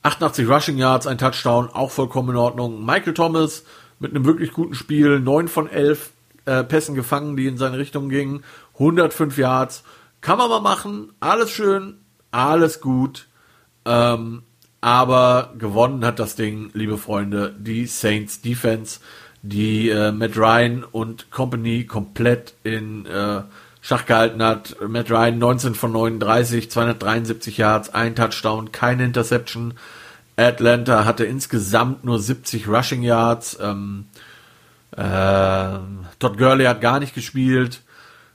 88 0.04 0.48
Rushing 0.48 0.78
Yards, 0.78 1.08
ein 1.08 1.18
Touchdown, 1.18 1.70
auch 1.70 1.92
vollkommen 1.92 2.30
in 2.30 2.36
Ordnung. 2.36 2.86
Michael 2.86 3.14
Thomas 3.14 3.64
mit 4.00 4.12
einem 4.12 4.26
wirklich 4.26 4.52
guten 4.52 4.76
Spiel, 4.76 5.20
9 5.20 5.48
von 5.48 5.70
11 5.70 6.12
äh, 6.46 6.64
Pässen 6.64 6.94
gefangen, 6.94 7.38
die 7.38 7.48
in 7.48 7.58
seine 7.58 7.78
Richtung 7.78 8.10
gingen, 8.10 8.44
105 8.74 9.38
Yards. 9.38 9.84
Kann 10.24 10.38
man 10.38 10.50
mal 10.50 10.62
machen, 10.62 11.12
alles 11.20 11.52
schön, 11.52 11.98
alles 12.32 12.80
gut. 12.80 13.28
Ähm, 13.84 14.44
aber 14.80 15.54
gewonnen 15.58 16.06
hat 16.06 16.18
das 16.18 16.38
Ding, 16.38 16.72
liebe 16.74 16.98
Freunde, 16.98 17.54
die 17.60 17.88
Saints 17.88 18.40
Defense, 18.40 19.02
die 19.42 19.90
äh, 19.90 20.14
Matt 20.14 20.38
Ryan 20.38 20.86
und 20.86 21.30
Company 21.30 21.84
komplett 21.84 22.54
in 22.64 23.06
äh, 23.06 23.42
Schach 23.82 24.06
gehalten 24.06 24.42
hat. 24.42 24.78
Matt 24.88 25.12
Ryan 25.12 25.40
19 25.40 25.76
von 25.76 25.92
39, 25.92 26.72
273 26.72 27.58
Yards, 27.58 27.94
ein 27.94 28.16
Touchdown, 28.16 28.72
keine 28.72 29.04
Interception. 29.04 29.74
Atlanta 30.38 31.04
hatte 31.04 31.26
insgesamt 31.26 32.06
nur 32.06 32.18
70 32.18 32.70
Rushing 32.70 33.04
Yards. 33.04 33.58
Ähm, 33.62 34.06
äh, 34.92 35.80
Todd 36.20 36.38
Gurley 36.38 36.64
hat 36.64 36.80
gar 36.80 37.02
nicht 37.02 37.14
gespielt. 37.14 37.82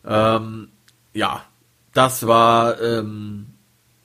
Ähm, 0.06 0.68
ja, 1.14 1.44
das 1.98 2.28
war 2.28 2.80
ähm, 2.80 3.46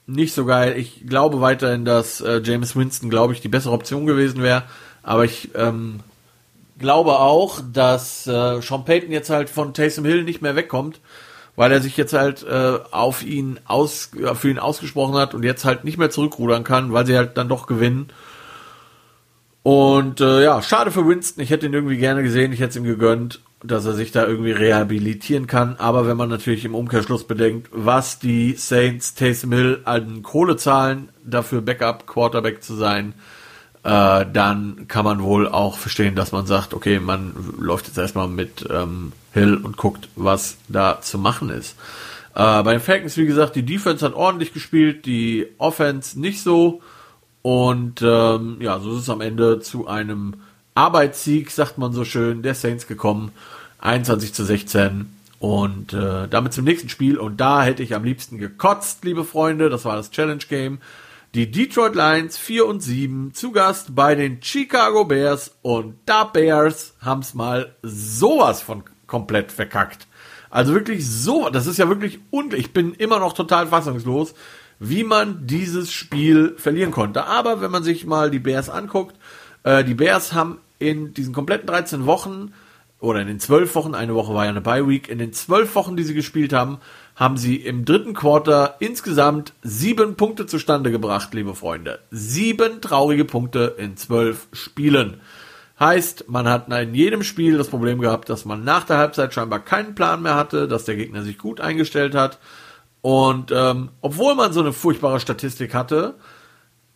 nicht 0.07 0.33
so 0.33 0.45
geil. 0.45 0.75
Ich 0.77 1.05
glaube 1.05 1.41
weiterhin, 1.41 1.85
dass 1.85 2.21
äh, 2.21 2.41
James 2.43 2.75
Winston, 2.75 3.11
glaube 3.11 3.33
ich, 3.33 3.41
die 3.41 3.49
bessere 3.49 3.71
Option 3.71 4.07
gewesen 4.07 4.41
wäre. 4.41 4.63
Aber 5.03 5.25
ich 5.25 5.51
ähm, 5.53 5.99
glaube 6.79 7.19
auch, 7.19 7.61
dass 7.71 8.25
äh, 8.25 8.59
Sean 8.63 8.83
Payton 8.83 9.11
jetzt 9.11 9.29
halt 9.29 9.47
von 9.47 9.75
Taysom 9.75 10.05
Hill 10.05 10.23
nicht 10.23 10.41
mehr 10.41 10.55
wegkommt, 10.55 11.01
weil 11.55 11.71
er 11.71 11.81
sich 11.81 11.95
jetzt 11.95 12.13
halt 12.13 12.41
äh, 12.41 12.79
auf 12.89 13.21
ihn 13.23 13.59
aus, 13.65 14.09
für 14.33 14.49
ihn 14.49 14.57
ausgesprochen 14.57 15.13
hat 15.13 15.35
und 15.35 15.43
jetzt 15.43 15.63
halt 15.63 15.83
nicht 15.83 15.99
mehr 15.99 16.09
zurückrudern 16.09 16.63
kann, 16.63 16.93
weil 16.93 17.05
sie 17.05 17.15
halt 17.15 17.37
dann 17.37 17.47
doch 17.47 17.67
gewinnen. 17.67 18.07
Und 19.61 20.19
äh, 20.19 20.43
ja, 20.43 20.63
schade 20.63 20.89
für 20.89 21.07
Winston. 21.07 21.43
Ich 21.43 21.51
hätte 21.51 21.67
ihn 21.67 21.73
irgendwie 21.73 21.97
gerne 21.97 22.23
gesehen, 22.23 22.53
ich 22.53 22.59
hätte 22.59 22.71
es 22.71 22.75
ihm 22.75 22.85
gegönnt, 22.85 23.39
dass 23.63 23.85
er 23.85 23.93
sich 23.93 24.11
da 24.11 24.25
irgendwie 24.27 24.51
rehabilitieren 24.51 25.47
kann. 25.47 25.75
Aber 25.77 26.07
wenn 26.07 26.17
man 26.17 26.29
natürlich 26.29 26.65
im 26.65 26.75
Umkehrschluss 26.75 27.25
bedenkt, 27.25 27.69
was 27.71 28.19
die 28.19 28.53
Saints 28.53 29.15
Taysom 29.15 29.51
Hill 29.51 29.81
an 29.85 30.21
Kohle 30.21 30.57
zahlen, 30.57 31.09
dafür 31.23 31.61
Backup 31.61 32.05
Quarterback 32.05 32.63
zu 32.63 32.75
sein, 32.75 33.13
äh, 33.83 34.25
dann 34.31 34.85
kann 34.87 35.05
man 35.05 35.23
wohl 35.23 35.47
auch 35.47 35.77
verstehen, 35.77 36.15
dass 36.15 36.31
man 36.31 36.45
sagt, 36.45 36.73
okay, 36.73 36.99
man 36.99 37.33
läuft 37.59 37.87
jetzt 37.87 37.97
erstmal 37.97 38.27
mit 38.27 38.65
ähm, 38.69 39.11
Hill 39.33 39.55
und 39.55 39.77
guckt, 39.77 40.09
was 40.15 40.57
da 40.67 41.01
zu 41.01 41.17
machen 41.17 41.49
ist. 41.49 41.75
Äh, 42.35 42.63
bei 42.63 42.73
den 42.73 42.81
Falcons, 42.81 43.17
wie 43.17 43.25
gesagt, 43.25 43.55
die 43.55 43.65
Defense 43.65 44.05
hat 44.05 44.13
ordentlich 44.13 44.53
gespielt, 44.53 45.05
die 45.05 45.47
Offense 45.57 46.19
nicht 46.19 46.41
so. 46.41 46.81
Und 47.41 48.01
ähm, 48.01 48.57
ja, 48.61 48.79
so 48.79 48.93
ist 48.93 49.01
es 49.01 49.09
am 49.09 49.21
Ende 49.21 49.59
zu 49.59 49.87
einem 49.87 50.35
Arbeitssieg, 50.75 51.51
sagt 51.51 51.77
man 51.77 51.91
so 51.91 52.05
schön, 52.05 52.41
der 52.41 52.55
Saints 52.55 52.87
gekommen. 52.87 53.31
21 53.83 54.33
zu 54.33 54.43
16. 54.43 55.09
Und 55.39 55.93
äh, 55.93 56.27
damit 56.29 56.53
zum 56.53 56.63
nächsten 56.63 56.89
Spiel. 56.89 57.17
Und 57.17 57.37
da 57.37 57.63
hätte 57.63 57.83
ich 57.83 57.93
am 57.93 58.03
liebsten 58.03 58.37
gekotzt, 58.37 59.03
liebe 59.03 59.25
Freunde. 59.25 59.69
Das 59.69 59.85
war 59.85 59.95
das 59.95 60.11
Challenge 60.11 60.43
Game. 60.47 60.79
Die 61.35 61.51
Detroit 61.51 61.95
Lions 61.95 62.37
4 62.37 62.65
und 62.65 62.81
7 62.81 63.33
zu 63.33 63.51
Gast 63.51 63.95
bei 63.95 64.15
den 64.15 64.41
Chicago 64.41 65.05
Bears. 65.05 65.55
Und 65.61 65.95
da 66.05 66.23
Bears 66.23 66.93
haben 67.01 67.21
es 67.21 67.33
mal 67.33 67.75
sowas 67.81 68.61
von 68.61 68.83
komplett 69.07 69.51
verkackt. 69.51 70.07
Also 70.49 70.73
wirklich 70.73 71.09
so, 71.09 71.49
das 71.49 71.67
ist 71.67 71.77
ja 71.77 71.89
wirklich 71.89 72.19
unglaublich. 72.29 72.67
Ich 72.67 72.73
bin 72.73 72.93
immer 72.93 73.19
noch 73.19 73.33
total 73.33 73.67
fassungslos 73.67 74.33
wie 74.79 75.03
man 75.03 75.47
dieses 75.47 75.93
Spiel 75.93 76.55
verlieren 76.57 76.91
konnte. 76.91 77.25
Aber 77.25 77.61
wenn 77.61 77.71
man 77.71 77.83
sich 77.83 78.05
mal 78.05 78.29
die 78.29 78.39
Bears 78.39 78.69
anguckt, 78.69 79.15
äh, 79.63 79.83
die 79.83 79.93
Bears 79.93 80.33
haben 80.33 80.59
in 80.77 81.13
diesen 81.13 81.33
kompletten 81.33 81.67
13 81.67 82.05
Wochen 82.05 82.53
oder 83.03 83.19
in 83.19 83.27
den 83.27 83.41
12 83.41 83.75
Wochen, 83.75 83.95
eine 83.95 84.15
Woche 84.15 84.33
war 84.33 84.45
ja 84.45 84.49
eine 84.49 84.61
Bye 84.61 84.87
Week, 84.87 85.09
in 85.09 85.17
den 85.17 85.33
12 85.33 85.75
Wochen, 85.75 85.97
die 85.97 86.03
sie 86.03 86.13
gespielt 86.13 86.53
haben, 86.53 86.77
haben 87.17 87.35
sie 87.35 87.57
im 87.57 87.83
dritten 87.83 88.13
Quarter 88.13 88.77
insgesamt 88.79 89.51
sieben 89.61 90.15
Punkte 90.15 90.45
zustande 90.45 90.89
gebracht, 90.89 91.33
liebe 91.33 91.53
Freunde. 91.53 91.99
Sieben 92.11 92.79
traurige 92.79 93.25
Punkte 93.25 93.75
in 93.77 93.97
zwölf 93.97 94.47
Spielen. 94.53 95.19
Heißt, 95.77 96.29
man 96.29 96.47
hat 96.47 96.71
in 96.71 96.95
jedem 96.95 97.23
Spiel 97.23 97.57
das 97.57 97.67
Problem 97.67 97.99
gehabt, 97.99 98.29
dass 98.29 98.45
man 98.45 98.63
nach 98.63 98.85
der 98.85 98.99
Halbzeit 98.99 99.33
scheinbar 99.33 99.59
keinen 99.59 99.95
Plan 99.95 100.21
mehr 100.21 100.35
hatte, 100.35 100.69
dass 100.69 100.85
der 100.85 100.95
Gegner 100.95 101.23
sich 101.23 101.37
gut 101.37 101.59
eingestellt 101.59 102.15
hat 102.15 102.39
und 103.01 103.51
ähm, 103.51 103.89
obwohl 103.99 104.33
man 104.33 104.53
so 104.53 104.61
eine 104.61 104.71
furchtbare 104.71 105.19
Statistik 105.19 105.73
hatte, 105.73 106.15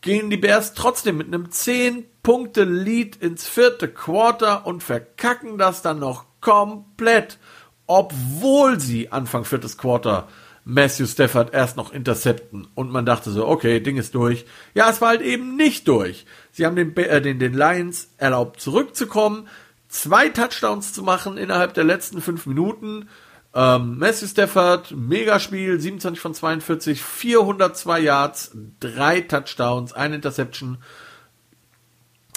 gehen 0.07 0.29
die 0.29 0.37
Bears 0.37 0.73
trotzdem 0.73 1.17
mit 1.17 1.27
einem 1.27 1.47
10-Punkte-Lead 1.47 3.17
ins 3.17 3.45
vierte 3.45 3.89
Quarter 3.89 4.65
und 4.65 4.81
verkacken 4.81 5.57
das 5.57 5.81
dann 5.81 5.99
noch 5.99 6.23
komplett, 6.39 7.39
obwohl 7.87 8.79
sie 8.79 9.11
Anfang 9.11 9.43
viertes 9.43 9.77
Quarter 9.77 10.29
Matthew 10.63 11.07
Stafford 11.07 11.53
erst 11.53 11.75
noch 11.75 11.91
intercepten 11.91 12.69
und 12.73 12.89
man 12.89 13.05
dachte 13.05 13.31
so, 13.31 13.49
okay, 13.49 13.81
Ding 13.81 13.97
ist 13.97 14.15
durch. 14.15 14.45
Ja, 14.73 14.89
es 14.89 15.01
war 15.01 15.09
halt 15.09 15.21
eben 15.21 15.57
nicht 15.57 15.89
durch. 15.89 16.25
Sie 16.53 16.65
haben 16.65 16.77
den, 16.77 16.95
äh, 16.95 17.21
den, 17.21 17.39
den 17.39 17.53
Lions 17.53 18.07
erlaubt 18.15 18.61
zurückzukommen, 18.61 19.49
zwei 19.89 20.29
Touchdowns 20.29 20.93
zu 20.93 21.03
machen 21.03 21.37
innerhalb 21.37 21.73
der 21.73 21.83
letzten 21.83 22.21
fünf 22.21 22.45
Minuten 22.45 23.09
ähm, 23.53 23.97
Matthew 23.97 24.27
Stafford, 24.27 24.91
Megaspiel, 24.91 25.79
27 25.79 26.19
von 26.19 26.33
42, 26.33 27.01
402 27.01 27.99
Yards, 27.99 28.51
drei 28.79 29.21
Touchdowns, 29.21 29.93
ein 29.93 30.13
Interception. 30.13 30.77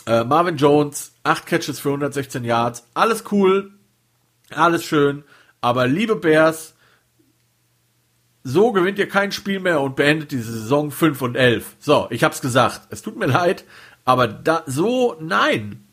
Äh, 0.07 0.25
Marvin 0.25 0.57
Jones, 0.57 1.13
8 1.25 1.47
Catches 1.47 1.81
für 1.81 1.91
116 1.91 2.45
Yards, 2.45 2.87
alles 2.95 3.25
cool, 3.31 3.73
alles 4.51 4.85
schön, 4.85 5.25
aber 5.61 5.87
liebe 5.87 6.17
Bears, 6.17 6.75
so 8.43 8.73
gewinnt 8.73 8.99
ihr 8.99 9.09
kein 9.09 9.33
Spiel 9.33 9.61
mehr 9.61 9.81
und 9.81 9.97
beendet 9.97 10.31
diese 10.33 10.53
Saison 10.53 10.91
5 10.91 11.21
und 11.23 11.37
11. 11.37 11.77
So, 11.79 12.07
ich 12.11 12.25
hab's 12.25 12.41
gesagt. 12.41 12.89
Es 12.91 13.03
tut 13.03 13.17
mir 13.17 13.27
leid, 13.27 13.65
aber 14.05 14.27
da, 14.29 14.63
so, 14.67 15.17
nein. 15.21 15.85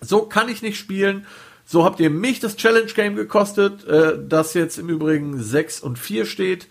So 0.00 0.22
kann 0.22 0.48
ich 0.48 0.62
nicht 0.62 0.78
spielen. 0.78 1.26
So 1.70 1.84
habt 1.84 2.00
ihr 2.00 2.08
mich 2.08 2.40
das 2.40 2.56
Challenge 2.56 2.90
Game 2.94 3.14
gekostet, 3.14 3.84
äh, 3.84 4.18
das 4.26 4.54
jetzt 4.54 4.78
im 4.78 4.88
Übrigen 4.88 5.38
6 5.38 5.80
und 5.80 5.98
4 5.98 6.24
steht. 6.24 6.66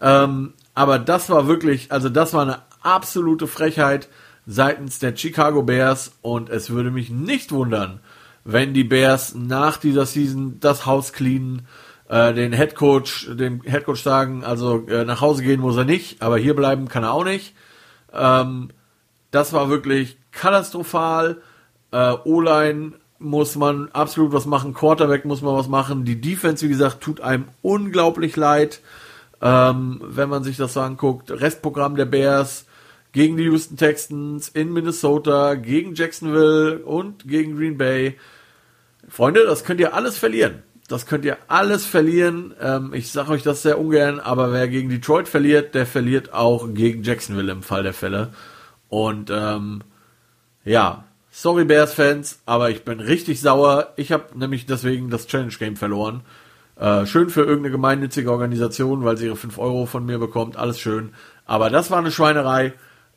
Ähm, 0.00 0.54
aber 0.74 0.98
das 0.98 1.28
war 1.28 1.46
wirklich, 1.46 1.92
also 1.92 2.08
das 2.08 2.32
war 2.32 2.40
eine 2.40 2.62
absolute 2.80 3.46
Frechheit 3.46 4.08
seitens 4.46 4.98
der 4.98 5.14
Chicago 5.14 5.62
Bears 5.62 6.12
und 6.22 6.48
es 6.48 6.70
würde 6.70 6.90
mich 6.90 7.10
nicht 7.10 7.52
wundern, 7.52 8.00
wenn 8.42 8.72
die 8.72 8.82
Bears 8.82 9.34
nach 9.34 9.76
dieser 9.76 10.06
Season 10.06 10.56
das 10.58 10.86
Haus 10.86 11.12
cleanen, 11.12 11.66
äh, 12.08 12.32
den 12.32 12.54
Head 12.54 12.76
Coach, 12.76 13.28
dem 13.34 13.60
Head 13.60 13.84
Coach 13.84 14.02
sagen, 14.02 14.42
also 14.42 14.86
äh, 14.86 15.04
nach 15.04 15.20
Hause 15.20 15.42
gehen 15.42 15.60
muss 15.60 15.76
er 15.76 15.84
nicht, 15.84 16.22
aber 16.22 16.38
hier 16.38 16.56
bleiben 16.56 16.88
kann 16.88 17.04
er 17.04 17.12
auch 17.12 17.24
nicht. 17.24 17.54
Ähm, 18.10 18.70
das 19.32 19.52
war 19.52 19.68
wirklich 19.68 20.16
katastrophal. 20.32 21.42
Äh, 21.92 22.14
O-Line 22.24 22.92
muss 23.20 23.54
man 23.54 23.90
absolut 23.92 24.32
was 24.32 24.46
machen. 24.46 24.74
Quarterback 24.74 25.24
muss 25.24 25.42
man 25.42 25.54
was 25.54 25.68
machen. 25.68 26.04
Die 26.04 26.20
Defense, 26.20 26.64
wie 26.64 26.70
gesagt, 26.70 27.02
tut 27.02 27.20
einem 27.20 27.44
unglaublich 27.62 28.34
leid, 28.34 28.80
ähm, 29.42 30.00
wenn 30.02 30.28
man 30.28 30.42
sich 30.42 30.56
das 30.56 30.72
so 30.72 30.80
anguckt. 30.80 31.30
Restprogramm 31.30 31.96
der 31.96 32.06
Bears 32.06 32.66
gegen 33.12 33.36
die 33.36 33.44
Houston 33.44 33.76
Texans 33.76 34.48
in 34.48 34.72
Minnesota, 34.72 35.54
gegen 35.54 35.94
Jacksonville 35.94 36.78
und 36.78 37.28
gegen 37.28 37.56
Green 37.56 37.76
Bay. 37.76 38.16
Freunde, 39.08 39.44
das 39.44 39.64
könnt 39.64 39.80
ihr 39.80 39.94
alles 39.94 40.16
verlieren. 40.16 40.62
Das 40.88 41.06
könnt 41.06 41.24
ihr 41.24 41.36
alles 41.46 41.84
verlieren. 41.84 42.54
Ähm, 42.60 42.94
ich 42.94 43.12
sage 43.12 43.30
euch 43.32 43.42
das 43.42 43.62
sehr 43.62 43.78
ungern, 43.78 44.18
aber 44.18 44.52
wer 44.52 44.66
gegen 44.66 44.88
Detroit 44.88 45.28
verliert, 45.28 45.74
der 45.74 45.86
verliert 45.86 46.32
auch 46.32 46.72
gegen 46.72 47.02
Jacksonville 47.02 47.52
im 47.52 47.62
Fall 47.62 47.82
der 47.82 47.92
Fälle. 47.92 48.32
Und 48.88 49.30
ähm, 49.30 49.82
ja, 50.64 51.04
Sorry 51.30 51.64
Bears-Fans, 51.64 52.40
aber 52.44 52.70
ich 52.70 52.84
bin 52.84 53.00
richtig 53.00 53.40
sauer. 53.40 53.92
Ich 53.96 54.10
habe 54.10 54.36
nämlich 54.36 54.66
deswegen 54.66 55.10
das 55.10 55.26
Challenge 55.26 55.54
Game 55.58 55.76
verloren. 55.76 56.22
Äh, 56.76 57.06
schön 57.06 57.30
für 57.30 57.42
irgendeine 57.42 57.70
gemeinnützige 57.70 58.30
Organisation, 58.32 59.04
weil 59.04 59.16
sie 59.16 59.26
ihre 59.26 59.36
5 59.36 59.58
Euro 59.58 59.86
von 59.86 60.04
mir 60.04 60.18
bekommt. 60.18 60.56
Alles 60.56 60.80
schön. 60.80 61.14
Aber 61.46 61.70
das 61.70 61.90
war 61.90 61.98
eine 61.98 62.10
Schweinerei. 62.10 62.72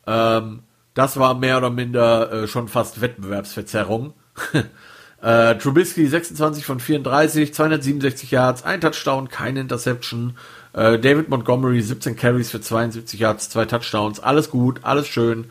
Ähm, 0.05 0.59
das 0.93 1.17
war 1.17 1.33
mehr 1.33 1.57
oder 1.57 1.71
minder 1.71 2.31
äh, 2.31 2.47
schon 2.47 2.67
fast 2.67 3.01
Wettbewerbsverzerrung. 3.01 4.13
äh, 5.21 5.55
Trubisky 5.55 6.05
26 6.05 6.65
von 6.65 6.79
34, 6.79 7.53
267 7.53 8.29
Yards, 8.29 8.63
ein 8.63 8.79
Touchdown, 8.79 9.29
keine 9.29 9.61
Interception. 9.61 10.37
Äh, 10.73 10.99
David 10.99 11.29
Montgomery 11.29 11.81
17 11.81 12.15
Carries 12.15 12.51
für 12.51 12.61
72 12.61 13.19
Yards, 13.19 13.49
zwei 13.49 13.65
Touchdowns. 13.65 14.19
Alles 14.19 14.51
gut, 14.51 14.81
alles 14.83 15.07
schön. 15.07 15.45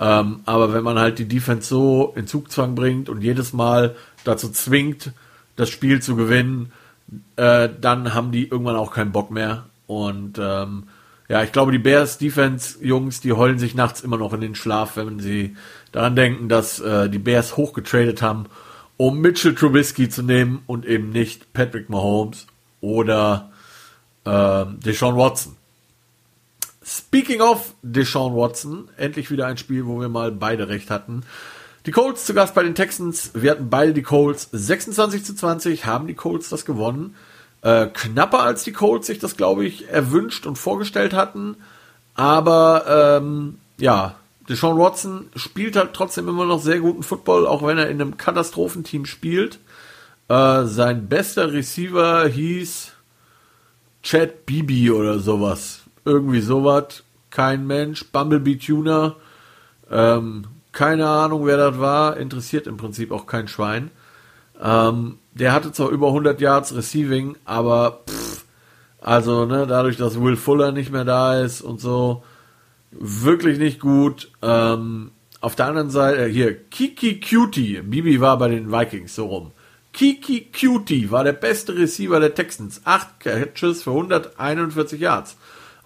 Ähm, 0.00 0.40
aber 0.46 0.72
wenn 0.72 0.84
man 0.84 0.98
halt 0.98 1.18
die 1.18 1.28
Defense 1.28 1.68
so 1.68 2.12
in 2.16 2.26
Zugzwang 2.26 2.74
bringt 2.74 3.08
und 3.08 3.22
jedes 3.22 3.52
Mal 3.52 3.96
dazu 4.24 4.48
zwingt, 4.50 5.12
das 5.56 5.70
Spiel 5.70 6.00
zu 6.00 6.14
gewinnen, 6.14 6.72
äh, 7.36 7.68
dann 7.80 8.14
haben 8.14 8.30
die 8.30 8.48
irgendwann 8.48 8.76
auch 8.76 8.92
keinen 8.92 9.12
Bock 9.12 9.30
mehr. 9.30 9.66
Und 9.86 10.38
ähm, 10.38 10.84
ja, 11.28 11.42
ich 11.42 11.52
glaube, 11.52 11.72
die 11.72 11.78
Bears 11.78 12.18
Defense 12.18 12.82
Jungs, 12.82 13.20
die 13.20 13.32
heulen 13.32 13.58
sich 13.58 13.74
nachts 13.74 14.00
immer 14.00 14.16
noch 14.16 14.32
in 14.32 14.40
den 14.40 14.54
Schlaf, 14.54 14.96
wenn 14.96 15.20
sie 15.20 15.56
daran 15.92 16.16
denken, 16.16 16.48
dass 16.48 16.80
äh, 16.80 17.10
die 17.10 17.18
Bears 17.18 17.56
hochgetradet 17.56 18.22
haben, 18.22 18.46
um 18.96 19.20
Mitchell 19.20 19.54
Trubisky 19.54 20.08
zu 20.08 20.22
nehmen 20.22 20.62
und 20.66 20.86
eben 20.86 21.10
nicht 21.10 21.52
Patrick 21.52 21.90
Mahomes 21.90 22.46
oder 22.80 23.50
äh, 24.24 24.64
Deshaun 24.84 25.16
Watson. 25.16 25.57
Speaking 26.88 27.42
of 27.42 27.74
Deshaun 27.82 28.34
Watson, 28.34 28.88
endlich 28.96 29.30
wieder 29.30 29.46
ein 29.46 29.58
Spiel, 29.58 29.84
wo 29.86 30.00
wir 30.00 30.08
mal 30.08 30.32
beide 30.32 30.70
recht 30.70 30.90
hatten. 30.90 31.22
Die 31.84 31.90
Colts 31.90 32.24
zu 32.24 32.32
Gast 32.32 32.54
bei 32.54 32.62
den 32.62 32.74
Texans. 32.74 33.32
Wir 33.34 33.50
hatten 33.50 33.68
beide 33.68 33.92
die 33.92 34.02
Colts 34.02 34.48
26 34.52 35.22
zu 35.22 35.34
20, 35.34 35.84
haben 35.84 36.06
die 36.06 36.14
Colts 36.14 36.48
das 36.48 36.64
gewonnen. 36.64 37.14
Äh, 37.60 37.88
knapper 37.88 38.40
als 38.40 38.64
die 38.64 38.72
Colts 38.72 39.06
sich 39.06 39.18
das, 39.18 39.36
glaube 39.36 39.66
ich, 39.66 39.88
erwünscht 39.88 40.46
und 40.46 40.56
vorgestellt 40.56 41.12
hatten. 41.12 41.56
Aber 42.14 43.18
ähm, 43.20 43.58
ja, 43.76 44.14
Deshaun 44.48 44.78
Watson 44.78 45.28
spielt 45.36 45.76
halt 45.76 45.92
trotzdem 45.92 46.26
immer 46.26 46.46
noch 46.46 46.62
sehr 46.62 46.80
guten 46.80 47.02
Football, 47.02 47.46
auch 47.46 47.66
wenn 47.66 47.76
er 47.76 47.90
in 47.90 48.00
einem 48.00 48.16
Katastrophenteam 48.16 49.04
spielt. 49.04 49.58
Äh, 50.28 50.64
sein 50.64 51.06
bester 51.06 51.52
Receiver 51.52 52.26
hieß 52.26 52.92
Chad 54.02 54.46
Bibi 54.46 54.90
oder 54.90 55.18
sowas. 55.18 55.77
Irgendwie 56.08 56.40
sowas. 56.40 57.04
Kein 57.30 57.66
Mensch. 57.66 58.10
Bumblebee 58.10 58.56
Tuner. 58.56 59.16
Ähm, 59.90 60.46
keine 60.72 61.06
Ahnung, 61.06 61.44
wer 61.44 61.58
das 61.58 61.78
war. 61.78 62.16
Interessiert 62.16 62.66
im 62.66 62.78
Prinzip 62.78 63.12
auch 63.12 63.26
kein 63.26 63.46
Schwein. 63.46 63.90
Ähm, 64.60 65.18
der 65.34 65.52
hatte 65.52 65.72
zwar 65.72 65.90
über 65.90 66.08
100 66.08 66.40
Yards 66.40 66.74
Receiving, 66.74 67.36
aber 67.44 68.00
pff, 68.08 68.44
also 69.00 69.44
ne, 69.44 69.66
dadurch, 69.66 69.96
dass 69.96 70.20
Will 70.20 70.36
Fuller 70.36 70.72
nicht 70.72 70.90
mehr 70.90 71.04
da 71.04 71.40
ist 71.40 71.60
und 71.60 71.80
so, 71.80 72.24
wirklich 72.90 73.58
nicht 73.58 73.80
gut. 73.80 74.30
Ähm, 74.42 75.12
auf 75.40 75.54
der 75.54 75.66
anderen 75.66 75.90
Seite, 75.90 76.26
äh, 76.26 76.32
hier, 76.32 76.54
Kiki 76.54 77.20
Cutie, 77.20 77.82
Bibi 77.82 78.20
war 78.20 78.38
bei 78.38 78.48
den 78.48 78.72
Vikings, 78.72 79.14
so 79.14 79.26
rum. 79.26 79.52
Kiki 79.92 80.48
Cutie 80.52 81.10
war 81.10 81.24
der 81.24 81.32
beste 81.32 81.76
Receiver 81.76 82.20
der 82.20 82.34
Texans. 82.34 82.82
Acht 82.84 83.20
Catches 83.20 83.82
für 83.82 83.90
141 83.90 85.00
Yards. 85.00 85.36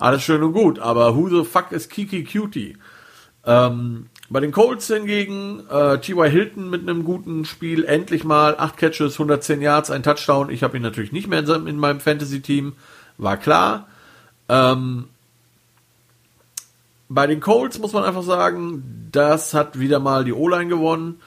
Alles 0.03 0.25
schön 0.25 0.43
und 0.43 0.53
gut, 0.53 0.81
aber 0.81 1.15
who 1.15 1.29
the 1.29 1.49
fuck 1.49 1.71
ist 1.71 1.89
Kiki 1.89 2.25
Cutie? 2.25 2.77
Ähm, 3.47 4.09
bei 4.31 4.41
den 4.41 4.51
Colts 4.51 4.89
hingegen, 4.89 5.63
äh, 5.71 6.01
T.Y. 6.01 6.29
Hilton 6.29 6.69
mit 6.69 6.81
einem 6.81 7.05
guten 7.05 7.45
Spiel, 7.45 7.85
endlich 7.85 8.25
mal 8.25 8.57
8 8.59 8.77
Catches, 8.77 9.13
110 9.13 9.63
Yards, 9.63 9.93
ein 9.93 10.03
Touchdown. 10.03 10.51
Ich 10.51 10.65
habe 10.65 10.77
ihn 10.77 10.83
natürlich 10.83 11.13
nicht 11.13 11.29
mehr 11.29 11.39
in, 11.39 11.69
in 11.69 11.77
meinem 11.77 12.01
Fantasy-Team, 12.01 12.73
war 13.17 13.37
klar. 13.37 13.87
Ähm, 14.49 15.05
bei 17.09 17.29
den 17.29 17.39
Colts 17.39 17.79
muss 17.79 17.93
man 17.93 18.03
einfach 18.03 18.25
sagen, 18.25 19.09
das 19.13 19.55
hat 19.55 19.79
wieder 19.79 20.01
mal 20.01 20.25
die 20.25 20.33
O-Line 20.33 20.67
gewonnen 20.67 21.21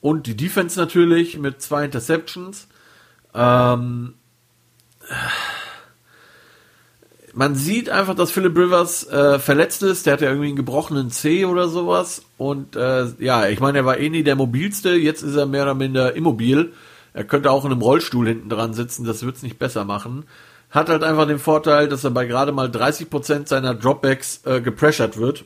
und 0.00 0.26
die 0.26 0.36
Defense 0.36 0.76
natürlich 0.80 1.38
mit 1.38 1.62
zwei 1.62 1.84
Interceptions. 1.84 2.66
Ähm, 3.34 4.14
man 7.36 7.54
sieht 7.54 7.90
einfach, 7.90 8.14
dass 8.14 8.30
Philip 8.30 8.56
Rivers 8.56 9.06
äh, 9.08 9.38
verletzt 9.38 9.82
ist. 9.82 10.06
Der 10.06 10.14
hat 10.14 10.22
ja 10.22 10.30
irgendwie 10.30 10.48
einen 10.48 10.56
gebrochenen 10.56 11.10
C 11.10 11.44
oder 11.44 11.68
sowas. 11.68 12.22
Und 12.38 12.76
äh, 12.76 13.08
ja, 13.18 13.46
ich 13.46 13.60
meine, 13.60 13.78
er 13.78 13.84
war 13.84 13.98
eh 13.98 14.08
nie 14.08 14.22
der 14.22 14.36
mobilste. 14.36 14.94
Jetzt 14.94 15.20
ist 15.20 15.36
er 15.36 15.44
mehr 15.44 15.64
oder 15.64 15.74
minder 15.74 16.16
immobil. 16.16 16.72
Er 17.12 17.24
könnte 17.24 17.50
auch 17.50 17.66
in 17.66 17.72
einem 17.72 17.82
Rollstuhl 17.82 18.26
hinten 18.26 18.48
dran 18.48 18.72
sitzen. 18.72 19.04
Das 19.04 19.22
wird 19.22 19.36
es 19.36 19.42
nicht 19.42 19.58
besser 19.58 19.84
machen. 19.84 20.24
Hat 20.70 20.88
halt 20.88 21.04
einfach 21.04 21.26
den 21.26 21.38
Vorteil, 21.38 21.88
dass 21.88 22.04
er 22.04 22.10
bei 22.10 22.24
gerade 22.24 22.52
mal 22.52 22.68
30% 22.68 23.46
seiner 23.46 23.74
Dropbacks 23.74 24.40
äh, 24.46 24.62
gepressured 24.62 25.18
wird. 25.18 25.44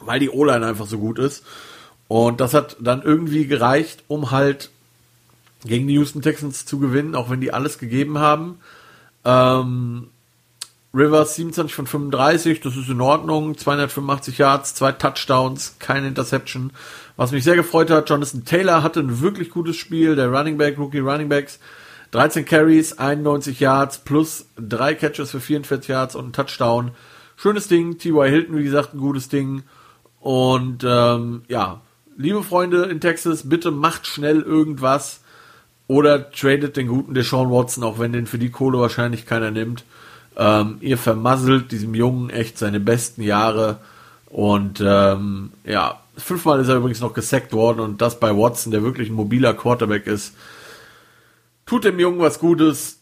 Weil 0.00 0.20
die 0.20 0.30
O-Line 0.30 0.64
einfach 0.64 0.86
so 0.86 0.98
gut 0.98 1.18
ist. 1.18 1.44
Und 2.06 2.40
das 2.40 2.54
hat 2.54 2.76
dann 2.78 3.02
irgendwie 3.02 3.48
gereicht, 3.48 4.04
um 4.06 4.30
halt 4.30 4.70
gegen 5.64 5.88
die 5.88 5.94
Houston 5.94 6.22
Texans 6.22 6.66
zu 6.66 6.78
gewinnen, 6.78 7.16
auch 7.16 7.30
wenn 7.30 7.40
die 7.40 7.52
alles 7.52 7.78
gegeben 7.78 8.18
haben. 8.18 8.60
Ähm, 9.24 10.10
Rivers 10.94 11.34
27 11.34 11.74
von 11.74 11.86
35, 11.86 12.60
das 12.60 12.76
ist 12.76 12.88
in 12.88 13.00
Ordnung. 13.00 13.56
285 13.56 14.38
Yards, 14.38 14.74
zwei 14.74 14.92
Touchdowns, 14.92 15.76
keine 15.78 16.08
Interception. 16.08 16.72
Was 17.16 17.32
mich 17.32 17.44
sehr 17.44 17.56
gefreut 17.56 17.90
hat, 17.90 18.08
Jonathan 18.08 18.44
Taylor 18.44 18.82
hatte 18.82 19.00
ein 19.00 19.20
wirklich 19.20 19.50
gutes 19.50 19.76
Spiel, 19.76 20.16
der 20.16 20.30
Running 20.30 20.56
Back, 20.56 20.78
Rookie 20.78 21.00
Running 21.00 21.28
Backs. 21.28 21.58
13 22.12 22.46
Carries, 22.46 22.98
91 22.98 23.60
Yards 23.60 23.98
plus 23.98 24.46
drei 24.56 24.94
Catches 24.94 25.30
für 25.30 25.40
44 25.40 25.88
Yards 25.88 26.14
und 26.14 26.28
ein 26.28 26.32
Touchdown. 26.32 26.92
Schönes 27.36 27.68
Ding. 27.68 27.98
T.Y. 27.98 28.28
Hilton, 28.28 28.56
wie 28.56 28.64
gesagt, 28.64 28.94
ein 28.94 28.98
gutes 28.98 29.28
Ding. 29.28 29.62
Und 30.20 30.84
ähm, 30.88 31.42
ja, 31.48 31.82
liebe 32.16 32.42
Freunde 32.42 32.84
in 32.84 33.00
Texas, 33.00 33.48
bitte 33.48 33.70
macht 33.70 34.06
schnell 34.06 34.40
irgendwas 34.40 35.20
oder 35.86 36.30
tradet 36.30 36.76
den 36.76 36.88
guten 36.88 37.14
Deshaun 37.14 37.50
Watson, 37.50 37.84
auch 37.84 37.98
wenn 37.98 38.12
den 38.12 38.26
für 38.26 38.38
die 38.38 38.50
Kohle 38.50 38.78
wahrscheinlich 38.78 39.26
keiner 39.26 39.50
nimmt. 39.50 39.84
Ähm, 40.38 40.78
ihr 40.80 40.96
vermasselt 40.96 41.72
diesem 41.72 41.94
Jungen 41.94 42.30
echt 42.30 42.58
seine 42.58 42.80
besten 42.80 43.22
Jahre. 43.22 43.80
Und 44.26 44.82
ähm, 44.84 45.50
ja, 45.64 46.00
fünfmal 46.16 46.60
ist 46.60 46.68
er 46.68 46.76
übrigens 46.76 47.00
noch 47.00 47.12
gesackt 47.12 47.52
worden 47.52 47.80
und 47.80 48.00
das 48.00 48.20
bei 48.20 48.36
Watson, 48.36 48.70
der 48.70 48.82
wirklich 48.82 49.08
ein 49.08 49.14
mobiler 49.14 49.54
Quarterback 49.54 50.06
ist. 50.06 50.34
Tut 51.66 51.84
dem 51.84 51.98
Jungen 51.98 52.20
was 52.20 52.38
Gutes, 52.38 52.98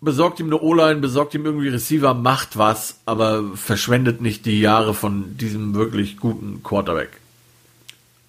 besorgt 0.00 0.40
ihm 0.40 0.46
eine 0.46 0.60
O-Line, 0.60 1.00
besorgt 1.00 1.34
ihm 1.34 1.44
irgendwie 1.44 1.68
Receiver, 1.68 2.14
macht 2.14 2.56
was, 2.56 2.98
aber 3.04 3.44
verschwendet 3.54 4.20
nicht 4.20 4.46
die 4.46 4.60
Jahre 4.60 4.94
von 4.94 5.36
diesem 5.36 5.74
wirklich 5.74 6.16
guten 6.16 6.62
Quarterback. 6.62 7.10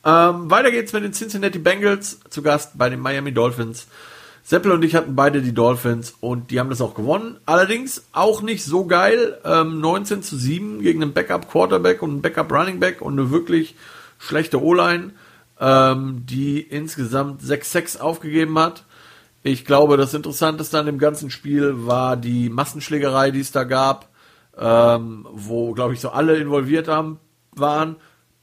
Ähm, 0.05 0.49
weiter 0.49 0.71
geht's 0.71 0.93
mit 0.93 1.03
den 1.03 1.13
Cincinnati 1.13 1.59
Bengals 1.59 2.19
zu 2.29 2.41
Gast 2.41 2.77
bei 2.77 2.89
den 2.89 2.99
Miami 2.99 3.33
Dolphins. 3.33 3.87
Seppel 4.43 4.71
und 4.71 4.83
ich 4.83 4.95
hatten 4.95 5.15
beide 5.15 5.41
die 5.41 5.53
Dolphins 5.53 6.15
und 6.19 6.51
die 6.51 6.59
haben 6.59 6.69
das 6.69 6.81
auch 6.81 6.95
gewonnen. 6.95 7.37
Allerdings 7.45 8.05
auch 8.13 8.41
nicht 8.41 8.63
so 8.63 8.85
geil. 8.85 9.37
Ähm, 9.45 9.79
19 9.79 10.23
zu 10.23 10.37
7 10.37 10.81
gegen 10.81 11.03
einen 11.03 11.13
Backup 11.13 11.49
Quarterback 11.51 12.01
und 12.01 12.09
einen 12.11 12.21
Backup 12.21 12.51
Running 12.51 12.79
Back 12.79 13.01
und 13.01 13.13
eine 13.13 13.31
wirklich 13.31 13.75
schlechte 14.17 14.61
O-Line, 14.61 15.11
ähm, 15.59 16.23
die 16.25 16.61
insgesamt 16.61 17.41
6-6 17.41 17.99
aufgegeben 17.99 18.57
hat. 18.57 18.83
Ich 19.43 19.65
glaube, 19.65 19.97
das 19.97 20.13
Interessanteste 20.13 20.79
an 20.79 20.85
dem 20.85 20.99
ganzen 20.99 21.29
Spiel 21.29 21.85
war 21.85 22.17
die 22.17 22.49
Massenschlägerei, 22.49 23.31
die 23.31 23.39
es 23.39 23.51
da 23.51 23.63
gab, 23.63 24.09
ähm, 24.57 25.25
wo, 25.31 25.73
glaube 25.73 25.93
ich, 25.93 26.01
so 26.01 26.09
alle 26.09 26.37
involviert 26.37 26.87
haben, 26.87 27.19
waren. 27.51 27.95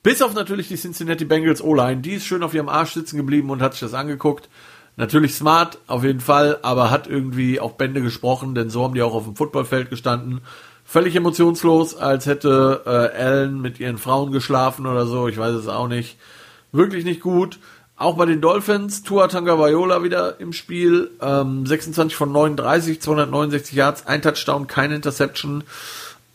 Bis 0.03 0.23
auf 0.23 0.35
natürlich 0.35 0.69
die 0.69 0.77
Cincinnati 0.77 1.25
Bengals 1.25 1.63
O-Line. 1.63 2.01
Die 2.01 2.13
ist 2.13 2.27
schön 2.27 2.43
auf 2.43 2.55
ihrem 2.55 2.69
Arsch 2.69 2.93
sitzen 2.93 3.17
geblieben 3.17 3.51
und 3.51 3.61
hat 3.61 3.73
sich 3.73 3.81
das 3.81 3.93
angeguckt. 3.93 4.49
Natürlich 4.97 5.35
smart, 5.35 5.79
auf 5.87 6.05
jeden 6.05 6.21
Fall, 6.21 6.59
aber 6.63 6.91
hat 6.91 7.07
irgendwie 7.07 7.61
auch 7.61 7.73
Bände 7.73 8.01
gesprochen, 8.01 8.55
denn 8.55 8.71
so 8.71 8.83
haben 8.83 8.95
die 8.95 9.03
auch 9.03 9.15
auf 9.15 9.25
dem 9.25 9.37
Footballfeld 9.37 9.91
gestanden. 9.91 10.41
Völlig 10.87 11.15
emotionslos, 11.15 11.97
als 11.97 12.27
hätte 12.27 12.83
äh, 12.87 13.23
Allen 13.23 13.61
mit 13.61 13.79
ihren 13.79 13.99
Frauen 13.99 14.33
geschlafen 14.33 14.87
oder 14.87 15.07
so, 15.07 15.29
ich 15.29 15.37
weiß 15.37 15.55
es 15.55 15.69
auch 15.69 15.89
nicht. 15.89 16.17
Wirklich 16.73 17.05
nicht 17.05 17.21
gut. 17.21 17.59
Auch 17.99 18.17
bei 18.17 18.27
den 18.27 18.41
Dolphins, 18.41 19.03
Tua 19.03 19.27
Tagovailoa 19.29 20.03
wieder 20.03 20.41
im 20.41 20.53
Spiel, 20.53 21.11
ähm, 21.21 21.67
26 21.67 22.17
von 22.17 22.31
39, 22.31 23.01
269 23.01 23.75
Yards, 23.75 24.07
ein 24.07 24.23
Touchdown, 24.23 24.67
keine 24.67 24.97
Interception. 24.97 25.65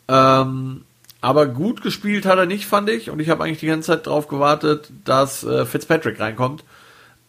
Ähm, 0.08 0.82
aber 1.20 1.46
gut 1.46 1.82
gespielt 1.82 2.26
hat 2.26 2.38
er 2.38 2.46
nicht, 2.46 2.66
fand 2.66 2.90
ich. 2.90 3.10
Und 3.10 3.20
ich 3.20 3.30
habe 3.30 3.44
eigentlich 3.44 3.60
die 3.60 3.66
ganze 3.66 3.92
Zeit 3.92 4.08
darauf 4.08 4.26
gewartet, 4.26 4.90
dass 5.04 5.44
äh, 5.44 5.64
Fitzpatrick 5.64 6.18
reinkommt. 6.18 6.64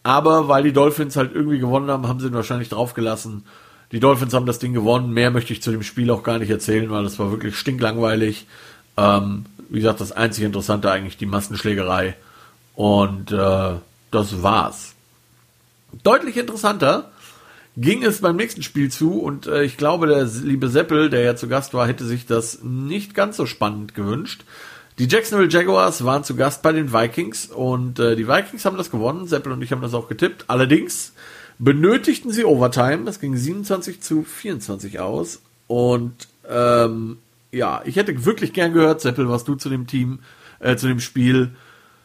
Aber 0.04 0.48
weil 0.48 0.62
die 0.62 0.72
Dolphins 0.72 1.16
halt 1.16 1.34
irgendwie 1.34 1.58
gewonnen 1.58 1.90
haben, 1.90 2.06
haben 2.06 2.20
sie 2.20 2.26
ihn 2.26 2.34
wahrscheinlich 2.34 2.68
draufgelassen. 2.68 3.44
Die 3.90 4.00
Dolphins 4.00 4.34
haben 4.34 4.46
das 4.46 4.58
Ding 4.58 4.74
gewonnen. 4.74 5.12
Mehr 5.12 5.30
möchte 5.30 5.52
ich 5.52 5.62
zu 5.62 5.70
dem 5.70 5.82
Spiel 5.82 6.10
auch 6.10 6.22
gar 6.22 6.38
nicht 6.38 6.50
erzählen, 6.50 6.90
weil 6.90 7.04
das 7.04 7.18
war 7.18 7.30
wirklich 7.30 7.56
stinklangweilig. 7.56 8.46
Ähm, 8.96 9.46
wie 9.70 9.80
gesagt, 9.80 10.00
das 10.00 10.12
einzige 10.12 10.46
Interessante 10.46 10.90
eigentlich 10.90 11.16
die 11.16 11.26
Massenschlägerei. 11.26 12.16
Und 12.74 13.32
äh, 13.32 13.74
das 14.10 14.42
war's. 14.42 14.94
Deutlich 16.02 16.36
interessanter 16.36 17.10
ging 17.76 18.04
es 18.04 18.20
beim 18.20 18.36
nächsten 18.36 18.62
Spiel 18.62 18.90
zu 18.90 19.20
und 19.20 19.46
äh, 19.46 19.64
ich 19.64 19.76
glaube, 19.76 20.06
der 20.06 20.24
liebe 20.24 20.68
Seppel, 20.68 21.08
der 21.08 21.22
ja 21.22 21.36
zu 21.36 21.48
Gast 21.48 21.72
war, 21.74 21.86
hätte 21.86 22.04
sich 22.04 22.26
das 22.26 22.62
nicht 22.62 23.14
ganz 23.14 23.36
so 23.36 23.46
spannend 23.46 23.94
gewünscht. 23.94 24.44
Die 24.98 25.08
Jacksonville 25.08 25.50
Jaguars 25.50 26.04
waren 26.04 26.22
zu 26.22 26.36
Gast 26.36 26.62
bei 26.62 26.70
den 26.70 26.92
Vikings 26.92 27.46
und 27.46 27.98
äh, 27.98 28.14
die 28.14 28.28
Vikings 28.28 28.64
haben 28.64 28.76
das 28.76 28.92
gewonnen. 28.92 29.26
Seppel 29.26 29.50
und 29.50 29.60
ich 29.60 29.72
haben 29.72 29.82
das 29.82 29.92
auch 29.92 30.08
getippt. 30.08 30.44
Allerdings 30.46 31.12
benötigten 31.58 32.30
sie 32.30 32.44
Overtime. 32.44 33.04
Das 33.04 33.18
ging 33.18 33.36
27 33.36 34.00
zu 34.00 34.22
24 34.22 35.00
aus. 35.00 35.42
Und 35.66 36.28
ähm, 36.48 37.18
ja, 37.50 37.82
ich 37.84 37.96
hätte 37.96 38.24
wirklich 38.24 38.52
gern 38.52 38.72
gehört, 38.72 39.00
Seppel, 39.00 39.28
was 39.28 39.42
du 39.42 39.56
zu 39.56 39.68
dem 39.68 39.88
Team, 39.88 40.20
äh, 40.60 40.76
zu 40.76 40.86
dem 40.86 41.00
Spiel 41.00 41.50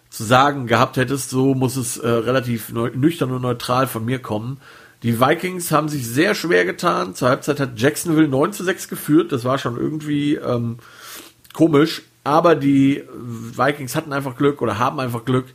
zu 0.10 0.24
sagen 0.24 0.66
gehabt 0.66 0.98
hättest. 0.98 1.30
So 1.30 1.54
muss 1.54 1.76
es 1.76 1.98
äh, 1.98 2.08
relativ 2.08 2.72
nüchtern 2.74 3.32
und 3.32 3.44
neutral 3.44 3.86
von 3.86 4.04
mir 4.04 4.18
kommen. 4.18 4.60
Die 5.04 5.22
Vikings 5.22 5.72
haben 5.72 5.90
sich 5.90 6.08
sehr 6.08 6.34
schwer 6.34 6.66
getan. 6.66 7.14
Zur 7.14 7.30
Halbzeit 7.30 7.60
hat 7.60 7.80
Jacksonville 7.80 8.28
9 8.28 8.52
zu 8.52 8.64
6 8.64 8.88
geführt. 8.88 9.32
Das 9.32 9.46
war 9.46 9.60
schon 9.60 9.78
irgendwie 9.78 10.36
ähm, 10.36 10.78
komisch. 11.54 12.02
Aber 12.24 12.56
die 12.56 13.04
Vikings 13.14 13.96
hatten 13.96 14.14
einfach 14.14 14.36
Glück 14.36 14.62
oder 14.62 14.78
haben 14.78 15.00
einfach 15.00 15.26
Glück, 15.26 15.46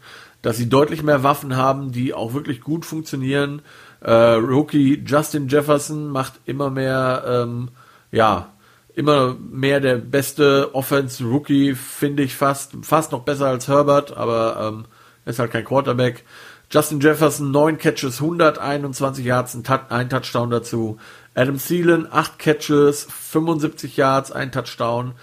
dass 0.42 0.56
sie 0.56 0.68
deutlich 0.68 1.02
mehr 1.02 1.22
Waffen 1.22 1.56
haben, 1.56 1.92
die 1.92 2.14
auch 2.14 2.34
wirklich 2.34 2.60
gut 2.60 2.84
funktionieren. 2.84 3.62
Äh, 4.00 4.12
Rookie 4.12 5.02
Justin 5.06 5.48
Jefferson 5.48 6.08
macht 6.08 6.34
immer 6.44 6.70
mehr, 6.70 7.24
ähm, 7.26 7.68
ja, 8.12 8.50
immer 8.94 9.34
mehr 9.34 9.80
der 9.80 9.96
beste 9.96 10.74
Offense-Rookie, 10.74 11.74
finde 11.74 12.22
ich 12.22 12.36
fast, 12.36 12.72
fast 12.82 13.12
noch 13.12 13.22
besser 13.22 13.46
als 13.46 13.68
Herbert, 13.68 14.16
aber 14.16 14.68
ähm, 14.68 14.84
ist 15.24 15.38
halt 15.38 15.50
kein 15.50 15.64
Quarterback. 15.64 16.24
Justin 16.70 17.00
Jefferson, 17.00 17.50
9 17.50 17.78
Catches, 17.78 18.20
121 18.20 19.24
Yards, 19.24 19.56
ein 19.88 20.08
Touchdown 20.10 20.50
dazu. 20.50 20.98
Adam 21.34 21.58
Thielen, 21.58 22.06
8 22.10 22.38
Catches, 22.38 23.06
75 23.10 23.96
Yards, 23.96 24.32
ein 24.32 24.52
Touchdown. 24.52 25.14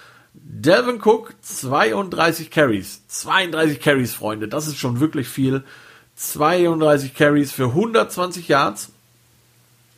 Delvin 0.43 0.99
Cook, 1.01 1.33
32 1.41 2.49
Carries. 2.51 3.01
32 3.07 3.79
Carries, 3.79 4.13
Freunde. 4.13 4.47
Das 4.47 4.67
ist 4.67 4.77
schon 4.77 4.99
wirklich 4.99 5.27
viel. 5.27 5.63
32 6.15 7.13
Carries 7.13 7.51
für 7.51 7.65
120 7.65 8.47
Yards. 8.47 8.91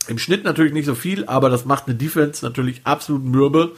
Im 0.08 0.20
Schnitt 0.20 0.44
natürlich 0.44 0.74
nicht 0.74 0.86
so 0.86 0.96
viel, 0.96 1.26
aber 1.26 1.50
das 1.50 1.66
macht 1.66 1.88
eine 1.88 1.96
Defense 1.96 2.44
natürlich 2.46 2.82
absolut 2.84 3.24
mürbe. 3.24 3.74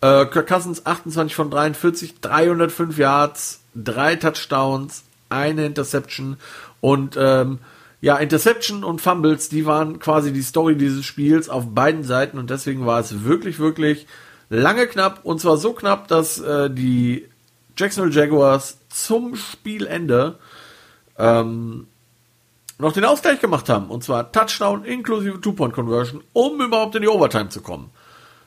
Äh, 0.00 0.26
Kirk 0.26 0.48
Cousins 0.48 0.84
28 0.84 1.34
von 1.34 1.50
43, 1.50 2.20
305 2.20 2.98
Yards, 2.98 3.60
drei 3.74 4.16
Touchdowns, 4.16 5.04
eine 5.28 5.66
Interception 5.66 6.38
und 6.80 7.16
ähm, 7.18 7.58
ja, 8.00 8.16
Interception 8.16 8.82
und 8.82 9.00
Fumbles, 9.00 9.50
die 9.50 9.66
waren 9.66 9.98
quasi 9.98 10.32
die 10.32 10.42
Story 10.42 10.76
dieses 10.76 11.04
Spiels 11.04 11.48
auf 11.50 11.74
beiden 11.74 12.02
Seiten 12.02 12.38
und 12.38 12.50
deswegen 12.50 12.86
war 12.86 12.98
es 12.98 13.24
wirklich, 13.24 13.58
wirklich 13.58 14.06
lange 14.50 14.86
knapp 14.86 15.20
und 15.24 15.40
zwar 15.40 15.56
so 15.56 15.72
knapp, 15.72 16.08
dass 16.08 16.38
äh, 16.40 16.68
die 16.68 17.26
Jacksonville 17.76 18.14
Jaguars 18.14 18.78
zum 18.90 19.36
Spielende 19.36 20.38
ähm, 21.16 21.86
noch 22.78 22.92
den 22.92 23.04
Ausgleich 23.04 23.40
gemacht 23.40 23.68
haben 23.68 23.88
und 23.88 24.04
zwar 24.04 24.32
Touchdown 24.32 24.84
inklusive 24.84 25.40
Two-Point-Conversion, 25.40 26.22
um 26.32 26.60
überhaupt 26.60 26.94
in 26.96 27.02
die 27.02 27.08
Overtime 27.08 27.48
zu 27.48 27.62
kommen. 27.62 27.90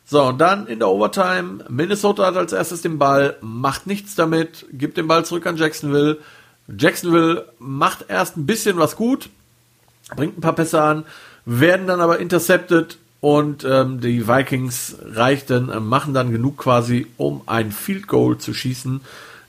So, 0.06 0.22
und 0.24 0.40
dann 0.40 0.68
in 0.68 0.80
der 0.80 0.90
Overtime, 0.90 1.66
Minnesota 1.70 2.26
hat 2.26 2.36
als 2.36 2.52
erstes 2.52 2.82
den 2.82 3.00
Ball, 3.00 3.38
macht 3.42 3.88
nichts 3.88 4.16
damit, 4.16 4.66
gibt 4.74 4.98
den 4.98 5.08
Ball 5.08 5.24
zurück 5.24 5.48
an 5.48 5.56
Jacksonville. 5.56 6.20
Jacksonville 6.68 7.48
macht 7.58 8.06
erst 8.10 8.36
ein 8.36 8.46
bisschen 8.46 8.78
was 8.78 8.98
gut, 8.98 9.30
bringt 10.16 10.38
ein 10.38 10.42
paar 10.42 10.56
Pässe 10.56 10.82
an, 10.82 11.06
werden 11.46 11.88
dann 11.88 12.02
aber 12.02 12.20
intercepted 12.20 12.98
und 13.24 13.64
ähm, 13.64 14.02
die 14.02 14.28
Vikings 14.28 14.98
reichten, 15.02 15.70
äh, 15.70 15.80
machen 15.80 16.14
dann 16.14 16.34
genug 16.34 16.58
quasi, 16.58 17.08
um 17.16 17.42
ein 17.46 17.72
Field 17.72 18.06
Goal 18.10 18.38
zu 18.38 18.54
schießen, 18.54 19.00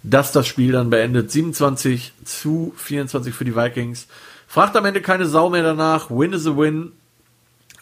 das 0.04 0.30
das 0.30 0.46
Spiel 0.46 0.70
dann 0.70 0.90
beendet. 0.90 1.32
27 1.32 2.12
zu 2.24 2.72
24 2.76 3.34
für 3.34 3.44
die 3.44 3.56
Vikings. 3.56 4.06
Fragt 4.46 4.76
am 4.76 4.84
Ende 4.84 5.00
keine 5.00 5.26
Sau 5.26 5.50
mehr 5.50 5.64
danach. 5.64 6.08
Win 6.08 6.34
is 6.34 6.46
a 6.46 6.56
win. 6.56 6.92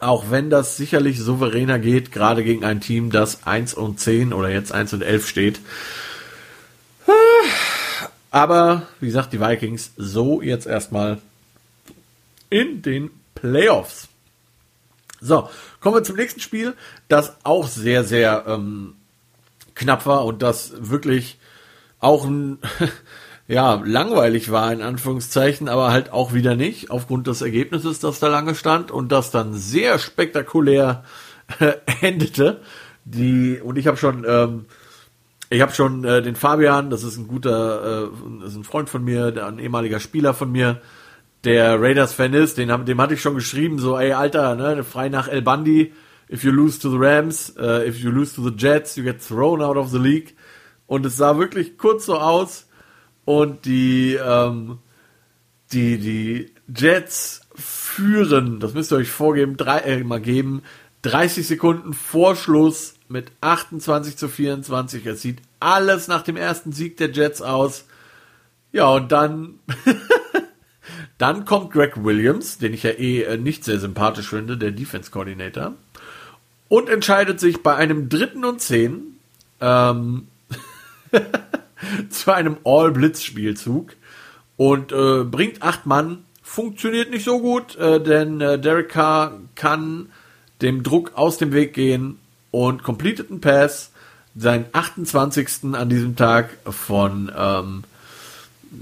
Auch 0.01 0.31
wenn 0.31 0.49
das 0.49 0.79
sicherlich 0.79 1.21
souveräner 1.21 1.79
geht, 1.79 2.11
gerade 2.11 2.43
gegen 2.43 2.65
ein 2.65 2.81
Team, 2.81 3.11
das 3.11 3.47
1 3.47 3.75
und 3.75 4.01
10 4.01 4.33
oder 4.33 4.49
jetzt 4.49 4.73
1 4.73 4.95
und 4.95 5.03
11 5.03 5.29
steht. 5.29 5.61
Aber, 8.31 8.89
wie 8.99 9.07
gesagt, 9.09 9.35
die 9.35 9.41
Vikings 9.41 9.93
so 9.99 10.41
jetzt 10.41 10.67
erstmal 10.67 11.19
in 12.49 12.81
den 12.81 13.11
Playoffs. 13.35 14.09
So, 15.25 15.49
kommen 15.81 15.95
wir 15.95 16.03
zum 16.03 16.17
nächsten 16.17 16.41
Spiel, 16.41 16.75
das 17.07 17.37
auch 17.45 17.69
sehr, 17.69 18.03
sehr 18.03 18.45
ähm, 18.49 18.95
knapp 19.77 20.05
war 20.05 20.25
und 20.25 20.43
das 20.43 20.73
wirklich 20.77 21.39
auch 22.01 22.25
ein 22.25 22.59
ja, 23.47 23.81
langweilig 23.85 24.51
war, 24.51 24.73
in 24.73 24.83
Anführungszeichen, 24.83 25.69
aber 25.69 25.93
halt 25.93 26.13
auch 26.13 26.33
wieder 26.33 26.57
nicht, 26.57 26.91
aufgrund 26.91 27.29
des 27.29 27.41
Ergebnisses, 27.41 28.01
das 28.01 28.19
da 28.19 28.27
lange 28.27 28.57
stand 28.57 28.91
und 28.91 29.13
das 29.13 29.31
dann 29.31 29.55
sehr 29.55 30.01
spektakulär 30.01 31.05
äh, 31.61 31.75
endete. 32.01 32.61
Die, 33.05 33.61
und 33.63 33.79
ich 33.79 33.87
habe 33.87 33.99
schon, 33.99 34.25
ähm, 34.27 34.65
ich 35.51 35.61
habe 35.61 35.73
schon 35.73 36.05
äh, 36.05 36.21
den 36.21 36.35
Fabian, 36.35 36.91
das 36.91 37.05
ist 37.05 37.17
ein 37.17 37.29
guter, 37.29 38.11
äh, 38.11 38.47
ist 38.47 38.57
ein 38.57 38.65
Freund 38.65 38.91
von 38.91 39.05
mir, 39.05 39.33
ein 39.47 39.61
ehemaliger 39.61 40.01
Spieler 40.01 40.35
von 40.35 40.51
mir, 40.51 40.81
der 41.45 41.81
Raiders-Fan 41.81 42.35
ist, 42.35 42.59
den, 42.59 42.85
dem 42.85 43.01
hatte 43.01 43.15
ich 43.15 43.21
schon 43.21 43.35
geschrieben, 43.35 43.79
so, 43.79 43.99
ey, 43.99 44.13
Alter, 44.13 44.55
ne, 44.55 44.85
frei 44.85 45.09
nach 45.09 45.29
El 45.29 45.43
Bundy, 45.43 45.93
if 46.31 46.45
you 46.45 46.51
lose 46.51 46.79
to 46.79 46.91
the 46.91 46.97
Rams, 46.99 47.55
uh, 47.59 47.83
if 47.87 47.99
you 47.99 48.11
lose 48.11 48.35
to 48.35 48.43
the 48.43 48.55
Jets, 48.57 48.97
you 48.97 49.05
get 49.05 49.21
thrown 49.21 49.63
out 49.63 49.77
of 49.77 49.91
the 49.91 49.99
league. 49.99 50.35
Und 50.87 51.05
es 51.07 51.17
sah 51.17 51.39
wirklich 51.39 51.79
kurz 51.79 52.07
so 52.07 52.19
aus, 52.19 52.67
und 53.25 53.65
die, 53.65 54.15
ähm, 54.15 54.79
die, 55.73 55.99
die 55.99 56.53
Jets 56.75 57.43
führen, 57.55 58.61
das 58.61 58.75
müsst 58.75 58.93
ihr 58.93 58.97
euch 58.97 59.11
vorgeben, 59.11 59.57
drei, 59.57 59.79
äh, 59.79 60.05
mal 60.05 60.21
geben, 60.21 60.63
30 61.03 61.47
Sekunden 61.47 61.93
Vorschluss 61.93 62.95
mit 63.09 63.33
28 63.41 64.17
zu 64.17 64.29
24. 64.29 65.05
Es 65.07 65.23
sieht 65.23 65.39
alles 65.61 66.09
nach 66.09 66.23
dem 66.23 66.37
ersten 66.37 66.73
Sieg 66.73 66.97
der 66.97 67.11
Jets 67.11 67.43
aus. 67.43 67.87
Ja, 68.73 68.89
und 68.91 69.13
dann, 69.13 69.59
dann 71.23 71.45
kommt 71.45 71.71
Greg 71.71 72.03
Williams, 72.03 72.59
den 72.59 72.75
ich 72.75 72.83
ja 72.83 72.91
eh 72.91 73.23
äh, 73.23 73.37
nicht 73.37 73.63
sehr 73.63 73.79
sympathisch 73.79 74.31
finde, 74.31 74.59
der 74.59 74.73
Defense 74.73 75.13
Coordinator, 75.13 75.75
und 76.69 76.89
entscheidet 76.89 77.39
sich 77.39 77.63
bei 77.63 77.77
einem 77.77 78.09
dritten 78.09 78.45
und 78.45 78.61
zehn, 78.61 79.19
ähm, 79.61 80.27
zu 82.11 82.33
einem 82.33 82.57
All-Blitz-Spielzug 82.65 83.93
und 84.57 84.91
äh, 84.91 85.23
bringt 85.23 85.63
acht 85.63 85.87
Mann. 85.87 86.25
Funktioniert 86.43 87.13
nicht 87.13 87.25
so 87.25 87.39
gut, 87.39 87.77
äh, 87.77 88.03
denn 88.03 88.41
äh, 88.41 88.59
Derek 88.59 88.89
Carr 88.89 89.39
kann 89.55 90.09
dem 90.61 90.83
Druck 90.83 91.13
aus 91.15 91.39
dem 91.39 91.53
Weg 91.53 91.73
gehen 91.73 92.19
und 92.51 92.83
completed 92.83 93.31
einen 93.31 93.41
Pass, 93.41 93.93
seinen 94.35 94.67
28. 94.73 95.75
an 95.75 95.89
diesem 95.89 96.17
Tag 96.17 96.57
von, 96.65 97.31
ähm, 97.37 97.85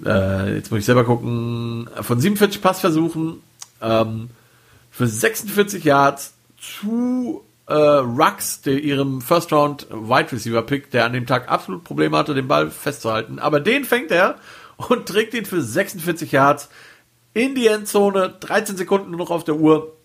äh, 0.04 0.54
jetzt 0.54 0.70
muss 0.70 0.80
ich 0.80 0.86
selber 0.86 1.04
gucken, 1.04 1.88
von 2.00 2.20
47 2.20 2.62
Passversuchen 2.62 3.42
ähm, 3.80 4.30
für 4.90 5.06
46 5.06 5.84
Yards 5.84 6.34
zu 6.58 7.42
äh, 7.66 7.74
Rux, 7.74 8.62
der 8.62 8.82
ihrem 8.82 9.20
First 9.20 9.52
Round 9.52 9.86
Wide 9.90 10.32
Receiver 10.32 10.62
Pick, 10.62 10.90
der 10.90 11.04
an 11.04 11.12
dem 11.12 11.26
Tag 11.26 11.48
absolut 11.48 11.84
Probleme 11.84 12.16
hatte, 12.18 12.34
den 12.34 12.48
Ball 12.48 12.70
festzuhalten. 12.70 13.38
Aber 13.38 13.60
den 13.60 13.84
fängt 13.84 14.10
er 14.10 14.36
und 14.76 15.06
trägt 15.06 15.34
ihn 15.34 15.44
für 15.44 15.62
46 15.62 16.32
Yards 16.32 16.68
in 17.32 17.54
die 17.54 17.68
Endzone. 17.68 18.34
13 18.40 18.76
Sekunden 18.76 19.12
noch 19.12 19.30
auf 19.30 19.44
der 19.44 19.56
Uhr. 19.56 19.96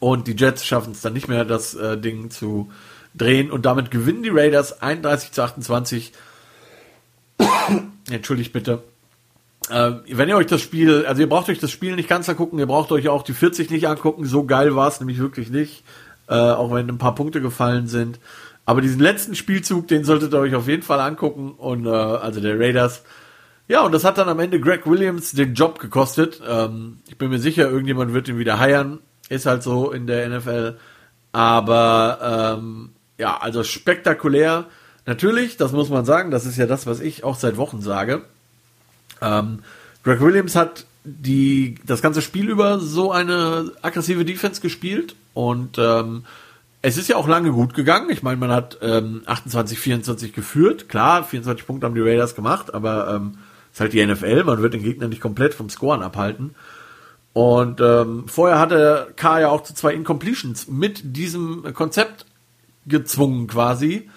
Und 0.00 0.26
die 0.26 0.36
Jets 0.36 0.64
schaffen 0.66 0.92
es 0.92 1.00
dann 1.00 1.12
nicht 1.12 1.28
mehr, 1.28 1.44
das 1.44 1.74
äh, 1.74 1.96
Ding 1.96 2.30
zu 2.30 2.70
drehen. 3.14 3.50
Und 3.50 3.66
damit 3.66 3.90
gewinnen 3.90 4.22
die 4.22 4.30
Raiders 4.30 4.82
31 4.82 5.32
zu 5.32 5.42
28. 5.42 6.12
Entschuldigt 8.10 8.52
bitte. 8.52 8.82
Äh, 9.70 9.92
wenn 10.16 10.28
ihr 10.28 10.36
euch 10.36 10.46
das 10.46 10.60
Spiel, 10.60 11.06
also 11.06 11.22
ihr 11.22 11.28
braucht 11.28 11.48
euch 11.48 11.58
das 11.58 11.70
Spiel 11.70 11.94
nicht 11.94 12.08
ganz 12.08 12.28
angucken, 12.28 12.58
ihr 12.58 12.66
braucht 12.66 12.92
euch 12.92 13.08
auch 13.08 13.22
die 13.22 13.32
40 13.32 13.70
nicht 13.70 13.88
angucken, 13.88 14.24
so 14.26 14.44
geil 14.44 14.74
war 14.74 14.88
es 14.88 15.00
nämlich 15.00 15.18
wirklich 15.18 15.50
nicht 15.50 15.84
äh, 16.28 16.34
auch 16.34 16.72
wenn 16.72 16.88
ein 16.88 16.98
paar 16.98 17.14
Punkte 17.14 17.40
gefallen 17.40 17.86
sind. 17.86 18.18
Aber 18.64 18.80
diesen 18.80 19.00
letzten 19.00 19.34
Spielzug, 19.34 19.88
den 19.88 20.04
solltet 20.04 20.32
ihr 20.32 20.38
euch 20.38 20.54
auf 20.54 20.68
jeden 20.68 20.82
Fall 20.82 21.00
angucken. 21.00 21.52
Und 21.52 21.86
äh, 21.86 21.90
also 21.90 22.40
der 22.40 22.58
Raiders. 22.58 23.02
Ja, 23.68 23.82
und 23.82 23.92
das 23.92 24.04
hat 24.04 24.18
dann 24.18 24.28
am 24.28 24.40
Ende 24.40 24.60
Greg 24.60 24.86
Williams 24.86 25.32
den 25.32 25.54
Job 25.54 25.78
gekostet. 25.78 26.40
Ähm, 26.46 26.98
ich 27.08 27.18
bin 27.18 27.30
mir 27.30 27.38
sicher, 27.38 27.68
irgendjemand 27.68 28.14
wird 28.14 28.28
ihn 28.28 28.38
wieder 28.38 28.58
heiern. 28.58 29.00
Ist 29.28 29.46
halt 29.46 29.62
so 29.62 29.90
in 29.90 30.06
der 30.06 30.28
NFL. 30.28 30.76
Aber 31.32 32.56
ähm, 32.58 32.90
ja, 33.18 33.38
also 33.38 33.64
spektakulär. 33.64 34.66
Natürlich, 35.04 35.56
das 35.56 35.72
muss 35.72 35.90
man 35.90 36.04
sagen, 36.04 36.30
das 36.30 36.46
ist 36.46 36.56
ja 36.56 36.66
das, 36.66 36.86
was 36.86 37.00
ich 37.00 37.24
auch 37.24 37.36
seit 37.36 37.56
Wochen 37.56 37.80
sage. 37.80 38.22
Ähm, 39.22 39.60
Greg 40.02 40.20
Williams 40.20 40.56
hat 40.56 40.86
die 41.04 41.76
das 41.86 42.02
ganze 42.02 42.22
Spiel 42.22 42.48
über 42.48 42.78
so 42.78 43.10
eine 43.12 43.72
aggressive 43.82 44.24
Defense 44.24 44.60
gespielt 44.60 45.16
und 45.34 45.78
ähm, 45.78 46.24
es 46.82 46.96
ist 46.96 47.08
ja 47.08 47.16
auch 47.16 47.28
lange 47.28 47.52
gut 47.52 47.74
gegangen. 47.74 48.10
Ich 48.10 48.22
meine, 48.22 48.36
man 48.36 48.50
hat 48.50 48.78
ähm, 48.82 49.22
28, 49.26 49.78
24 49.78 50.32
geführt. 50.32 50.88
Klar, 50.88 51.22
24 51.22 51.64
Punkte 51.66 51.86
haben 51.86 51.94
die 51.94 52.00
Raiders 52.00 52.34
gemacht, 52.34 52.74
aber 52.74 53.14
ähm, 53.14 53.38
ist 53.72 53.80
halt 53.80 53.92
die 53.92 54.04
NFL. 54.04 54.44
Man 54.44 54.60
wird 54.60 54.74
den 54.74 54.82
Gegner 54.82 55.06
nicht 55.06 55.22
komplett 55.22 55.54
vom 55.54 55.70
Scoren 55.70 56.02
abhalten. 56.02 56.54
Und 57.32 57.80
ähm, 57.80 58.24
vorher 58.26 58.58
hatte 58.58 59.12
K 59.16 59.40
ja 59.40 59.48
auch 59.48 59.62
zu 59.62 59.74
zwei 59.74 59.94
Incompletions 59.94 60.68
mit 60.68 61.16
diesem 61.16 61.72
Konzept 61.72 62.26
gezwungen 62.86 63.46
quasi. 63.46 64.10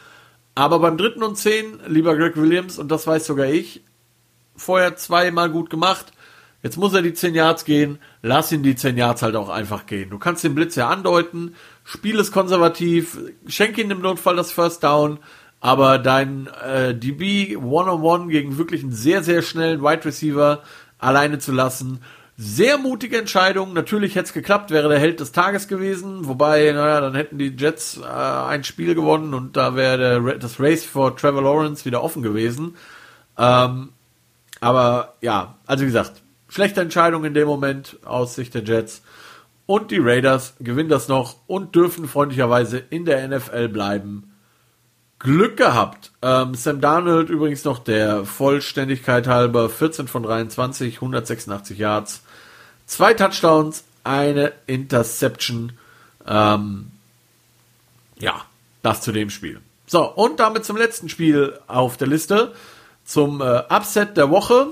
Aber 0.55 0.79
beim 0.79 0.97
dritten 0.97 1.23
und 1.23 1.37
zehn, 1.37 1.79
lieber 1.87 2.15
Greg 2.15 2.35
Williams, 2.35 2.79
und 2.79 2.89
das 2.89 3.05
weiß 3.05 3.25
sogar 3.25 3.47
ich, 3.47 3.83
vorher 4.55 4.95
zweimal 4.95 5.49
gut 5.49 5.69
gemacht. 5.69 6.13
Jetzt 6.63 6.77
muss 6.77 6.95
er 6.95 7.03
die 7.03 7.13
10 7.13 7.35
Yards 7.35 7.63
gehen, 7.63 7.99
lass 8.23 8.51
ihn 8.51 8.63
die 8.63 8.75
10 8.75 8.97
Yards 8.97 9.21
halt 9.21 9.35
auch 9.35 9.49
einfach 9.49 9.85
gehen. 9.85 10.09
Du 10.09 10.17
kannst 10.17 10.43
den 10.43 10.55
Blitz 10.55 10.75
ja 10.75 10.89
andeuten, 10.89 11.55
spiel 11.83 12.19
es 12.19 12.31
konservativ, 12.31 13.19
schenk 13.45 13.77
ihm 13.77 13.91
im 13.91 14.01
Notfall 14.01 14.35
das 14.35 14.51
First 14.51 14.83
Down, 14.83 15.19
aber 15.59 15.99
dein 15.99 16.47
äh, 16.65 16.95
DB 16.95 17.55
One-on-One 17.55 18.31
gegen 18.31 18.57
wirklich 18.57 18.81
einen 18.81 18.91
sehr, 18.91 19.23
sehr 19.23 19.43
schnellen 19.43 19.83
Wide 19.83 20.05
Receiver 20.05 20.63
alleine 20.97 21.37
zu 21.37 21.51
lassen, 21.51 22.01
sehr 22.37 22.77
mutige 22.77 23.17
Entscheidung. 23.17 23.73
Natürlich 23.73 24.15
hätte 24.15 24.25
es 24.25 24.33
geklappt, 24.33 24.71
wäre 24.71 24.89
der 24.89 24.99
Held 24.99 25.19
des 25.19 25.31
Tages 25.31 25.67
gewesen. 25.67 26.27
Wobei, 26.27 26.71
naja, 26.71 26.99
dann 26.99 27.15
hätten 27.15 27.37
die 27.37 27.55
Jets 27.55 27.97
äh, 27.97 28.05
ein 28.05 28.63
Spiel 28.63 28.95
gewonnen 28.95 29.33
und 29.33 29.55
da 29.55 29.75
wäre 29.75 30.37
das 30.37 30.59
Race 30.59 30.83
for 30.83 31.15
Trevor 31.15 31.43
Lawrence 31.43 31.85
wieder 31.85 32.03
offen 32.03 32.23
gewesen. 32.23 32.75
Ähm, 33.37 33.89
aber 34.61 35.15
ja, 35.21 35.55
also 35.65 35.83
wie 35.83 35.87
gesagt, 35.87 36.21
Schlechte 36.47 36.79
Entscheidung 36.79 37.25
in 37.25 37.33
dem 37.33 37.47
Moment 37.47 37.97
aus 38.05 38.35
Sicht 38.35 38.53
der 38.53 38.63
Jets. 38.63 39.01
Und 39.65 39.89
die 39.91 39.99
Raiders 39.99 40.53
gewinnen 40.59 40.89
das 40.89 41.07
noch 41.07 41.37
und 41.47 41.75
dürfen 41.75 42.07
freundlicherweise 42.07 42.77
in 42.77 43.03
der 43.03 43.27
NFL 43.27 43.67
bleiben. 43.67 44.31
Glück 45.17 45.57
gehabt. 45.57 46.11
Ähm, 46.21 46.53
Sam 46.53 46.81
Darnold 46.81 47.29
übrigens 47.29 47.65
noch 47.65 47.79
der 47.79 48.25
Vollständigkeit 48.25 49.27
halber 49.27 49.69
14 49.69 50.07
von 50.07 50.23
23, 50.23 50.95
186 50.95 51.79
Yards, 51.79 52.21
zwei 52.85 53.15
Touchdowns, 53.15 53.83
eine 54.03 54.53
Interception. 54.67 55.73
Ähm, 56.27 56.91
ja, 58.19 58.45
das 58.83 59.01
zu 59.01 59.11
dem 59.11 59.31
Spiel. 59.31 59.59
So, 59.87 60.05
und 60.09 60.39
damit 60.39 60.63
zum 60.63 60.77
letzten 60.77 61.09
Spiel 61.09 61.59
auf 61.67 61.97
der 61.97 62.07
Liste. 62.07 62.53
Zum 63.05 63.39
äh, 63.39 63.63
Upset 63.69 64.17
der 64.17 64.29
Woche 64.29 64.67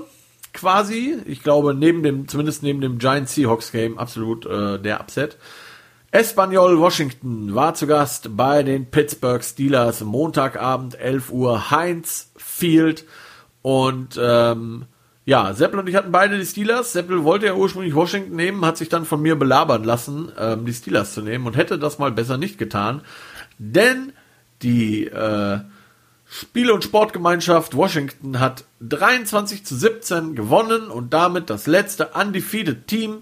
quasi. 0.52 1.16
Ich 1.24 1.42
glaube, 1.42 1.74
neben 1.74 2.02
dem, 2.02 2.28
zumindest 2.28 2.62
neben 2.62 2.80
dem 2.80 2.98
Giant 2.98 3.28
Seahawks 3.28 3.72
Game, 3.72 3.98
absolut 3.98 4.44
äh, 4.44 4.78
der 4.78 5.00
Upset. 5.00 5.38
Espanol 6.10 6.78
Washington 6.78 7.54
war 7.56 7.74
zu 7.74 7.86
Gast 7.88 8.36
bei 8.36 8.62
den 8.62 8.90
Pittsburgh 8.90 9.42
Steelers 9.42 10.02
Montagabend 10.02 10.98
11 10.98 11.30
Uhr 11.30 11.72
Heinz 11.72 12.30
Field 12.36 13.04
und 13.62 14.18
ähm, 14.22 14.84
ja, 15.24 15.54
Seppel 15.54 15.80
und 15.80 15.88
ich 15.88 15.96
hatten 15.96 16.12
beide 16.12 16.38
die 16.38 16.46
Steelers. 16.46 16.92
Seppel 16.92 17.24
wollte 17.24 17.46
ja 17.46 17.54
ursprünglich 17.54 17.94
Washington 17.94 18.36
nehmen, 18.36 18.64
hat 18.64 18.76
sich 18.76 18.88
dann 18.88 19.06
von 19.06 19.22
mir 19.22 19.36
belabern 19.36 19.82
lassen, 19.82 20.30
ähm, 20.38 20.66
die 20.66 20.74
Steelers 20.74 21.14
zu 21.14 21.22
nehmen 21.22 21.46
und 21.46 21.56
hätte 21.56 21.78
das 21.78 21.98
mal 21.98 22.12
besser 22.12 22.36
nicht 22.36 22.58
getan, 22.58 23.00
denn 23.58 24.12
die 24.62 25.06
äh, 25.06 25.60
Spiele- 26.36 26.74
und 26.74 26.82
Sportgemeinschaft 26.82 27.76
Washington 27.76 28.40
hat 28.40 28.64
23 28.80 29.64
zu 29.64 29.76
17 29.76 30.34
gewonnen 30.34 30.88
und 30.88 31.14
damit 31.14 31.48
das 31.48 31.68
letzte 31.68 32.08
undefeated 32.08 32.88
Team 32.88 33.20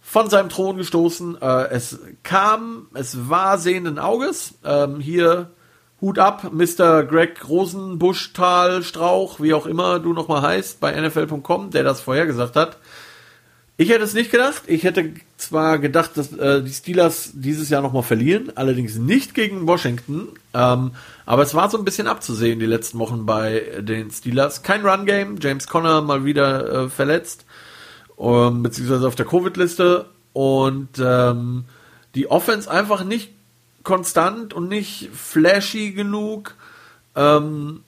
von 0.00 0.30
seinem 0.30 0.48
Thron 0.48 0.78
gestoßen. 0.78 1.42
Äh, 1.42 1.68
es 1.68 1.98
kam, 2.22 2.86
es 2.94 3.28
war 3.28 3.58
sehenden 3.58 3.98
Auges. 3.98 4.54
Ähm, 4.64 4.98
hier 4.98 5.50
Hut 6.00 6.18
ab, 6.18 6.52
Mr. 6.52 7.02
Greg 7.02 7.46
Rosenbuschtal 7.46 8.82
Strauch, 8.82 9.40
wie 9.40 9.52
auch 9.52 9.66
immer 9.66 9.98
du 9.98 10.14
nochmal 10.14 10.40
heißt, 10.40 10.80
bei 10.80 10.98
NFL.com, 10.98 11.70
der 11.70 11.84
das 11.84 12.00
vorhergesagt 12.00 12.56
hat. 12.56 12.78
Ich 13.76 13.88
hätte 13.88 14.04
es 14.04 14.14
nicht 14.14 14.30
gedacht. 14.30 14.62
Ich 14.68 14.84
hätte 14.84 15.14
zwar 15.36 15.78
gedacht, 15.78 16.12
dass 16.14 16.32
äh, 16.32 16.62
die 16.62 16.72
Steelers 16.72 17.32
dieses 17.34 17.70
Jahr 17.70 17.82
nochmal 17.82 18.04
verlieren, 18.04 18.52
allerdings 18.54 18.94
nicht 18.96 19.34
gegen 19.34 19.66
Washington. 19.66 20.28
Ähm, 20.52 20.92
aber 21.26 21.42
es 21.42 21.54
war 21.54 21.68
so 21.68 21.78
ein 21.78 21.84
bisschen 21.84 22.06
abzusehen 22.06 22.60
die 22.60 22.66
letzten 22.66 23.00
Wochen 23.00 23.26
bei 23.26 23.60
den 23.80 24.12
Steelers. 24.12 24.62
Kein 24.62 24.86
Run-Game, 24.86 25.38
James 25.40 25.66
Conner 25.66 26.02
mal 26.02 26.24
wieder 26.24 26.84
äh, 26.84 26.88
verletzt, 26.88 27.46
ähm, 28.16 28.62
beziehungsweise 28.62 29.08
auf 29.08 29.16
der 29.16 29.26
Covid-Liste. 29.26 30.06
Und 30.32 30.90
ähm, 31.00 31.64
die 32.14 32.30
Offense 32.30 32.70
einfach 32.70 33.02
nicht 33.02 33.32
konstant 33.82 34.54
und 34.54 34.68
nicht 34.68 35.10
flashy 35.12 35.90
genug. 35.92 36.54
Ähm, 37.16 37.82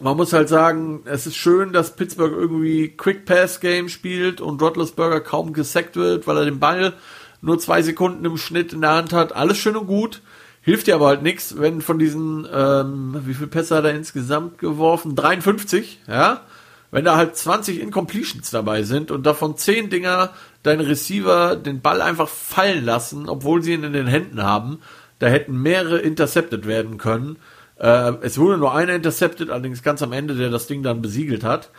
man 0.00 0.16
muss 0.16 0.32
halt 0.32 0.48
sagen, 0.48 1.02
es 1.04 1.26
ist 1.26 1.36
schön, 1.36 1.72
dass 1.72 1.96
Pittsburgh 1.96 2.32
irgendwie 2.32 2.88
Quick 2.88 3.24
Pass 3.24 3.60
Game 3.60 3.88
spielt 3.88 4.40
und 4.40 4.60
Roethlisberger 4.60 5.20
kaum 5.20 5.52
gesackt 5.52 5.96
wird, 5.96 6.26
weil 6.26 6.38
er 6.38 6.44
den 6.44 6.60
Ball 6.60 6.94
nur 7.42 7.58
zwei 7.58 7.82
Sekunden 7.82 8.24
im 8.24 8.36
Schnitt 8.36 8.72
in 8.72 8.80
der 8.80 8.92
Hand 8.92 9.12
hat. 9.12 9.34
Alles 9.34 9.58
schön 9.58 9.76
und 9.76 9.86
gut. 9.86 10.22
Hilft 10.62 10.86
dir 10.86 10.94
aber 10.94 11.06
halt 11.06 11.22
nichts, 11.22 11.58
wenn 11.58 11.80
von 11.80 11.98
diesen, 11.98 12.46
ähm, 12.52 13.16
wie 13.24 13.34
viel 13.34 13.46
Pässe 13.46 13.76
hat 13.76 13.84
er 13.84 13.94
insgesamt 13.94 14.58
geworfen? 14.58 15.16
53, 15.16 16.00
ja? 16.06 16.42
Wenn 16.90 17.04
da 17.04 17.16
halt 17.16 17.36
20 17.36 17.80
Incompletions 17.80 18.50
dabei 18.50 18.82
sind 18.82 19.10
und 19.10 19.24
davon 19.24 19.56
10 19.56 19.90
Dinger 19.90 20.30
deine 20.62 20.86
Receiver 20.86 21.56
den 21.56 21.80
Ball 21.80 22.02
einfach 22.02 22.28
fallen 22.28 22.84
lassen, 22.84 23.28
obwohl 23.28 23.62
sie 23.62 23.74
ihn 23.74 23.84
in 23.84 23.92
den 23.92 24.08
Händen 24.08 24.42
haben, 24.42 24.80
da 25.18 25.28
hätten 25.28 25.62
mehrere 25.62 25.98
intercepted 25.98 26.66
werden 26.66 26.98
können. 26.98 27.36
Äh, 27.80 28.12
es 28.20 28.38
wurde 28.38 28.58
nur 28.58 28.74
einer 28.74 28.94
intercepted, 28.94 29.50
allerdings 29.50 29.82
ganz 29.82 30.02
am 30.02 30.12
Ende, 30.12 30.34
der 30.34 30.50
das 30.50 30.66
Ding 30.66 30.82
dann 30.82 31.02
besiegelt 31.02 31.42
hat. 31.42 31.70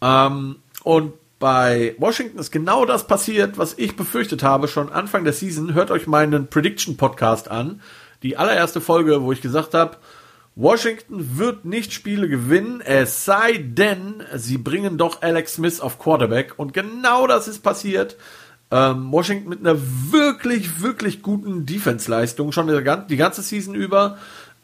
Ähm, 0.00 0.56
und 0.82 1.12
bei 1.38 1.94
Washington 1.98 2.38
ist 2.38 2.50
genau 2.50 2.86
das 2.86 3.06
passiert, 3.06 3.58
was 3.58 3.74
ich 3.76 3.96
befürchtet 3.96 4.42
habe, 4.42 4.68
schon 4.68 4.90
Anfang 4.90 5.24
der 5.24 5.34
Season. 5.34 5.74
Hört 5.74 5.90
euch 5.90 6.06
meinen 6.06 6.48
Prediction 6.48 6.96
Podcast 6.96 7.50
an. 7.50 7.82
Die 8.22 8.38
allererste 8.38 8.80
Folge, 8.80 9.22
wo 9.22 9.32
ich 9.32 9.42
gesagt 9.42 9.74
habe, 9.74 9.98
Washington 10.54 11.36
wird 11.36 11.66
nicht 11.66 11.92
Spiele 11.92 12.30
gewinnen, 12.30 12.80
es 12.80 13.26
sei 13.26 13.58
denn, 13.58 14.22
sie 14.36 14.56
bringen 14.56 14.96
doch 14.96 15.20
Alex 15.20 15.56
Smith 15.56 15.82
auf 15.82 15.98
Quarterback. 15.98 16.54
Und 16.56 16.72
genau 16.72 17.26
das 17.26 17.46
ist 17.46 17.62
passiert. 17.62 18.16
Ähm, 18.70 19.12
Washington 19.12 19.50
mit 19.50 19.60
einer 19.60 19.76
wirklich, 19.78 20.80
wirklich 20.80 21.20
guten 21.20 21.66
Defense-Leistung, 21.66 22.52
schon 22.52 22.68
die 23.08 23.16
ganze 23.16 23.42
Season 23.42 23.74
über. 23.74 24.16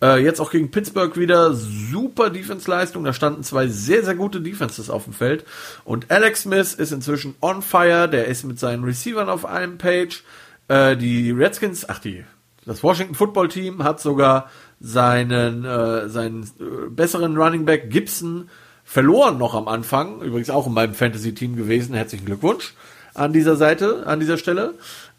Äh, 0.02 0.22
jetzt 0.22 0.40
auch 0.40 0.50
gegen 0.50 0.70
Pittsburgh 0.72 1.16
wieder 1.16 1.54
super 1.54 2.28
Defense-Leistung. 2.28 3.04
Da 3.04 3.12
standen 3.12 3.44
zwei 3.44 3.68
sehr, 3.68 4.04
sehr 4.04 4.16
gute 4.16 4.40
Defenses 4.40 4.90
auf 4.90 5.04
dem 5.04 5.12
Feld. 5.12 5.44
Und 5.84 6.10
Alex 6.10 6.42
Smith 6.42 6.74
ist 6.74 6.90
inzwischen 6.90 7.36
on 7.40 7.62
fire. 7.62 8.08
Der 8.08 8.26
ist 8.26 8.42
mit 8.44 8.58
seinen 8.58 8.82
Receivern 8.82 9.28
auf 9.28 9.46
einem 9.46 9.78
Page. 9.78 10.24
Äh, 10.68 10.96
die 10.96 11.30
Redskins, 11.30 11.88
ach 11.88 12.00
die, 12.00 12.24
das 12.66 12.82
Washington 12.82 13.14
Football 13.14 13.48
Team 13.48 13.84
hat 13.84 14.00
sogar 14.00 14.50
seinen, 14.80 15.64
äh, 15.64 16.08
seinen 16.08 16.42
äh, 16.42 16.88
besseren 16.90 17.36
Running 17.36 17.64
Back 17.64 17.90
Gibson 17.90 18.50
verloren 18.84 19.38
noch 19.38 19.54
am 19.54 19.68
Anfang. 19.68 20.20
Übrigens 20.20 20.50
auch 20.50 20.66
in 20.66 20.74
meinem 20.74 20.94
Fantasy-Team 20.94 21.56
gewesen. 21.56 21.94
Herzlichen 21.94 22.26
Glückwunsch 22.26 22.74
an 23.14 23.32
dieser 23.32 23.56
Seite, 23.56 24.06
an 24.06 24.18
dieser 24.18 24.38
Stelle. 24.38 24.74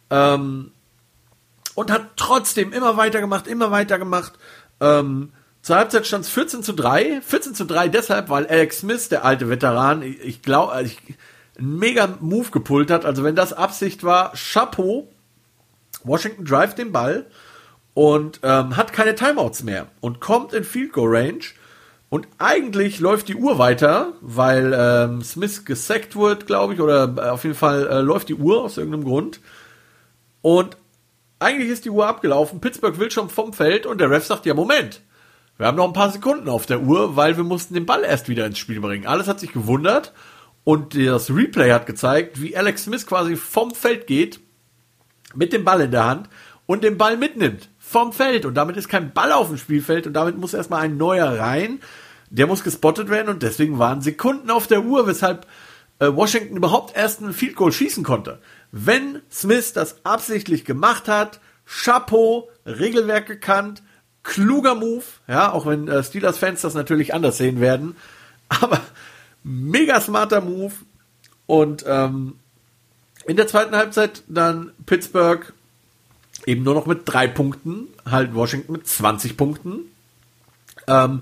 Ähm, 0.10 0.72
und 1.76 1.92
hat 1.92 2.12
trotzdem 2.18 2.72
immer 2.72 2.98
weitergemacht, 2.98 3.48
immer 3.48 3.72
weitergemacht. 3.72 4.34
Ähm, 4.80 5.32
zur 5.62 5.78
Halbzeit 5.78 6.06
stand 6.06 6.26
es 6.26 6.32
14 6.32 6.62
zu 6.62 6.74
3. 6.74 7.22
14 7.22 7.56
zu 7.56 7.66
3 7.66 7.88
deshalb, 7.88 8.30
weil 8.30 8.46
Alex 8.48 8.80
Smith, 8.80 9.10
der 9.10 9.24
alte 9.24 9.50
Veteran, 9.50 10.04
ich, 10.04 10.42
glaube, 10.42 10.84
ich, 10.84 10.98
einen 11.58 11.78
mega 11.80 12.18
Move 12.20 12.52
gepult 12.52 12.92
hat. 12.92 13.06
Also 13.06 13.24
wenn 13.24 13.36
das 13.36 13.54
Absicht 13.54 14.04
war, 14.04 14.34
Chapeau. 14.34 15.08
Washington 16.04 16.44
drive 16.44 16.76
den 16.76 16.92
Ball 16.92 17.26
und 17.94 18.42
ähm, 18.44 18.76
hat 18.76 18.92
keine 18.92 19.16
Timeouts 19.16 19.64
mehr 19.64 19.88
und 20.02 20.20
kommt 20.20 20.52
in 20.52 20.66
Field 20.66 20.92
Goal 20.92 21.16
Range. 21.16 21.44
Und 22.10 22.28
eigentlich 22.38 23.00
läuft 23.00 23.28
die 23.28 23.36
Uhr 23.36 23.58
weiter, 23.58 24.14
weil 24.22 24.76
ähm, 24.78 25.24
Smith 25.24 25.66
gesackt 25.66 26.16
wird, 26.16 26.46
glaube 26.46 26.74
ich, 26.74 26.82
oder 26.82 27.12
äh, 27.18 27.30
auf 27.30 27.44
jeden 27.44 27.56
Fall 27.56 27.88
äh, 27.88 28.02
läuft 28.02 28.30
die 28.30 28.36
Uhr 28.36 28.62
aus 28.62 28.78
irgendeinem 28.78 29.06
Grund. 29.06 29.40
Und 30.42 30.78
eigentlich 31.44 31.70
ist 31.70 31.86
die 31.86 31.90
Uhr 31.90 32.08
abgelaufen, 32.08 32.62
Pittsburgh 32.62 33.00
will 33.00 33.12
schon 33.12 33.30
vom 33.30 33.54
Feld 33.54 33.86
und 33.86 34.00
der 34.00 34.10
Ref 34.10 34.26
sagt, 34.26 34.46
ja 34.46 34.54
Moment, 34.54 35.02
wir 35.58 35.68
haben 35.68 35.78
noch 35.78 35.88
ein 35.88 35.94
paar 35.94 36.12
Sekunden 36.12 36.50
auf 36.50 36.66
der 36.66 36.82
Uhr, 36.82 37.16
weil 37.16 37.38
wir 37.38 37.44
mussten 37.44 37.74
den 37.74 37.86
Ball 37.86 38.04
erst 38.04 38.28
wieder 38.28 38.46
ins 38.46 38.58
Spiel 38.58 38.80
bringen. 38.80 39.06
Alles 39.06 39.28
hat 39.28 39.40
sich 39.40 39.54
gewundert 39.54 40.14
und 40.64 40.96
das 40.96 41.30
Replay 41.30 41.72
hat 41.72 41.86
gezeigt, 41.86 42.42
wie 42.42 42.58
Alex 42.58 42.86
Smith 42.86 43.06
quasi 43.06 43.36
vom 43.36 43.74
Feld 43.76 44.08
geht, 44.08 44.40
mit 45.36 45.54
dem 45.54 45.64
Ball 45.64 45.82
in 45.82 45.92
der 45.92 46.06
Hand 46.06 46.30
und 46.66 46.84
den 46.84 46.98
Ball 46.98 47.18
mitnimmt 47.18 47.70
vom 47.78 48.14
Feld 48.14 48.46
und 48.46 48.56
damit 48.56 48.78
ist 48.78 48.90
kein 48.90 49.14
Ball 49.14 49.32
auf 49.32 49.48
dem 49.48 49.58
Spielfeld 49.58 50.08
und 50.08 50.14
damit 50.14 50.38
muss 50.38 50.54
erstmal 50.54 50.82
ein 50.82 50.98
neuer 50.98 51.40
rein. 51.40 51.80
Der 52.30 52.48
muss 52.48 52.64
gespottet 52.64 53.10
werden 53.10 53.30
und 53.30 53.44
deswegen 53.44 53.78
waren 53.78 54.02
Sekunden 54.02 54.50
auf 54.50 54.66
der 54.66 54.84
Uhr, 54.84 55.06
weshalb 55.06 55.46
äh, 56.00 56.08
Washington 56.08 56.58
überhaupt 56.58 56.96
erst 56.98 57.22
einen 57.22 57.34
Field 57.34 57.56
Goal 57.56 57.72
schießen 57.72 58.04
konnte. 58.04 58.40
Wenn 58.76 59.22
Smith 59.32 59.74
das 59.74 60.04
absichtlich 60.04 60.66
gemacht 60.66 61.08
hat, 61.08 61.40
Chapeau, 61.68 62.50
Regelwerk 62.66 63.28
gekannt, 63.28 63.84
kluger 64.24 64.74
Move, 64.74 65.04
ja, 65.28 65.52
auch 65.52 65.68
wenn 65.68 65.88
äh, 65.88 66.04
Steelers-Fans 66.04 66.62
das 66.62 66.74
natürlich 66.74 67.14
anders 67.14 67.38
sehen 67.38 67.62
werden, 67.62 67.96
aber 68.50 68.82
mega 69.44 70.02
smarter 70.02 70.42
Move 70.42 70.74
und 71.46 71.86
ähm, 71.88 72.40
in 73.28 73.38
der 73.38 73.48
zweiten 73.48 73.76
Halbzeit 73.76 74.24
dann 74.28 74.72
Pittsburgh 74.88 75.54
eben 76.48 76.64
nur 76.64 76.74
noch 76.74 76.88
mit 76.88 77.02
drei 77.06 77.28
Punkten, 77.28 77.90
halt 78.10 78.34
Washington 78.34 78.72
mit 78.72 78.88
20 78.88 79.38
Punkten. 79.38 79.82
Ähm, 80.88 81.22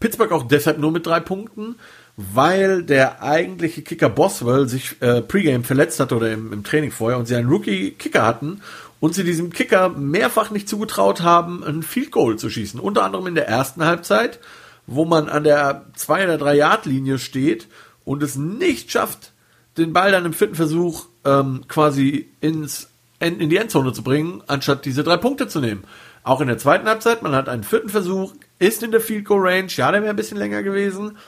Pittsburgh 0.00 0.32
auch 0.32 0.48
deshalb 0.48 0.78
nur 0.78 0.90
mit 0.90 1.06
drei 1.06 1.20
Punkten, 1.20 1.76
weil 2.16 2.82
der 2.82 3.22
eigentliche 3.22 3.82
Kicker 3.82 4.08
Boswell 4.08 4.68
sich 4.68 5.00
äh, 5.00 5.22
Pregame 5.22 5.64
verletzt 5.64 6.00
hat 6.00 6.12
oder 6.12 6.32
im, 6.32 6.52
im 6.52 6.64
Training 6.64 6.90
vorher 6.90 7.18
und 7.18 7.26
sie 7.26 7.36
einen 7.36 7.48
Rookie-Kicker 7.48 8.22
hatten 8.22 8.62
und 8.98 9.14
sie 9.14 9.24
diesem 9.24 9.52
Kicker 9.52 9.90
mehrfach 9.90 10.50
nicht 10.50 10.68
zugetraut 10.68 11.22
haben, 11.22 11.64
ein 11.64 11.82
Field 11.82 12.10
Goal 12.10 12.36
zu 12.36 12.50
schießen. 12.50 12.80
Unter 12.80 13.04
anderem 13.04 13.26
in 13.26 13.34
der 13.34 13.48
ersten 13.48 13.84
Halbzeit, 13.84 14.40
wo 14.86 15.04
man 15.04 15.28
an 15.28 15.44
der 15.44 15.86
2 15.94 16.24
oder 16.24 16.38
3 16.38 16.56
Yard 16.56 16.86
Linie 16.86 17.18
steht 17.18 17.68
und 18.04 18.22
es 18.22 18.36
nicht 18.36 18.90
schafft, 18.90 19.32
den 19.78 19.92
Ball 19.92 20.12
dann 20.12 20.26
im 20.26 20.32
vierten 20.32 20.56
Versuch 20.56 21.06
ähm, 21.24 21.62
quasi 21.68 22.28
ins 22.40 22.88
in 23.20 23.50
die 23.50 23.56
Endzone 23.58 23.92
zu 23.92 24.02
bringen, 24.02 24.42
anstatt 24.46 24.86
diese 24.86 25.04
drei 25.04 25.18
Punkte 25.18 25.46
zu 25.46 25.60
nehmen. 25.60 25.84
Auch 26.22 26.40
in 26.40 26.48
der 26.48 26.56
zweiten 26.56 26.88
Halbzeit, 26.88 27.22
man 27.22 27.34
hat 27.34 27.50
einen 27.50 27.64
vierten 27.64 27.90
Versuch, 27.90 28.32
ist 28.60 28.84
in 28.84 28.92
der 28.92 29.00
Field 29.00 29.24
Goal 29.24 29.40
Range, 29.40 29.68
ja, 29.70 29.90
der 29.90 30.02
wäre 30.02 30.10
ein 30.10 30.16
bisschen 30.16 30.38
länger 30.38 30.62
gewesen. 30.62 31.18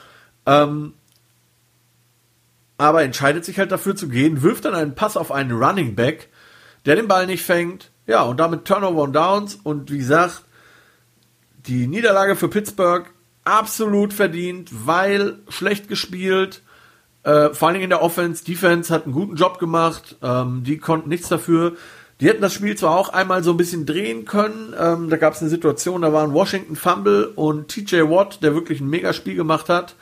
Ähm, 0.45 0.93
aber 2.77 3.03
entscheidet 3.03 3.43
sich 3.43 3.59
halt 3.59 3.71
dafür 3.71 3.95
zu 3.95 4.07
gehen, 4.07 4.41
wirft 4.41 4.65
dann 4.65 4.75
einen 4.75 4.95
Pass 4.95 5.17
auf 5.17 5.31
einen 5.31 5.51
Running 5.51 5.95
Back, 5.95 6.29
der 6.85 6.95
den 6.95 7.07
Ball 7.07 7.27
nicht 7.27 7.43
fängt. 7.43 7.91
Ja, 8.05 8.23
und 8.23 8.39
damit 8.39 8.65
Turnover 8.65 9.01
und 9.03 9.13
Downs. 9.13 9.55
Und 9.63 9.91
wie 9.91 9.97
gesagt, 9.97 10.43
die 11.67 11.87
Niederlage 11.87 12.35
für 12.35 12.49
Pittsburgh 12.49 13.09
absolut 13.45 14.13
verdient, 14.13 14.69
weil 14.85 15.39
schlecht 15.49 15.87
gespielt. 15.87 16.61
Äh, 17.23 17.49
vor 17.53 17.67
allen 17.67 17.75
Dingen 17.75 17.85
in 17.85 17.89
der 17.89 18.01
Offense. 18.01 18.43
Defense 18.43 18.93
hat 18.93 19.05
einen 19.05 19.13
guten 19.13 19.35
Job 19.35 19.59
gemacht. 19.59 20.17
Ähm, 20.21 20.63
die 20.63 20.77
konnten 20.77 21.09
nichts 21.09 21.29
dafür. 21.29 21.77
Die 22.19 22.27
hätten 22.27 22.41
das 22.41 22.53
Spiel 22.53 22.75
zwar 22.75 22.97
auch 22.97 23.09
einmal 23.09 23.43
so 23.43 23.51
ein 23.51 23.57
bisschen 23.57 23.85
drehen 23.85 24.25
können. 24.25 24.73
Ähm, 24.79 25.09
da 25.09 25.17
gab 25.17 25.33
es 25.33 25.41
eine 25.41 25.49
Situation, 25.49 26.01
da 26.03 26.13
war 26.13 26.23
ein 26.23 26.33
Washington 26.33 26.75
Fumble 26.75 27.27
und 27.35 27.67
TJ 27.69 28.01
Watt, 28.03 28.43
der 28.43 28.53
wirklich 28.53 28.79
ein 28.81 28.89
Megaspiel 28.89 29.35
gemacht 29.35 29.69
hat, 29.69 29.95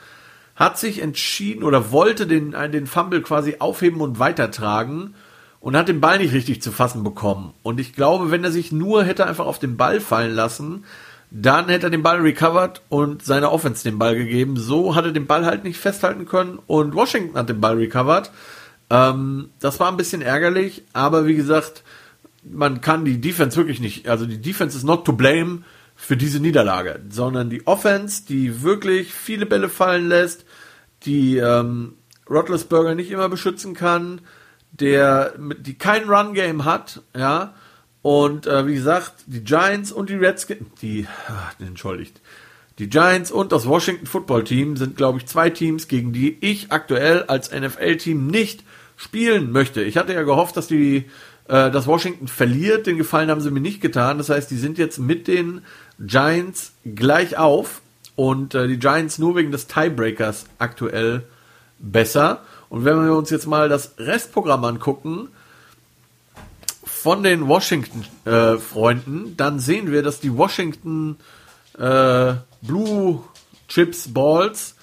hat 0.54 0.78
sich 0.78 1.00
entschieden 1.00 1.64
oder 1.64 1.90
wollte 1.90 2.26
den, 2.26 2.54
den 2.72 2.86
Fumble 2.86 3.22
quasi 3.22 3.56
aufheben 3.58 4.00
und 4.00 4.18
weitertragen 4.18 5.14
und 5.60 5.76
hat 5.76 5.88
den 5.88 6.00
Ball 6.00 6.18
nicht 6.18 6.34
richtig 6.34 6.60
zu 6.60 6.72
fassen 6.72 7.02
bekommen. 7.02 7.54
Und 7.62 7.80
ich 7.80 7.94
glaube, 7.94 8.30
wenn 8.30 8.44
er 8.44 8.50
sich 8.50 8.72
nur 8.72 9.04
hätte 9.04 9.26
einfach 9.26 9.46
auf 9.46 9.58
den 9.58 9.76
Ball 9.76 10.00
fallen 10.00 10.34
lassen, 10.34 10.84
dann 11.30 11.68
hätte 11.68 11.86
er 11.86 11.90
den 11.90 12.02
Ball 12.02 12.20
recovered 12.20 12.82
und 12.90 13.24
seiner 13.24 13.52
Offense 13.52 13.84
den 13.84 13.98
Ball 13.98 14.14
gegeben. 14.14 14.56
So 14.58 14.94
hat 14.94 15.06
er 15.06 15.12
den 15.12 15.26
Ball 15.26 15.46
halt 15.46 15.64
nicht 15.64 15.78
festhalten 15.78 16.26
können 16.26 16.58
und 16.66 16.94
Washington 16.94 17.38
hat 17.38 17.48
den 17.48 17.60
Ball 17.60 17.76
recovered. 17.76 18.30
Ähm, 18.90 19.48
das 19.60 19.80
war 19.80 19.88
ein 19.88 19.96
bisschen 19.96 20.20
ärgerlich, 20.20 20.82
aber 20.92 21.26
wie 21.26 21.36
gesagt, 21.36 21.84
man 22.42 22.80
kann 22.80 23.04
die 23.04 23.20
Defense 23.20 23.56
wirklich 23.56 23.80
nicht, 23.80 24.08
also 24.08 24.26
die 24.26 24.40
Defense 24.40 24.76
ist 24.76 24.84
not 24.84 25.04
to 25.04 25.12
blame 25.12 25.62
für 25.94 26.16
diese 26.16 26.40
Niederlage, 26.40 27.00
sondern 27.10 27.50
die 27.50 27.66
Offense, 27.66 28.24
die 28.26 28.62
wirklich 28.62 29.12
viele 29.14 29.46
Bälle 29.46 29.68
fallen 29.68 30.08
lässt, 30.08 30.44
die 31.04 31.36
ähm, 31.36 31.94
Roethlisberger 32.28 32.94
nicht 32.94 33.10
immer 33.10 33.28
beschützen 33.28 33.74
kann, 33.74 34.20
der 34.72 35.34
die 35.58 35.74
kein 35.74 36.08
Run 36.08 36.34
Game 36.34 36.64
hat, 36.64 37.02
ja, 37.16 37.54
und 38.00 38.48
äh, 38.48 38.66
wie 38.66 38.74
gesagt, 38.74 39.12
die 39.26 39.44
Giants 39.44 39.92
und 39.92 40.10
die 40.10 40.16
Redskins, 40.16 40.68
die, 40.80 41.06
ach, 41.28 41.54
entschuldigt, 41.60 42.20
die 42.78 42.88
Giants 42.88 43.30
und 43.30 43.52
das 43.52 43.66
Washington 43.66 44.06
Football 44.06 44.44
Team 44.44 44.76
sind, 44.76 44.96
glaube 44.96 45.18
ich, 45.18 45.26
zwei 45.26 45.50
Teams, 45.50 45.88
gegen 45.88 46.12
die 46.12 46.36
ich 46.40 46.72
aktuell 46.72 47.24
als 47.24 47.52
NFL-Team 47.52 48.26
nicht 48.26 48.64
spielen 48.96 49.52
möchte. 49.52 49.82
Ich 49.82 49.96
hatte 49.96 50.14
ja 50.14 50.22
gehofft, 50.22 50.56
dass 50.56 50.66
die 50.66 51.04
äh, 51.48 51.70
dass 51.70 51.86
Washington 51.86 52.28
verliert. 52.28 52.86
Den 52.86 52.98
Gefallen 52.98 53.30
haben 53.30 53.40
sie 53.40 53.50
mir 53.50 53.60
nicht 53.60 53.80
getan. 53.80 54.18
Das 54.18 54.28
heißt, 54.28 54.50
die 54.50 54.56
sind 54.56 54.78
jetzt 54.78 54.98
mit 54.98 55.28
den 55.28 55.62
Giants 55.98 56.72
gleich 56.84 57.36
auf 57.36 57.82
und 58.16 58.54
äh, 58.54 58.68
die 58.68 58.78
Giants 58.78 59.18
nur 59.18 59.36
wegen 59.36 59.52
des 59.52 59.66
Tiebreakers 59.66 60.46
aktuell 60.58 61.24
besser. 61.78 62.42
Und 62.68 62.84
wenn 62.84 63.04
wir 63.04 63.14
uns 63.14 63.30
jetzt 63.30 63.46
mal 63.46 63.68
das 63.68 63.94
Restprogramm 63.98 64.64
angucken 64.64 65.28
von 66.84 67.22
den 67.22 67.48
Washington-Freunden, 67.48 69.26
äh, 69.26 69.34
dann 69.36 69.58
sehen 69.58 69.90
wir, 69.90 70.02
dass 70.02 70.20
die 70.20 70.36
Washington 70.36 71.16
äh, 71.78 72.34
Blue 72.62 73.24
Chips 73.68 74.12
Balls 74.12 74.76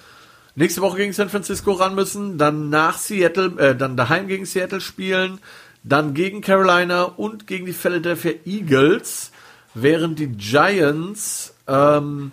nächste 0.54 0.82
Woche 0.82 0.98
gegen 0.98 1.12
San 1.12 1.30
Francisco 1.30 1.72
ran 1.72 1.94
müssen, 1.94 2.36
dann 2.36 2.68
nach 2.68 2.98
Seattle, 2.98 3.58
äh, 3.58 3.76
dann 3.76 3.96
daheim 3.96 4.26
gegen 4.26 4.44
Seattle 4.44 4.80
spielen, 4.80 5.38
dann 5.82 6.14
gegen 6.14 6.40
Carolina 6.40 7.04
und 7.04 7.46
gegen 7.46 7.66
die 7.66 7.72
Philadelphia 7.72 8.32
Eagles, 8.44 9.30
während 9.74 10.18
die 10.18 10.28
Giants 10.28 11.54
ähm, 11.66 12.32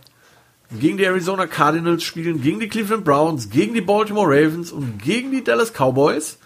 gegen 0.72 0.98
die 0.98 1.06
Arizona 1.06 1.48
Cardinals 1.48 2.04
spielen, 2.04 2.42
gegen 2.42 2.60
die 2.60 2.68
Cleveland 2.68 3.06
Browns, 3.06 3.50
gegen 3.50 3.74
die 3.74 3.82
Baltimore 3.82 4.28
Ravens 4.28 4.72
und 4.72 5.02
gegen 5.02 5.32
die 5.32 5.44
Dallas 5.44 5.72
Cowboys. 5.72 6.40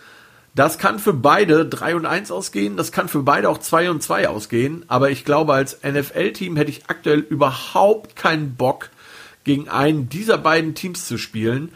Das 0.53 0.77
kann 0.77 0.99
für 0.99 1.13
beide 1.13 1.65
3 1.65 1.95
und 1.95 2.05
1 2.05 2.29
ausgehen, 2.29 2.75
das 2.75 2.91
kann 2.91 3.07
für 3.07 3.23
beide 3.23 3.49
auch 3.49 3.57
2 3.57 3.89
und 3.89 4.03
2 4.03 4.27
ausgehen, 4.27 4.83
aber 4.89 5.09
ich 5.09 5.23
glaube, 5.23 5.53
als 5.53 5.79
NFL-Team 5.81 6.57
hätte 6.57 6.71
ich 6.71 6.83
aktuell 6.87 7.19
überhaupt 7.19 8.17
keinen 8.17 8.55
Bock, 8.55 8.89
gegen 9.43 9.69
einen 9.69 10.09
dieser 10.09 10.37
beiden 10.37 10.75
Teams 10.75 11.07
zu 11.07 11.17
spielen. 11.17 11.71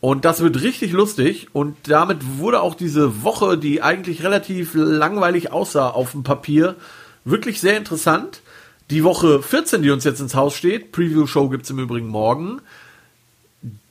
Und 0.00 0.24
das 0.24 0.40
wird 0.40 0.62
richtig 0.62 0.92
lustig. 0.92 1.48
Und 1.52 1.76
damit 1.84 2.38
wurde 2.38 2.60
auch 2.60 2.74
diese 2.74 3.22
Woche, 3.22 3.58
die 3.58 3.82
eigentlich 3.82 4.22
relativ 4.22 4.74
langweilig 4.74 5.52
aussah 5.52 5.90
auf 5.90 6.12
dem 6.12 6.22
Papier, 6.22 6.76
wirklich 7.24 7.60
sehr 7.60 7.76
interessant. 7.76 8.42
Die 8.90 9.02
Woche 9.02 9.42
14, 9.42 9.82
die 9.82 9.90
uns 9.90 10.04
jetzt 10.04 10.20
ins 10.20 10.34
Haus 10.34 10.54
steht, 10.54 10.92
Preview-Show 10.92 11.48
gibt 11.48 11.64
es 11.64 11.70
im 11.70 11.78
Übrigen 11.78 12.08
morgen, 12.08 12.60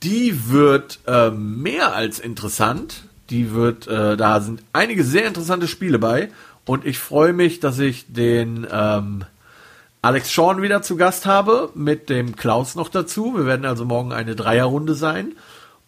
die 0.02 0.50
wird 0.50 1.00
äh, 1.06 1.30
mehr 1.30 1.94
als 1.94 2.18
interessant. 2.18 3.04
Die 3.28 3.52
wird, 3.52 3.88
äh, 3.88 4.16
da 4.16 4.40
sind 4.40 4.62
einige 4.72 5.04
sehr 5.04 5.26
interessante 5.26 5.68
Spiele 5.68 5.98
bei. 5.98 6.30
Und 6.64 6.86
ich 6.86 6.98
freue 6.98 7.32
mich, 7.32 7.60
dass 7.60 7.78
ich 7.78 8.06
den 8.08 8.66
ähm, 8.70 9.24
Alex 10.00 10.32
Sean 10.32 10.62
wieder 10.62 10.82
zu 10.82 10.96
Gast 10.96 11.26
habe, 11.26 11.70
mit 11.74 12.08
dem 12.08 12.36
Klaus 12.36 12.74
noch 12.74 12.88
dazu. 12.88 13.34
Wir 13.36 13.44
werden 13.44 13.66
also 13.66 13.84
morgen 13.84 14.12
eine 14.12 14.36
Dreierrunde 14.36 14.94
sein. 14.94 15.32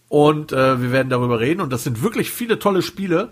Und 0.09 0.53
äh, 0.53 0.81
wir 0.81 0.93
werden 0.93 1.11
darüber 1.11 1.41
reden. 1.41 1.61
Und 1.61 1.73
das 1.73 1.85
sind 1.85 2.03
wirklich 2.03 2.31
viele 2.31 2.59
tolle 2.59 2.83
Spiele. 2.83 3.31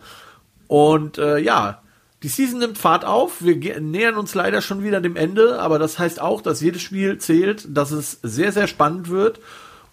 Und 0.68 1.18
äh, 1.18 1.39
ja, 1.39 1.83
die 2.22 2.29
Season 2.29 2.59
nimmt 2.59 2.79
Fahrt 2.79 3.05
auf. 3.05 3.43
Wir 3.43 3.81
nähern 3.81 4.16
uns 4.16 4.35
leider 4.35 4.61
schon 4.61 4.83
wieder 4.83 5.01
dem 5.01 5.16
Ende. 5.16 5.61
Aber 5.61 5.79
das 5.79 5.99
heißt 5.99 6.20
auch, 6.20 6.41
dass 6.41 6.61
jedes 6.61 6.83
Spiel 6.83 7.18
zählt, 7.18 7.66
dass 7.68 7.91
es 7.91 8.18
sehr, 8.22 8.53
sehr 8.53 8.66
spannend 8.66 9.09
wird. 9.09 9.41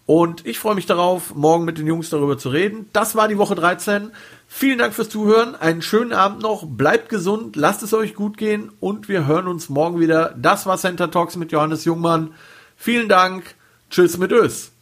Und 0.06 0.46
ich 0.46 0.60
freue 0.60 0.76
mich 0.76 0.86
darauf, 0.86 1.34
morgen 1.34 1.64
mit 1.64 1.78
den 1.78 1.88
Jungs 1.88 2.10
darüber 2.10 2.38
zu 2.38 2.50
reden. 2.50 2.90
Das 2.92 3.16
war 3.16 3.30
die 3.30 3.38
Woche 3.38 3.56
13. 3.56 4.12
Vielen 4.48 4.78
Dank 4.78 4.94
fürs 4.94 5.08
Zuhören. 5.08 5.56
Einen 5.56 5.82
schönen 5.82 6.12
Abend 6.12 6.42
noch. 6.42 6.66
Bleibt 6.68 7.08
gesund. 7.08 7.56
Lasst 7.56 7.84
es 7.84 7.94
euch 7.94 8.14
gut 8.14 8.38
gehen. 8.38 8.72
Und 8.82 9.08
wir 9.08 9.26
hören 9.26 9.48
uns 9.48 9.70
morgen 9.70 10.02
wieder. 10.02 10.36
Das 10.38 10.66
war 10.66 10.78
Center 10.78 11.10
Talks 11.10 11.38
mit 11.38 11.54
Johannes 11.54 11.86
Jungmann. 11.86 12.34
Vielen 12.76 13.08
Dank. 13.08 13.56
Tschüss 13.90 14.18
mit 14.18 14.32
Ös. 14.32 14.73